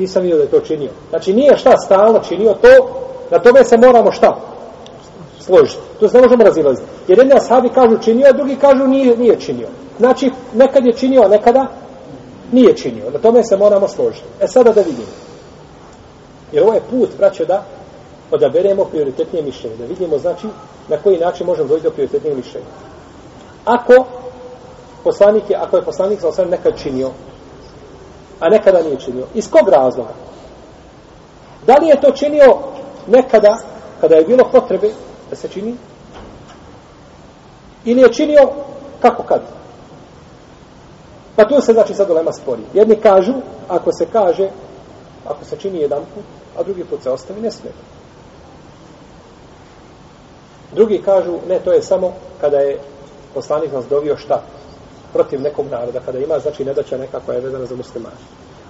nisam 0.00 0.22
vidio 0.22 0.36
da 0.36 0.42
je 0.42 0.50
to 0.50 0.60
činio. 0.60 0.90
Znači 1.10 1.32
nije 1.32 1.56
šta 1.56 1.76
stalno 1.76 2.20
činio, 2.28 2.54
to, 2.54 2.68
na 3.30 3.38
tome 3.38 3.64
se 3.64 3.76
moramo 3.76 4.12
šta? 4.12 4.36
Složiti. 5.40 5.82
To 6.00 6.08
se 6.08 6.16
ne 6.16 6.22
možemo 6.22 6.44
razilaziti. 6.44 6.88
Jer 7.08 7.18
jedni 7.18 7.34
ashabi 7.34 7.68
kažu 7.68 7.98
činio, 7.98 8.26
a 8.28 8.32
drugi 8.32 8.56
kažu 8.56 8.86
nije, 8.86 9.16
nije 9.16 9.40
činio. 9.40 9.68
Znači, 9.98 10.30
nekad 10.54 10.86
je 10.86 10.92
činio, 10.92 11.22
a 11.22 11.28
nekada 11.28 11.66
nije 12.52 12.76
činio. 12.76 13.10
Na 13.10 13.18
tome 13.18 13.44
se 13.44 13.56
moramo 13.56 13.88
složiti. 13.88 14.24
E 14.40 14.46
sada 14.48 14.72
da 14.72 14.80
vidimo. 14.80 15.08
Jer 16.52 16.62
ovo 16.62 16.74
je 16.74 16.80
put, 16.90 17.08
braćo, 17.18 17.44
da 17.44 17.64
odaberemo 18.30 18.84
prioritetnije 18.84 19.44
mišljenje. 19.44 19.76
Da 19.76 19.84
vidimo, 19.84 20.18
znači, 20.18 20.46
na 20.88 20.96
koji 20.96 21.18
način 21.18 21.46
možemo 21.46 21.68
doći 21.68 21.82
do 21.82 21.90
prioritetnijeg 21.90 22.36
mišljenja. 22.36 22.66
ako 23.64 24.04
poslanik 25.04 25.50
je, 25.50 25.56
ako 25.56 25.76
je 25.76 25.84
poslanik 25.84 26.20
sa 26.20 26.28
osam 26.28 26.48
nekad 26.50 26.78
činio, 26.78 27.10
a 28.40 28.48
nekada 28.48 28.82
nije 28.82 29.00
činio. 29.00 29.26
Iz 29.34 29.50
kog 29.50 29.68
razloga? 29.68 30.14
Da 31.66 31.74
li 31.74 31.88
je 31.88 32.00
to 32.00 32.10
činio 32.10 32.58
nekada, 33.06 33.58
kada 34.00 34.14
je 34.14 34.24
bilo 34.24 34.48
potrebe 34.52 34.90
da 35.30 35.36
se 35.36 35.48
čini? 35.48 35.76
Ili 37.84 38.00
je 38.00 38.12
činio 38.12 38.50
kako 39.02 39.22
kad? 39.22 39.40
Pa 41.36 41.48
tu 41.48 41.60
se 41.60 41.72
znači 41.72 41.94
sad 41.94 42.10
olema 42.10 42.32
spori. 42.32 42.62
Jedni 42.74 42.96
kažu, 42.96 43.32
ako 43.68 43.92
se 43.92 44.06
kaže, 44.12 44.48
ako 45.26 45.44
se 45.44 45.56
čini 45.56 45.78
jedan 45.78 46.02
put, 46.14 46.24
a 46.58 46.62
drugi 46.62 46.84
put 46.84 47.02
se 47.02 47.10
ostavi, 47.10 47.40
ne 47.40 47.50
smije. 47.50 47.72
Drugi 50.72 51.02
kažu, 51.02 51.38
ne, 51.48 51.58
to 51.58 51.72
je 51.72 51.82
samo 51.82 52.12
kada 52.40 52.56
je 52.56 52.80
poslanik 53.34 53.72
nas 53.72 53.86
dovio 53.86 54.16
šta? 54.16 54.42
Protiv 55.16 55.40
nekog 55.40 55.66
naroda, 55.70 56.00
kada 56.04 56.18
ima, 56.18 56.38
znači, 56.38 56.64
nedaća 56.64 56.98
neka 56.98 57.20
koja 57.26 57.36
je 57.36 57.42
vezana 57.42 57.66
za 57.66 57.76
muslimani. 57.76 58.16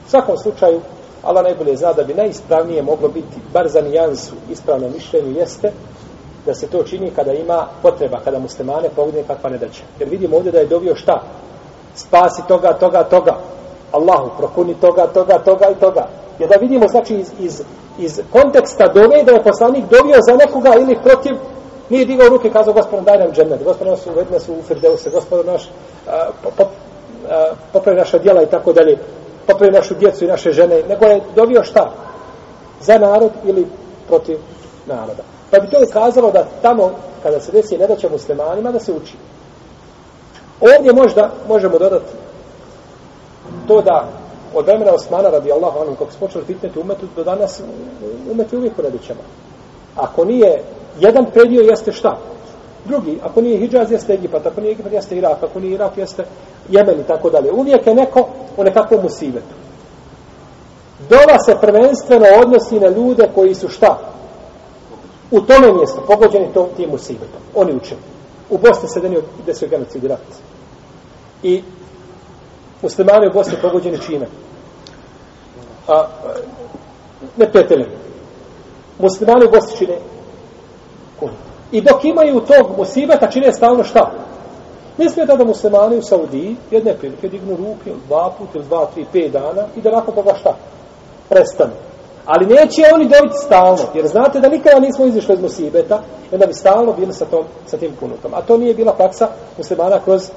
U 0.07 0.11
svakom 0.11 0.37
slučaju, 0.37 0.81
Allah 1.23 1.45
najbolje 1.45 1.77
zna 1.77 1.93
da 1.93 2.05
bi 2.05 2.15
najispravnije 2.15 2.83
moglo 2.83 3.09
biti, 3.09 3.37
bar 3.53 3.69
za 3.69 3.81
nijansu 3.81 4.35
ispravno 4.51 4.89
mišljenje 4.89 5.33
jeste 5.33 5.73
da 6.47 6.55
se 6.55 6.67
to 6.67 6.83
čini 6.83 7.11
kada 7.11 7.33
ima 7.33 7.67
potreba, 7.83 8.21
kada 8.25 8.39
muslimane 8.39 8.89
pogodne 8.97 9.23
kakva 9.23 9.51
nedaća. 9.51 9.83
Jer 9.99 10.09
vidimo 10.09 10.37
ovdje 10.37 10.53
da 10.53 10.59
je 10.59 10.67
dobio 10.67 10.97
šta? 10.97 11.23
Spasi 11.95 12.43
toga, 12.49 12.73
toga, 12.73 13.05
toga. 13.05 13.37
Allahu, 13.93 14.31
prokuni 14.39 14.75
toga, 14.81 15.07
toga, 15.07 15.39
toga 15.39 15.67
i 15.71 15.81
toga. 15.81 16.09
Jer 16.39 16.49
da 16.49 16.57
vidimo, 16.57 16.89
znači, 16.89 17.15
iz, 17.15 17.31
iz, 17.39 17.63
iz 17.99 18.21
konteksta 18.33 18.89
dove 18.89 19.23
da 19.23 19.33
je 19.33 19.43
poslanik 19.43 19.85
dovio 19.91 20.19
za 20.29 20.37
nekoga 20.37 20.75
ili 20.79 20.99
protiv 21.03 21.37
Nije 21.91 22.05
digao 22.05 22.29
ruke 22.29 22.49
i 22.49 22.53
kazao, 22.53 22.75
gospodin, 22.75 23.05
daj 23.05 23.19
nam 23.19 23.33
džennet, 23.33 23.65
gospodin 23.65 23.93
nas 23.93 24.07
uvedi 24.07 24.33
nas 24.33 24.49
u 24.49 24.63
Firdevse, 24.69 25.11
gospodin 25.11 25.53
naš, 25.53 25.71
popravi 27.73 27.99
naša 27.99 28.19
djela 28.19 28.43
i 28.43 28.47
tako 28.47 28.73
dalje, 28.73 28.99
popravi 29.47 29.73
našu 29.73 29.95
djecu 29.95 30.25
i 30.25 30.29
naše 30.29 30.53
žene, 30.53 30.83
nego 30.89 31.05
je 31.07 31.21
dobio 31.37 31.65
šta? 31.65 31.93
Za 32.81 32.99
narod 32.99 33.31
ili 33.45 33.67
protiv 34.09 34.39
naroda. 34.87 35.23
Pa 35.51 35.59
bi 35.59 35.71
to 35.71 35.77
ukazalo 35.89 36.31
da 36.31 36.47
tamo, 36.63 36.91
kada 37.23 37.41
se 37.41 37.53
desi 37.53 37.79
nedaća 37.79 38.09
muslimanima, 38.09 38.73
da 38.73 38.81
se 38.81 38.93
uči. 38.93 39.15
Ovdje 40.61 40.93
možda 40.93 41.31
možemo 41.49 41.79
dodati 41.79 42.13
to 43.69 43.83
da 43.83 44.09
od 44.55 44.67
vremena 44.67 44.93
Osmana 44.93 45.31
radi 45.31 45.53
Allahu 45.53 45.81
anhu, 45.81 45.95
kako 45.95 46.13
se 46.13 46.19
počeli 46.19 46.45
fitneti 46.45 46.79
umetu, 46.79 47.07
do 47.17 47.25
danas 47.25 47.63
umeti 48.31 48.57
uvijek 48.57 48.79
u 48.79 48.83
nedaćama. 48.83 49.21
Ako 49.97 50.25
nije 50.25 50.63
jedan 51.01 51.27
predio 51.33 51.63
jeste 51.63 51.93
šta? 51.93 52.19
Drugi, 52.85 53.19
ako 53.23 53.41
nije 53.41 53.59
Hidžaz, 53.59 53.93
jeste 53.93 54.15
Egipat, 54.15 54.47
ako 54.47 54.61
nije 54.61 54.73
Egipat, 54.73 54.93
jeste 54.93 55.17
Irak, 55.17 55.43
ako 55.43 55.61
nije 55.61 55.75
Irak, 55.75 55.97
jeste 55.97 56.25
Jemen 56.69 57.01
i 57.01 57.05
tako 57.05 57.31
dalje. 57.31 57.53
Uvijek 57.53 57.87
je 57.87 57.95
neko 57.95 58.29
u 58.57 58.65
nekakvom 58.65 59.03
musivetu. 59.03 59.55
Dova 61.09 61.39
se 61.47 61.57
prvenstveno 61.61 62.27
odnosi 62.43 62.81
na 62.81 62.89
ljude 62.89 63.31
koji 63.35 63.55
su 63.55 63.69
šta? 63.69 63.99
U 65.31 65.41
tome 65.41 65.73
mjestu, 65.73 66.01
pogođeni 66.07 66.53
tom 66.55 66.69
tim 66.77 66.91
musivetom. 66.91 67.41
Oni 67.55 67.75
uče. 67.75 67.95
U 68.51 68.59
Bosni 68.59 68.89
se 68.89 69.01
denio 69.01 69.23
desio 69.47 69.69
genocid 69.69 70.05
i 70.05 70.09
rat. 70.09 70.21
I 71.43 71.63
muslimani 72.83 73.29
u 73.29 73.33
Bosni 73.33 73.55
pogođeni 73.63 73.99
čime? 73.99 74.27
A, 75.89 76.07
ne 77.37 77.53
peteljem. 77.53 77.89
Muslimani 78.99 79.45
u 79.47 79.51
Bosni 79.51 79.79
čine 79.79 79.99
I 81.73 81.81
dok 81.81 82.05
imaju 82.05 82.41
tog 82.41 82.79
musibeta, 82.79 83.31
čine 83.31 83.53
stalno 83.53 83.85
šta? 83.85 84.11
Ne 84.99 85.11
smijete 85.11 85.37
da 85.37 85.45
muslimani 85.45 85.97
u 85.97 86.03
Saudiji 86.03 86.57
jedne 86.71 86.95
prilike 86.95 87.29
dignu 87.29 87.57
ruke 87.57 87.91
dva 88.07 88.31
put 88.39 88.55
ili 88.55 88.65
dva, 88.65 88.87
tri, 88.95 89.07
pet 89.13 89.33
dana 89.33 89.65
i 89.77 89.81
da 89.81 89.91
nakon 89.91 90.15
toga 90.15 90.35
šta? 90.35 90.55
Prestanu. 91.29 91.73
Ali 92.27 92.47
neće 92.47 92.83
oni 92.95 93.09
dobiti 93.09 93.39
stalno, 93.45 93.83
jer 93.95 94.07
znate 94.07 94.41
da 94.41 94.49
nikada 94.49 94.81
nismo 94.81 95.05
izišli 95.05 95.35
iz 95.35 95.41
musibeta, 95.43 96.01
onda 96.33 96.37
da 96.37 96.47
bi 96.47 96.55
stalno 96.55 96.93
bili 96.93 97.13
sa, 97.13 97.25
tom, 97.25 97.45
sa 97.67 97.77
tim 97.77 97.97
kunutom. 98.01 98.35
A 98.35 98.43
to 98.43 98.57
nije 98.57 98.75
bila 98.75 98.93
praksa 98.93 99.29
muslimana 99.59 100.01
kroz 100.05 100.31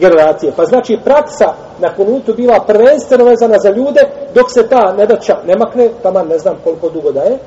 generacije. 0.00 0.52
Pa 0.56 0.64
znači 0.64 0.98
praksa 1.04 1.52
na 1.78 1.94
kunutu 1.94 2.34
bila 2.34 2.60
prvenstveno 2.66 3.24
vezana 3.24 3.58
za 3.58 3.70
ljude, 3.70 4.00
dok 4.34 4.52
se 4.52 4.68
ta 4.68 4.94
nedaća 4.98 5.36
ne 5.46 5.56
makne, 5.56 5.88
tamo 6.02 6.22
ne 6.22 6.38
znam 6.38 6.56
koliko 6.64 6.88
dugo 6.88 7.12
da 7.12 7.20
je, 7.20 7.38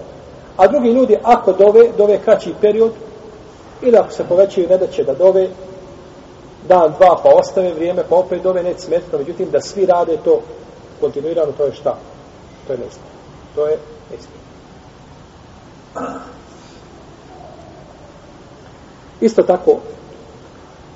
A 0.57 0.67
drugi 0.67 0.89
ljudi, 0.89 1.17
ako 1.23 1.53
dove, 1.53 1.89
dove 1.97 2.19
kraći 2.21 2.53
period, 2.61 2.91
ili 3.81 3.97
ako 3.97 4.11
se 4.11 4.23
povećaju, 4.23 4.69
ne 4.69 4.77
da 4.77 4.87
će 4.87 5.03
da 5.03 5.13
dove 5.13 5.47
dan, 6.67 6.93
dva, 6.97 7.19
pa 7.23 7.29
ostave 7.29 7.73
vrijeme, 7.73 8.03
pa 8.09 8.15
opet 8.15 8.43
dove, 8.43 8.63
neće 8.63 8.79
smetno, 8.79 9.17
međutim, 9.17 9.49
da 9.51 9.61
svi 9.61 9.85
rade 9.85 10.17
to 10.23 10.41
kontinuirano, 10.99 11.51
to 11.51 11.65
je 11.65 11.73
šta? 11.73 11.97
To 12.67 12.73
je 12.73 12.79
neispravno. 12.79 13.15
To 13.55 13.67
je 13.67 13.77
neispravno. 14.11 14.45
Isto 19.21 19.43
tako, 19.43 19.77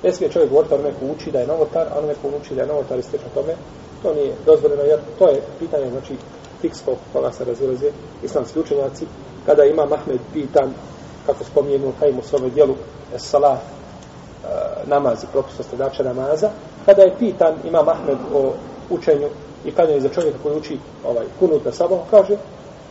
ne 0.04 0.14
smije 0.14 0.32
čovjek 0.32 0.50
govoriti 0.50 0.74
onome 0.74 0.92
ko 0.92 1.06
uči 1.06 1.32
da 1.32 1.40
je 1.40 1.48
novotar, 1.48 1.88
a 1.88 1.98
onome 1.98 2.14
ko 2.22 2.28
uči 2.42 2.56
da 2.56 2.62
je 2.62 2.68
novotar 2.68 3.00
i 3.00 3.04
slično 3.04 3.28
tome, 3.34 3.56
to 4.04 4.14
nije 4.14 4.34
dozvoljeno, 4.46 4.84
jer 4.84 5.00
to 5.20 5.28
je 5.28 5.42
pitanje, 5.60 5.90
znači, 5.90 6.14
fiksko 6.62 6.96
koga 7.14 7.32
se 7.32 7.46
razilaze 7.46 7.92
islamski 8.24 8.60
učenjaci, 8.60 9.06
kada 9.46 9.64
ima 9.64 9.86
Mahmed 9.86 10.20
pitan, 10.34 10.74
kako 11.26 11.44
spominjemo 11.44 11.92
pa 11.92 12.00
Kajim 12.00 12.20
u 12.20 12.24
svome 12.24 12.50
dijelu, 12.50 12.76
salah, 13.18 13.58
e, 13.58 14.48
e 14.48 14.88
namazi, 14.88 15.28
propis 15.32 15.60
ostavljača 15.60 16.04
namaza, 16.04 16.50
kada 16.86 17.02
je 17.02 17.16
pitan 17.20 17.54
ima 17.66 17.84
Mahmed 17.84 18.18
o 18.34 18.54
učenju 18.90 19.28
i 19.66 19.72
kada 19.72 19.92
je 19.92 20.02
za 20.02 20.10
čovjeka 20.10 20.38
koji 20.44 20.58
uči 20.58 20.78
ovaj, 21.06 21.26
kunut 21.40 21.66
na 21.66 21.72
sabahu, 21.72 22.02
kaže, 22.12 22.38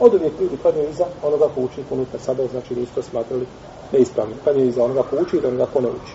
od 0.01 0.14
uvijek 0.14 0.41
ljudi 0.41 0.57
kada 0.62 0.81
je 0.81 0.91
iza 0.91 1.05
onoga 1.23 1.49
ko 1.55 1.61
uči 1.61 1.83
kunut 1.89 2.12
na 2.12 2.19
sabahu, 2.19 2.49
znači 2.49 2.75
nisu 2.75 2.95
to 2.95 3.03
smatrali 3.03 3.47
neispravni. 3.93 4.35
Kada 4.45 4.61
je 4.61 4.69
iza 4.69 4.85
onoga 4.85 5.03
ko 5.03 5.16
uči 5.16 5.37
i 5.37 5.47
onoga 5.47 5.66
ko 5.73 5.81
ne 5.81 5.89
uči. 5.89 6.12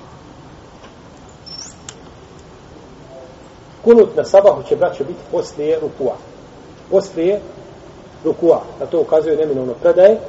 Kunut 3.83 4.15
na 4.15 4.23
sabahu 4.23 4.63
će, 4.63 4.75
braće, 4.75 5.03
biti 5.03 5.19
poslije 5.31 5.79
rukua 5.79 6.15
poslije 6.91 7.39
rukua. 8.23 8.61
Na 8.79 8.85
to 8.85 9.01
ukazuje 9.01 9.37
neminovno 9.37 9.73
predaje, 9.81 10.19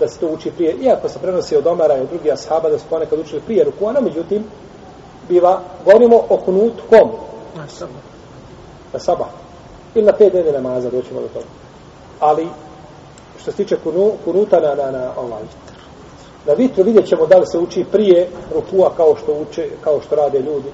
da 0.00 0.08
se 0.08 0.18
to 0.18 0.26
uči 0.26 0.50
prije, 0.50 0.74
iako 0.82 1.08
se 1.08 1.18
prenosi 1.18 1.56
od 1.56 1.66
Omara 1.66 1.96
i 1.96 2.00
od 2.00 2.08
drugih 2.08 2.32
ashaba, 2.32 2.70
da 2.70 2.78
su 2.78 2.84
ponekad 2.90 3.18
učili 3.18 3.42
prije 3.46 3.64
rukua, 3.64 3.92
no 3.92 4.00
međutim, 4.00 4.44
biva, 5.28 5.60
govorimo 5.84 6.22
o 6.28 6.36
kunutu 6.36 6.82
kom? 6.90 7.10
Na 7.56 7.68
sabah. 7.68 8.02
Na 8.92 8.98
sabah. 8.98 9.28
Ili 9.94 10.06
na 10.06 10.12
pet 10.12 10.32
dnevne 10.32 10.52
namaza, 10.52 10.90
doćemo 10.90 11.20
do 11.20 11.28
toga. 11.28 11.46
Ali, 12.20 12.48
što 13.40 13.50
se 13.50 13.56
tiče 13.56 13.76
kunu, 13.76 14.12
kunuta 14.24 14.60
na, 14.60 14.74
na, 14.74 14.90
na 14.90 15.10
ovaj, 15.16 15.42
na 16.46 16.52
vitru 16.52 16.84
vidjet 16.84 17.08
ćemo 17.08 17.26
da 17.26 17.38
li 17.38 17.46
se 17.46 17.58
uči 17.58 17.84
prije 17.92 18.28
rukua 18.54 18.90
kao 18.96 19.16
što 19.16 19.32
uče, 19.32 19.68
kao 19.84 20.00
što 20.00 20.16
rade 20.16 20.38
ljudi 20.38 20.68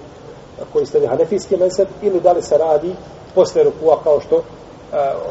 koji 0.73 0.87
slede 0.87 1.07
hanefijski 1.07 1.57
mesed 1.57 1.89
ili 2.03 2.21
da 2.21 2.33
li 2.33 2.43
se 2.43 2.59
radi 2.59 2.95
posle 3.35 3.63
rukua 3.63 4.01
kao 4.05 4.21
što 4.21 4.43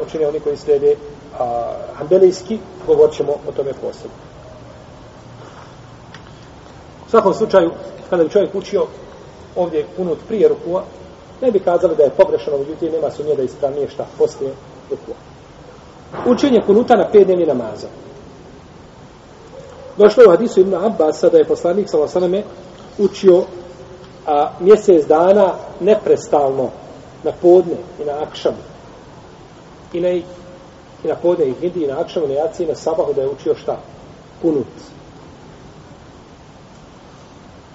učine 0.06 0.28
oni 0.28 0.40
koji 0.40 0.56
slijede 0.56 0.96
hanbelijski, 1.94 2.58
govorit 2.86 3.14
ćemo 3.14 3.32
o 3.48 3.52
tome 3.52 3.72
posebno. 3.72 4.16
U 7.06 7.10
svakom 7.10 7.34
slučaju, 7.34 7.70
kada 8.10 8.24
bi 8.24 8.30
čovjek 8.30 8.54
učio 8.54 8.86
ovdje 9.56 9.86
punut 9.96 10.18
prije 10.28 10.48
rukua, 10.48 10.82
ne 11.42 11.50
bi 11.50 11.58
kazali 11.60 11.96
da 11.96 12.02
je 12.02 12.10
pogrešano, 12.10 12.58
međutim 12.58 12.92
nema 12.92 13.10
sumnje 13.10 13.34
da 13.34 13.42
ispravnije 13.42 13.88
šta 13.88 14.06
poslije 14.18 14.52
rukua. 14.90 15.14
Učenje 16.26 16.62
kunuta 16.66 16.96
na 16.96 17.08
pet 17.12 17.26
dnevni 17.26 17.46
namaza. 17.46 17.88
Došlo 19.98 20.22
je 20.22 20.28
u 20.28 20.30
hadisu 20.30 20.60
Ibn 20.60 20.74
Abbas 20.74 21.24
da 21.32 21.38
je 21.38 21.44
poslanik 21.44 21.90
Salasaname 21.90 22.42
učio 22.98 23.44
a, 24.26 24.50
mjesec 24.60 25.06
dana 25.06 25.52
neprestalno 25.80 26.70
na 27.24 27.32
podne 27.42 27.76
i 28.02 28.04
na 28.04 28.12
akšamu 28.22 28.73
i 29.94 30.00
na, 30.00 30.08
i 30.08 30.22
na 31.04 31.14
podne 31.14 31.46
i 31.46 31.54
hindi 31.60 31.84
i 31.84 31.86
na 31.86 32.00
akšavu, 32.00 32.28
na 32.28 32.34
jaci 32.34 32.62
i 32.62 32.66
na 32.66 32.74
sabahu 32.74 33.12
da 33.12 33.22
je 33.22 33.28
učio 33.28 33.54
šta? 33.54 33.78
Punut. 34.42 34.66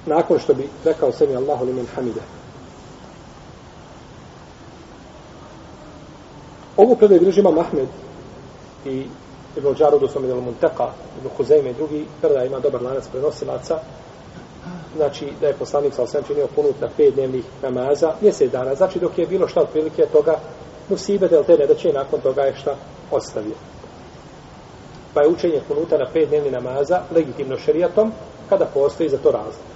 Nakon 0.05 0.39
što 0.39 0.53
bi 0.53 0.69
rekao 0.85 1.11
sebi 1.11 1.35
Allahu 1.35 1.65
li 1.65 1.85
hamide. 1.95 2.21
Ovu 6.77 6.95
predaju 6.95 7.19
bilježi 7.19 7.39
imam 7.39 7.57
Ahmed 7.57 7.87
i 8.85 9.05
Ibn 9.57 9.73
Đarudu 9.73 10.07
sam 10.07 10.23
idel 10.23 10.41
Munteka, 10.41 10.91
Ibn 11.17 11.29
Huzeyme 11.37 11.69
i 11.69 11.73
drugi, 11.73 12.05
predaj 12.21 12.47
ima 12.47 12.59
dobar 12.59 12.81
lanac 12.81 13.07
prenosilaca, 13.11 13.79
znači 14.95 15.27
da 15.41 15.47
je 15.47 15.53
poslanik 15.53 15.93
sa 15.93 16.03
osvijem 16.03 16.23
činio 16.23 16.47
punut 16.55 16.81
na 16.81 16.89
pet 16.97 17.13
dnevnih 17.13 17.45
namaza, 17.61 18.13
mjesec 18.21 18.51
dana, 18.51 18.75
znači 18.75 18.99
dok 18.99 19.17
je 19.17 19.27
bilo 19.27 19.47
šta 19.47 19.61
otprilike 19.61 20.05
toga 20.05 20.39
musibet, 20.89 21.31
jel 21.31 21.43
te 21.43 21.57
nedaće 21.57 21.93
nakon 21.93 22.21
toga 22.21 22.41
je 22.41 22.55
šta 22.55 22.75
ostavio. 23.11 23.55
Pa 25.13 25.21
je 25.21 25.27
učenje 25.27 25.61
kunuta 25.67 25.97
na 25.97 26.05
pet 26.13 26.29
dnevni 26.29 26.51
namaza 26.51 27.01
legitimno 27.11 27.57
šerijatom 27.57 28.11
kada 28.49 28.65
postoji 28.65 29.09
za 29.09 29.17
to 29.17 29.31
razlog. 29.31 29.69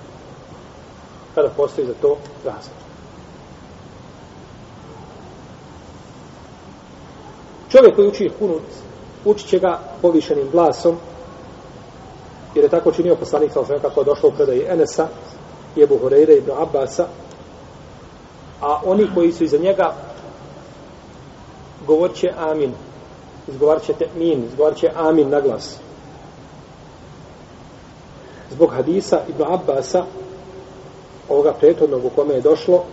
kada 1.35 1.49
postoji 1.49 1.87
za 1.87 1.93
to 2.01 2.17
razlog. 2.45 2.77
Čovjek 7.71 7.95
koji 7.95 8.07
uči 8.07 8.31
kunut, 8.39 8.61
učit 9.25 9.47
će 9.47 9.59
ga 9.59 9.79
povišenim 10.01 10.49
glasom, 10.51 10.97
jer 12.55 12.65
je 12.65 12.69
tako 12.69 12.91
činio 12.91 13.15
poslanik 13.15 13.51
sa 13.51 13.59
osvijem 13.59 13.81
kako 13.81 14.01
je 14.01 14.05
došlo 14.05 14.29
u 14.29 14.31
predaji 14.31 14.65
Enesa, 14.67 15.07
i 15.75 15.85
Horeire, 16.01 16.33
Ibn 16.33 16.51
Abasa, 16.51 17.07
a 18.61 18.81
oni 18.85 19.07
koji 19.15 19.31
su 19.31 19.43
iza 19.43 19.57
njega 19.57 19.93
govorit 21.87 22.15
će 22.15 22.31
amin, 22.37 22.73
izgovarit 23.47 23.83
će 23.83 23.93
min, 24.17 24.43
izgovarit 24.43 24.77
će 24.77 24.91
amin 24.95 25.29
na 25.29 25.41
glas. 25.41 25.77
Zbog 28.51 28.71
hadisa 28.71 29.21
Ibn 29.29 29.43
Abbasa, 29.53 30.05
ovoga 31.29 31.53
prethodnog 31.53 32.05
u 32.05 32.09
kome 32.09 32.33
je 32.33 32.41
došlo, 32.41 32.83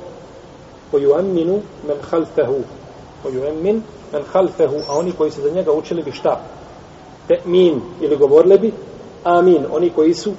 koju 0.90 1.14
aminu 1.14 1.60
men 1.86 1.96
halfehu, 2.10 2.60
koju 3.22 3.48
amin 3.48 3.82
men 4.12 4.22
halfehu, 4.32 4.76
a 4.88 4.98
oni 4.98 5.12
koji 5.12 5.30
su 5.30 5.42
za 5.42 5.50
njega 5.50 5.72
učili 5.72 6.02
bi 6.02 6.12
šta? 6.12 6.40
Te 7.28 7.34
min, 7.44 7.80
ili 8.00 8.16
govorili 8.16 8.58
bi, 8.58 8.72
amin, 9.24 9.66
oni 9.72 9.90
koji 9.90 10.14
su 10.14 10.32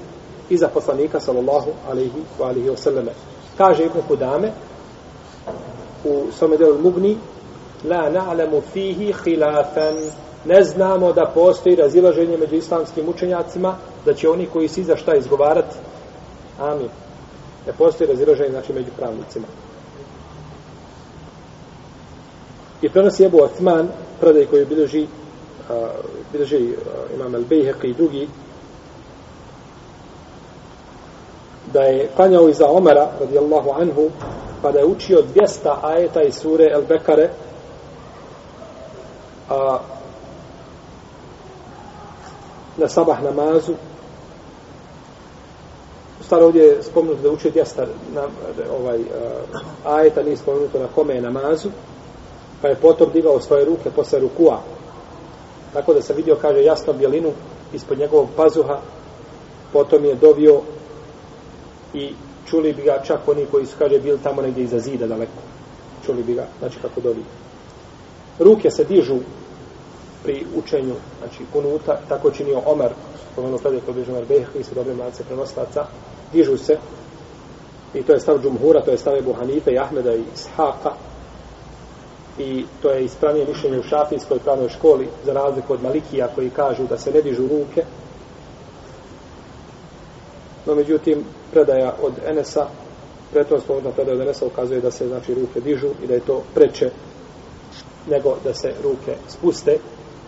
iza 0.49 0.67
poslanika, 0.67 1.19
sallallahu 1.19 1.69
alaihi 1.89 2.23
wa 2.39 2.43
alaihi 2.49 2.69
wa 2.69 2.77
sallame. 2.77 3.11
Kaže 3.57 3.85
Ibn 3.85 3.99
Kudame, 4.07 4.51
u 6.03 6.31
svome 6.31 6.57
delu 6.57 6.77
Mugni, 6.77 7.17
la 7.84 8.09
na'lamu 8.09 8.61
fihi 8.73 9.13
khilafan, 9.13 9.95
ne 10.45 10.63
znamo 10.63 11.13
da 11.13 11.32
postoji 11.34 11.75
razilaženje 11.75 12.38
među 12.38 12.55
islamskim 12.55 13.09
učenjacima, 13.09 13.75
da 14.05 14.13
će 14.13 14.29
oni 14.29 14.45
koji 14.45 14.67
si 14.67 14.84
za 14.84 14.95
šta 14.95 15.15
izgovarati, 15.15 15.75
amin. 16.59 16.89
Ne 17.67 17.73
postoji 17.77 18.07
razilaženje, 18.07 18.49
znači, 18.49 18.73
među 18.73 18.89
pravnicima. 18.97 19.47
I 22.82 22.89
prenosi 22.89 23.25
Ebu 23.25 23.43
Atman, 23.43 23.88
predaj 24.21 24.45
koji 24.45 24.65
bilježi, 24.65 25.03
uh, 25.03 25.75
bilježi 26.32 26.57
uh, 26.57 27.15
imam 27.15 27.34
Al-Bejheq 27.34 27.86
i 27.86 27.93
drugi, 27.93 28.27
da 31.73 31.82
je 31.82 32.09
klanjao 32.15 32.49
iza 32.49 32.69
Omara, 32.69 33.07
radijallahu 33.19 33.69
anhu, 33.82 34.09
pa 34.61 34.71
da 34.71 34.79
je 34.79 34.86
učio 34.86 35.23
200 35.36 35.75
ajeta 35.82 36.21
iz 36.21 36.36
sure 36.36 36.69
El 36.73 36.82
Bekare, 36.82 37.29
a, 39.51 39.79
na 42.77 42.87
sabah 42.87 43.23
namazu, 43.23 43.73
stvar 46.21 46.43
ovdje 46.43 46.63
je 46.63 46.83
spomenuto 46.83 47.21
da 47.21 47.31
uče 47.31 47.49
učio 47.49 47.63
200 47.63 47.85
na, 48.15 48.21
ovaj, 48.79 48.99
a, 49.85 49.95
ajeta, 49.95 50.23
nije 50.23 50.37
spomenuto 50.37 50.79
na 50.79 50.87
kome 50.95 51.15
je 51.15 51.21
namazu, 51.21 51.69
pa 52.61 52.67
je 52.67 52.75
potom 52.75 53.09
digao 53.13 53.41
svoje 53.41 53.65
ruke 53.65 53.89
posle 53.95 54.19
rukua, 54.19 54.59
tako 55.73 55.93
da 55.93 56.01
se 56.01 56.13
vidio, 56.13 56.37
kaže, 56.41 56.63
jasno 56.63 56.93
bjelinu 56.93 57.31
ispod 57.73 57.99
njegovog 57.99 58.29
pazuha, 58.35 58.79
potom 59.73 60.05
je 60.05 60.15
dovio 60.15 60.61
i 61.93 62.13
čuli 62.49 62.73
bi 62.73 62.81
ga 62.81 63.01
čak 63.03 63.27
oni 63.27 63.45
koji 63.51 63.65
su, 63.65 63.75
kaže, 63.79 63.99
bili 63.99 64.19
tamo 64.23 64.41
negdje 64.41 64.63
iza 64.63 64.79
zida 64.79 65.07
daleko. 65.07 65.41
Čuli 66.05 66.23
bi 66.23 66.33
ga, 66.33 66.47
znači 66.59 66.77
kako 66.81 67.01
dovi. 67.01 67.23
Ruke 68.39 68.71
se 68.71 68.83
dižu 68.83 69.17
pri 70.24 70.45
učenju, 70.55 70.95
znači 71.19 71.43
kunuta, 71.53 71.99
tako 72.09 72.32
činio 72.32 72.61
Omer, 72.65 72.91
spomenu 73.32 73.57
predaj 73.57 73.82
to 73.86 73.93
bližu 73.93 74.11
Omer 74.11 74.26
Behri, 74.26 74.63
su 74.63 74.76
dobri 74.76 74.93
mladice 74.93 75.24
prenoslaca, 75.24 75.86
dižu 76.34 76.57
se, 76.57 76.78
i 77.93 78.03
to 78.03 78.13
je 78.13 78.19
stav 78.19 78.41
Džumhura, 78.43 78.82
to 78.82 78.91
je 78.91 78.97
stav 78.97 79.17
Ebu 79.17 79.34
Hanife 79.34 79.72
i 79.72 79.80
Ahmeda 79.80 80.15
i 80.15 80.24
Ishaqa, 80.36 80.93
i 82.38 82.65
to 82.82 82.89
je 82.91 83.05
ispravnije 83.05 83.45
mišljenje 83.45 83.80
u 83.80 83.84
šafijskoj 83.84 84.39
pravnoj 84.39 84.69
školi, 84.69 85.07
za 85.26 85.34
razliku 85.34 85.74
od 85.74 85.84
Malikija 85.84 86.28
koji 86.36 86.49
kažu 86.49 86.84
da 86.88 86.97
se 86.97 87.11
ne 87.11 87.22
dižu 87.22 87.47
ruke, 87.47 87.86
no 90.65 90.76
međutim, 90.76 91.24
predaja 91.51 91.95
od 92.01 92.13
Enesa, 92.26 92.67
pretom 93.32 93.61
spomenuta 93.61 93.91
predaja 93.91 94.15
od 94.15 94.22
Enesa 94.22 94.45
ukazuje 94.45 94.82
da 94.82 94.91
se 94.91 95.07
znači 95.07 95.34
ruke 95.34 95.61
dižu 95.61 95.89
i 96.03 96.07
da 96.07 96.13
je 96.13 96.19
to 96.19 96.43
preče 96.53 96.91
nego 98.07 98.38
da 98.43 98.53
se 98.53 98.74
ruke 98.84 99.15
spuste. 99.28 99.78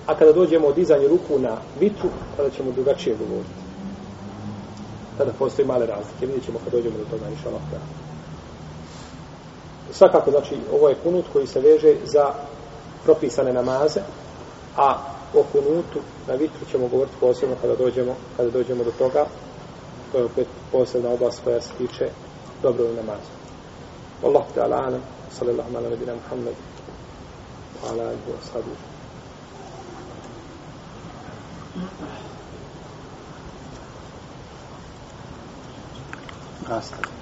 A 0.08 0.16
kada 0.16 0.32
dođemo 0.32 0.68
od 0.68 0.76
dizanja 0.76 1.08
ruku 1.08 1.40
na 1.40 1.58
vitru, 1.80 2.10
tada 2.38 2.50
ćemo 2.50 2.72
drugačije 2.72 3.16
govoriti. 3.16 3.54
Tada 5.18 5.32
postoji 5.40 5.68
male 5.68 5.86
razlike. 5.86 6.26
Vidjet 6.26 6.46
ćemo 6.46 6.60
kada 6.60 6.78
dođemo 6.78 6.98
do 6.98 7.06
toga, 7.06 7.30
inša 7.30 7.50
Allah. 7.50 7.62
Svakako, 9.92 10.32
znači, 10.32 10.56
ovo 10.74 10.90
je 10.90 10.96
kunut 11.04 11.26
koji 11.34 11.48
se 11.48 11.60
veže 11.60 11.96
za 12.06 12.34
propisane 13.04 13.54
namaze, 13.54 14.00
a 14.78 14.98
o 15.34 15.44
kunutu 15.52 16.00
na 16.28 16.34
vitru 16.34 16.66
ćemo 16.72 16.88
govoriti 16.88 17.16
posebno 17.20 17.56
kada 17.62 17.76
dođemo, 17.76 18.16
kada 18.38 18.50
dođemo 18.50 18.84
do 18.84 18.92
toga, 18.92 19.26
to 20.12 20.18
je 20.18 20.26
opet 20.26 20.48
posebna 20.72 21.10
oblast 21.10 21.44
koja 21.44 21.62
se 21.62 21.70
tiče 21.78 22.10
dobro 22.62 22.86
u 22.86 22.94
namazu. 22.94 23.32
Allah 24.24 24.44
te 24.54 24.62
ala 24.62 24.78
anam, 24.78 25.02
sallallahu 25.32 25.78
ala 25.78 25.90
nabina 25.90 26.14
Muhammed, 26.14 26.56
ala 27.90 28.04
alihi 28.04 28.32
wa 28.32 28.52
sahbihi. 28.54 28.93
Nastavljamo. 36.70 37.14